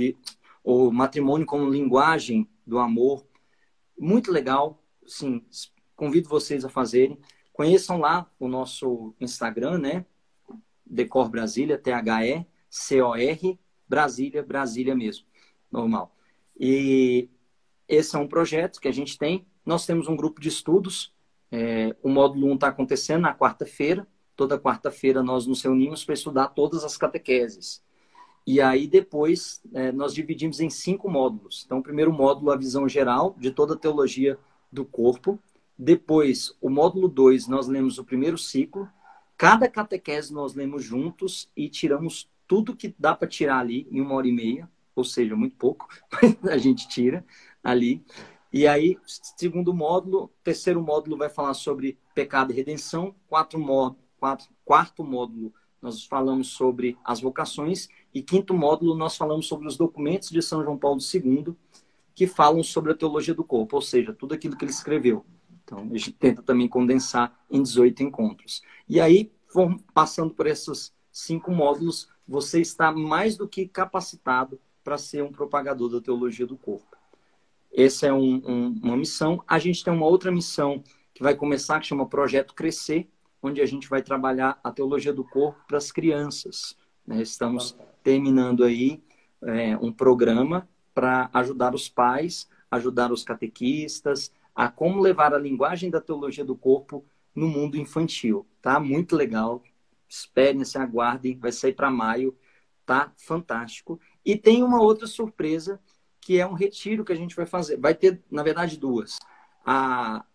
[0.63, 3.25] o matrimônio como linguagem do amor.
[3.97, 5.43] Muito legal, sim,
[5.97, 7.19] convido vocês a fazerem.
[7.51, 10.05] Conheçam lá o nosso Instagram, né?
[10.85, 13.59] Decor Brasília, T-H-E-C-O-R,
[13.89, 15.25] Brasília, Brasília mesmo,
[15.69, 16.15] normal.
[16.57, 17.29] E
[17.89, 19.45] esse é um projeto que a gente tem.
[19.65, 21.13] Nós temos um grupo de estudos
[21.51, 24.07] é, o módulo 1 está acontecendo na quarta-feira.
[24.35, 27.83] Toda quarta-feira nós nos reunimos para estudar todas as catequeses.
[28.45, 31.63] E aí depois é, nós dividimos em cinco módulos.
[31.65, 34.37] Então, o primeiro módulo, a visão geral de toda a teologia
[34.71, 35.39] do corpo.
[35.77, 38.89] Depois, o módulo 2, nós lemos o primeiro ciclo.
[39.37, 44.15] Cada catequese nós lemos juntos e tiramos tudo que dá para tirar ali em uma
[44.15, 47.23] hora e meia, ou seja, muito pouco, mas a gente tira
[47.63, 48.03] ali.
[48.51, 53.13] E aí, segundo módulo, terceiro módulo vai falar sobre pecado e redenção.
[53.27, 57.87] Quatro módulo, quatro, quarto módulo, nós falamos sobre as vocações.
[58.13, 61.53] E quinto módulo, nós falamos sobre os documentos de São João Paulo II,
[62.15, 65.23] que falam sobre a teologia do corpo, ou seja, tudo aquilo que ele escreveu.
[65.67, 68.61] Então, a gente tenta também condensar em 18 encontros.
[68.87, 69.29] E aí,
[69.93, 75.89] passando por esses cinco módulos, você está mais do que capacitado para ser um propagador
[75.89, 76.95] da teologia do corpo.
[77.73, 79.43] Essa é um, um, uma missão.
[79.45, 80.81] A gente tem uma outra missão
[81.13, 83.09] que vai começar, que chama Projeto Crescer,
[83.43, 86.77] onde a gente vai trabalhar a teologia do corpo para as crianças.
[87.05, 87.21] Né?
[87.21, 89.03] Estamos terminando aí
[89.43, 95.91] é, um programa para ajudar os pais, ajudar os catequistas a como levar a linguagem
[95.91, 97.05] da teologia do corpo
[97.35, 98.43] no mundo infantil.
[98.59, 99.61] Tá muito legal.
[100.09, 102.35] Esperem, se aguardem, vai sair para maio.
[102.83, 103.99] Tá fantástico.
[104.25, 105.79] E tem uma outra surpresa
[106.19, 107.77] que é um retiro que a gente vai fazer.
[107.77, 109.19] Vai ter, na verdade, duas.
[109.63, 110.25] A,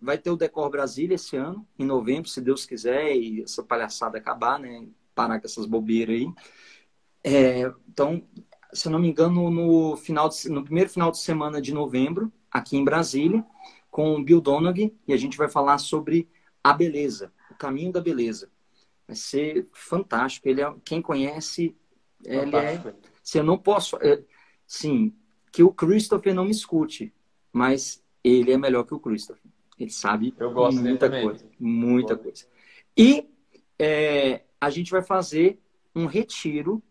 [0.00, 4.18] vai ter o Decor Brasília esse ano, em novembro, se Deus quiser, e essa palhaçada
[4.18, 4.86] acabar, né?
[5.16, 6.32] Parar com essas bobeiras aí.
[7.24, 8.22] É, então,
[8.72, 12.32] se eu não me engano, no, final de, no primeiro final de semana de novembro,
[12.50, 13.44] aqui em Brasília,
[13.90, 16.28] com o Bill Donaghy, e a gente vai falar sobre
[16.62, 18.50] a beleza, o caminho da beleza.
[19.06, 20.48] Vai ser fantástico.
[20.48, 21.74] Ele é, quem conhece,
[22.22, 22.88] fantástico.
[22.88, 23.08] ele é.
[23.22, 23.96] Se eu não posso.
[24.02, 24.22] É,
[24.66, 25.14] sim,
[25.50, 27.12] que o Christopher não me escute,
[27.52, 29.50] mas ele é melhor que o Christopher.
[29.78, 30.34] Ele sabe
[30.72, 32.46] muita coisa, muita coisa.
[32.96, 33.28] E
[33.78, 35.58] é, a gente vai fazer
[35.94, 36.82] um retiro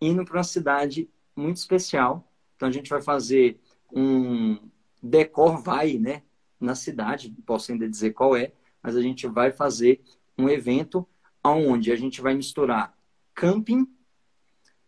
[0.00, 2.30] indo para uma cidade muito especial.
[2.56, 3.58] Então a gente vai fazer
[3.92, 4.58] um
[5.02, 6.22] decor vai, né,
[6.58, 8.52] na cidade, posso ainda dizer qual é,
[8.82, 10.02] mas a gente vai fazer
[10.36, 11.06] um evento
[11.42, 12.94] onde a gente vai misturar
[13.34, 13.86] camping,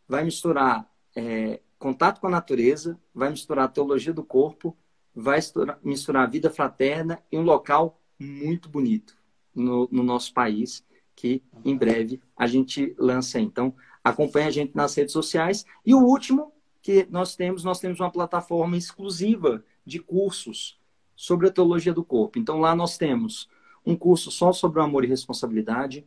[0.07, 4.77] vai misturar é, contato com a natureza, vai misturar teologia do corpo,
[5.15, 5.41] vai
[5.83, 9.17] misturar vida fraterna em um local muito bonito
[9.55, 10.85] no, no nosso país,
[11.15, 13.41] que em breve a gente lança.
[13.41, 15.65] Então, acompanhe a gente nas redes sociais.
[15.85, 16.52] E o último
[16.83, 20.79] que nós temos, nós temos uma plataforma exclusiva de cursos
[21.15, 22.39] sobre a teologia do corpo.
[22.39, 23.49] Então, lá nós temos
[23.87, 26.05] um curso só sobre o amor e responsabilidade,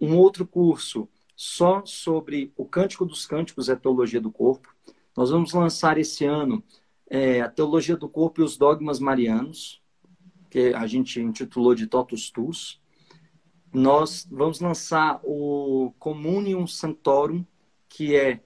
[0.00, 4.74] um outro curso só sobre o Cântico dos Cânticos, a teologia do corpo.
[5.16, 6.62] Nós vamos lançar esse ano
[7.08, 9.80] é, a teologia do corpo e os dogmas marianos,
[10.50, 12.80] que a gente intitulou de Totus Tus.
[13.72, 17.44] Nós vamos lançar o Communium Sanctorum,
[17.88, 18.40] que é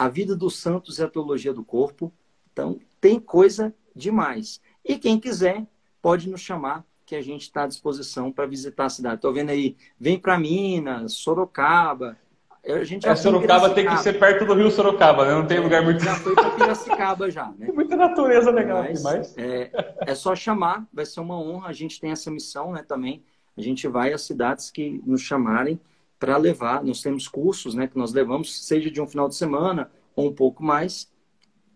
[0.00, 2.10] a vida dos santos e a teologia do corpo.
[2.50, 4.58] Então, tem coisa demais.
[4.82, 5.66] E quem quiser
[6.00, 9.16] pode nos chamar, que a gente está à disposição para visitar a cidade.
[9.16, 12.16] Estou vendo aí, vem para Minas, Sorocaba.
[12.64, 15.32] A gente é, Sorocaba tem que ser perto do Rio Sorocaba, né?
[15.34, 16.02] Não tem lugar muito.
[16.02, 17.68] Já foi para Piracicaba já, né?
[17.74, 19.34] Muita natureza legal Mas, demais.
[19.36, 19.70] É,
[20.06, 21.68] é só chamar, vai ser uma honra.
[21.68, 22.82] A gente tem essa missão, né?
[22.88, 23.22] Também
[23.54, 25.78] a gente vai às cidades que nos chamarem
[26.20, 26.84] para levar.
[26.84, 27.88] Nós temos cursos, né?
[27.88, 31.10] Que nós levamos, seja de um final de semana ou um pouco mais,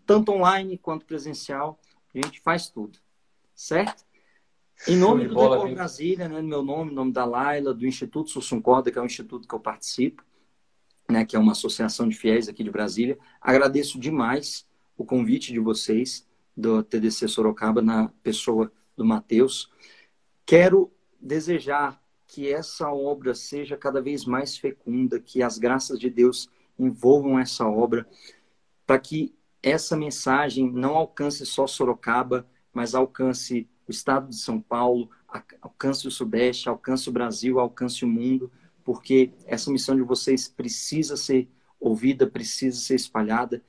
[0.05, 1.79] tanto online quanto presencial.
[2.13, 2.99] A gente faz tudo,
[3.53, 4.05] certo?
[4.87, 8.91] Em nome do Decor Brasília, né, meu nome, nome da Laila, do Instituto Sussum Corda,
[8.91, 10.23] que é um instituto que eu participo,
[11.09, 14.67] né, que é uma associação de fiéis aqui de Brasília, agradeço demais
[14.97, 19.71] o convite de vocês do TDC Sorocaba na pessoa do Matheus.
[20.45, 22.01] Quero desejar
[22.35, 27.65] que essa obra seja cada vez mais fecunda, que as graças de Deus envolvam essa
[27.65, 28.05] obra,
[28.85, 29.33] para que
[29.63, 35.09] essa mensagem não alcance só Sorocaba, mas alcance o estado de São Paulo,
[35.61, 38.51] alcance o Sudeste, alcance o Brasil, alcance o mundo,
[38.83, 41.49] porque essa missão de vocês precisa ser
[41.79, 43.63] ouvida, precisa ser espalhada.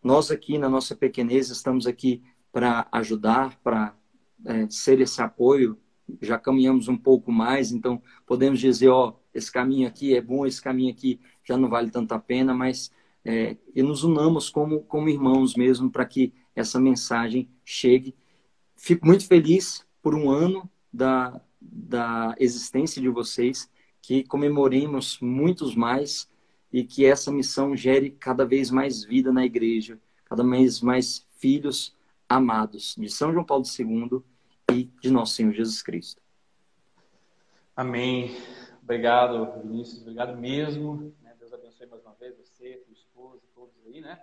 [0.00, 2.22] Nós aqui na nossa pequenez estamos aqui
[2.52, 3.96] para ajudar, para
[4.44, 5.76] é, ser esse apoio.
[6.20, 10.60] Já caminhamos um pouco mais, então podemos dizer, ó, esse caminho aqui é bom, esse
[10.60, 12.90] caminho aqui já não vale tanta pena, mas
[13.24, 18.14] é, e nos unamos como, como irmãos mesmo para que essa mensagem chegue.
[18.76, 23.70] Fico muito feliz por um ano da, da existência de vocês,
[24.00, 26.28] que comemoremos muitos mais
[26.72, 31.94] e que essa missão gere cada vez mais vida na igreja, cada vez mais filhos
[32.28, 32.96] amados.
[32.98, 34.22] De São João Paulo II
[34.72, 36.20] e de nosso Senhor Jesus Cristo.
[37.76, 38.36] Amém.
[38.82, 40.02] Obrigado, Vinícius.
[40.02, 41.12] Obrigado mesmo.
[41.22, 41.32] Né?
[41.38, 44.18] Deus abençoe mais uma vez você, tua esposa, todos aí, né?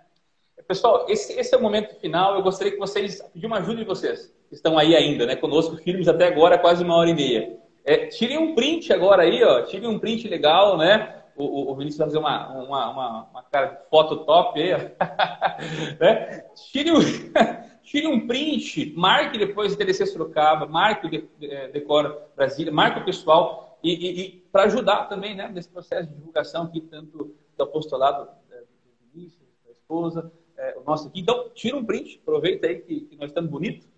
[0.66, 2.34] Pessoal, esse, esse é o momento final.
[2.34, 5.34] Eu gostaria que vocês pedir uma ajuda de vocês que estão aí ainda, né?
[5.34, 7.58] Conosco, firmes até agora, quase uma hora e meia.
[7.84, 9.62] É, tirem um print agora aí, ó.
[9.62, 11.22] Tirem um print legal, né?
[11.34, 14.70] O, o, o Vinícius vai fazer uma, uma, uma, uma cara foto top aí,
[15.98, 16.44] né?
[16.70, 17.00] Tire, um,
[17.90, 23.76] tire um print, marque depois TDC Sorocaba, marque o é, Decora Brasília, marque o pessoal
[23.82, 25.48] e, e, e para ajudar também, né?
[25.48, 30.84] Nesse processo de divulgação aqui, tanto do apostolado é, do Vinícius, da esposa, é, o
[30.84, 31.18] nosso aqui.
[31.18, 33.88] Então, tira um print, aproveita aí que, que nós estamos bonitos,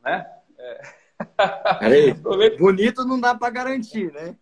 [0.00, 0.30] né?
[0.56, 0.80] É...
[1.80, 2.14] Peraí,
[2.56, 4.36] bonito não dá para garantir, né?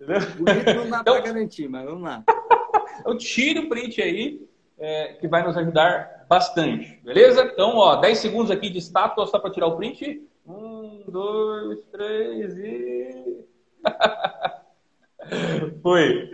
[0.00, 2.24] Bonito não dá então, para garantir, mas vamos lá.
[3.00, 4.48] então, tire o print aí,
[4.82, 7.44] é, que vai nos ajudar bastante, beleza?
[7.44, 10.26] Então, ó, 10 segundos aqui de estátua só para tirar o print.
[10.46, 13.44] Um, dois, três e.
[15.82, 16.30] Foi.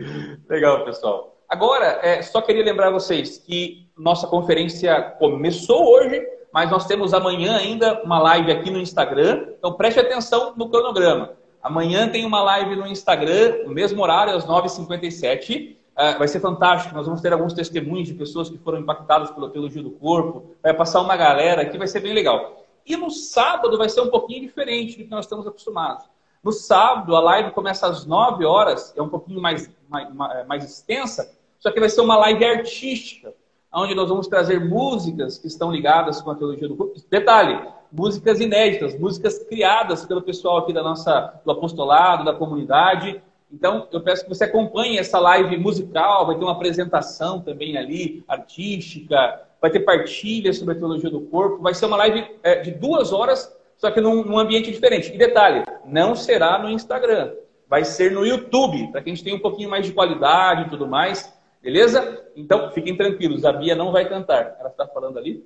[0.48, 1.36] Legal, pessoal.
[1.46, 7.56] Agora, é, só queria lembrar vocês que nossa conferência começou hoje, mas nós temos amanhã
[7.56, 9.46] ainda uma live aqui no Instagram.
[9.58, 11.36] Então preste atenção no cronograma.
[11.62, 15.77] Amanhã tem uma live no Instagram, no mesmo horário, às 9h57.
[16.00, 16.94] Ah, vai ser fantástico.
[16.94, 20.54] Nós vamos ter alguns testemunhos de pessoas que foram impactadas pela teologia do corpo.
[20.62, 22.64] Vai passar uma galera aqui, vai ser bem legal.
[22.86, 26.04] E no sábado vai ser um pouquinho diferente do que nós estamos acostumados.
[26.40, 30.08] No sábado, a live começa às 9 horas, é um pouquinho mais, mais,
[30.46, 33.34] mais extensa, só que vai ser uma live artística,
[33.74, 36.94] onde nós vamos trazer músicas que estão ligadas com a teologia do corpo.
[37.10, 37.60] Detalhe,
[37.90, 43.20] músicas inéditas, músicas criadas pelo pessoal aqui da nossa, do apostolado, da comunidade.
[43.50, 48.22] Então, eu peço que você acompanhe essa live musical, vai ter uma apresentação também ali,
[48.28, 52.70] artística, vai ter partilha sobre a teologia do corpo, vai ser uma live é, de
[52.70, 55.12] duas horas, só que num, num, ambiente diferente.
[55.14, 57.32] E detalhe, não será no Instagram,
[57.66, 60.68] vai ser no YouTube, para que a gente tenha um pouquinho mais de qualidade e
[60.68, 62.26] tudo mais, beleza?
[62.36, 64.56] Então, fiquem tranquilos, a Bia não vai cantar.
[64.60, 65.42] Ela está falando ali,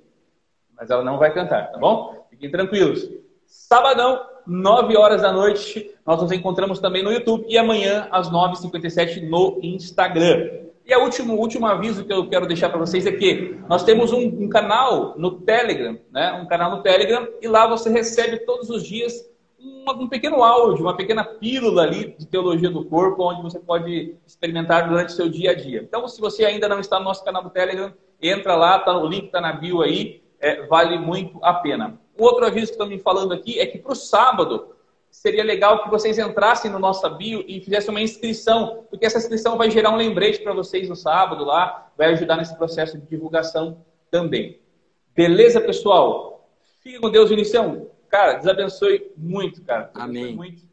[0.75, 2.27] mas ela não vai cantar, tá bom?
[2.29, 3.09] Fiquem tranquilos.
[3.45, 9.27] Sabadão, 9 horas da noite, nós nos encontramos também no YouTube e amanhã às 9h57
[9.27, 10.63] no Instagram.
[10.85, 14.11] E o último, último aviso que eu quero deixar para vocês é que nós temos
[14.11, 16.33] um, um, canal no Telegram, né?
[16.33, 19.13] Um canal no Telegram e lá você recebe todos os dias
[19.57, 24.17] um, um pequeno áudio, uma pequena pílula ali de teologia do corpo, onde você pode
[24.27, 25.81] experimentar durante o seu dia a dia.
[25.81, 29.07] Então, se você ainda não está no nosso canal do Telegram, entra lá, tá, o
[29.07, 31.97] link está na bio aí, é, vale muito a pena.
[32.17, 34.75] Um outro aviso que estão me falando aqui é que para o sábado
[35.09, 39.57] seria legal que vocês entrassem no nosso bio e fizessem uma inscrição, porque essa inscrição
[39.57, 43.85] vai gerar um lembrete para vocês no sábado lá, vai ajudar nesse processo de divulgação
[44.09, 44.59] também.
[45.15, 46.49] Beleza, pessoal?
[46.81, 47.87] Fique com Deus, Inicião.
[48.09, 49.91] Cara, Deus abençoe muito, cara.
[49.93, 50.35] Amém.
[50.35, 50.63] Muito.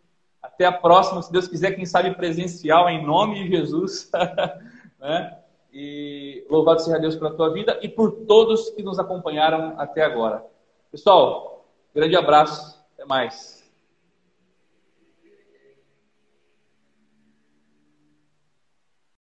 [0.43, 4.11] Até a próxima, se Deus quiser, quem sabe presencial, em nome de Jesus.
[4.99, 5.39] né?
[5.73, 10.45] E louvado seja Deus pela tua vida e por todos que nos acompanharam até agora.
[10.91, 11.65] Pessoal,
[11.95, 12.77] grande abraço.
[12.95, 13.60] Até mais.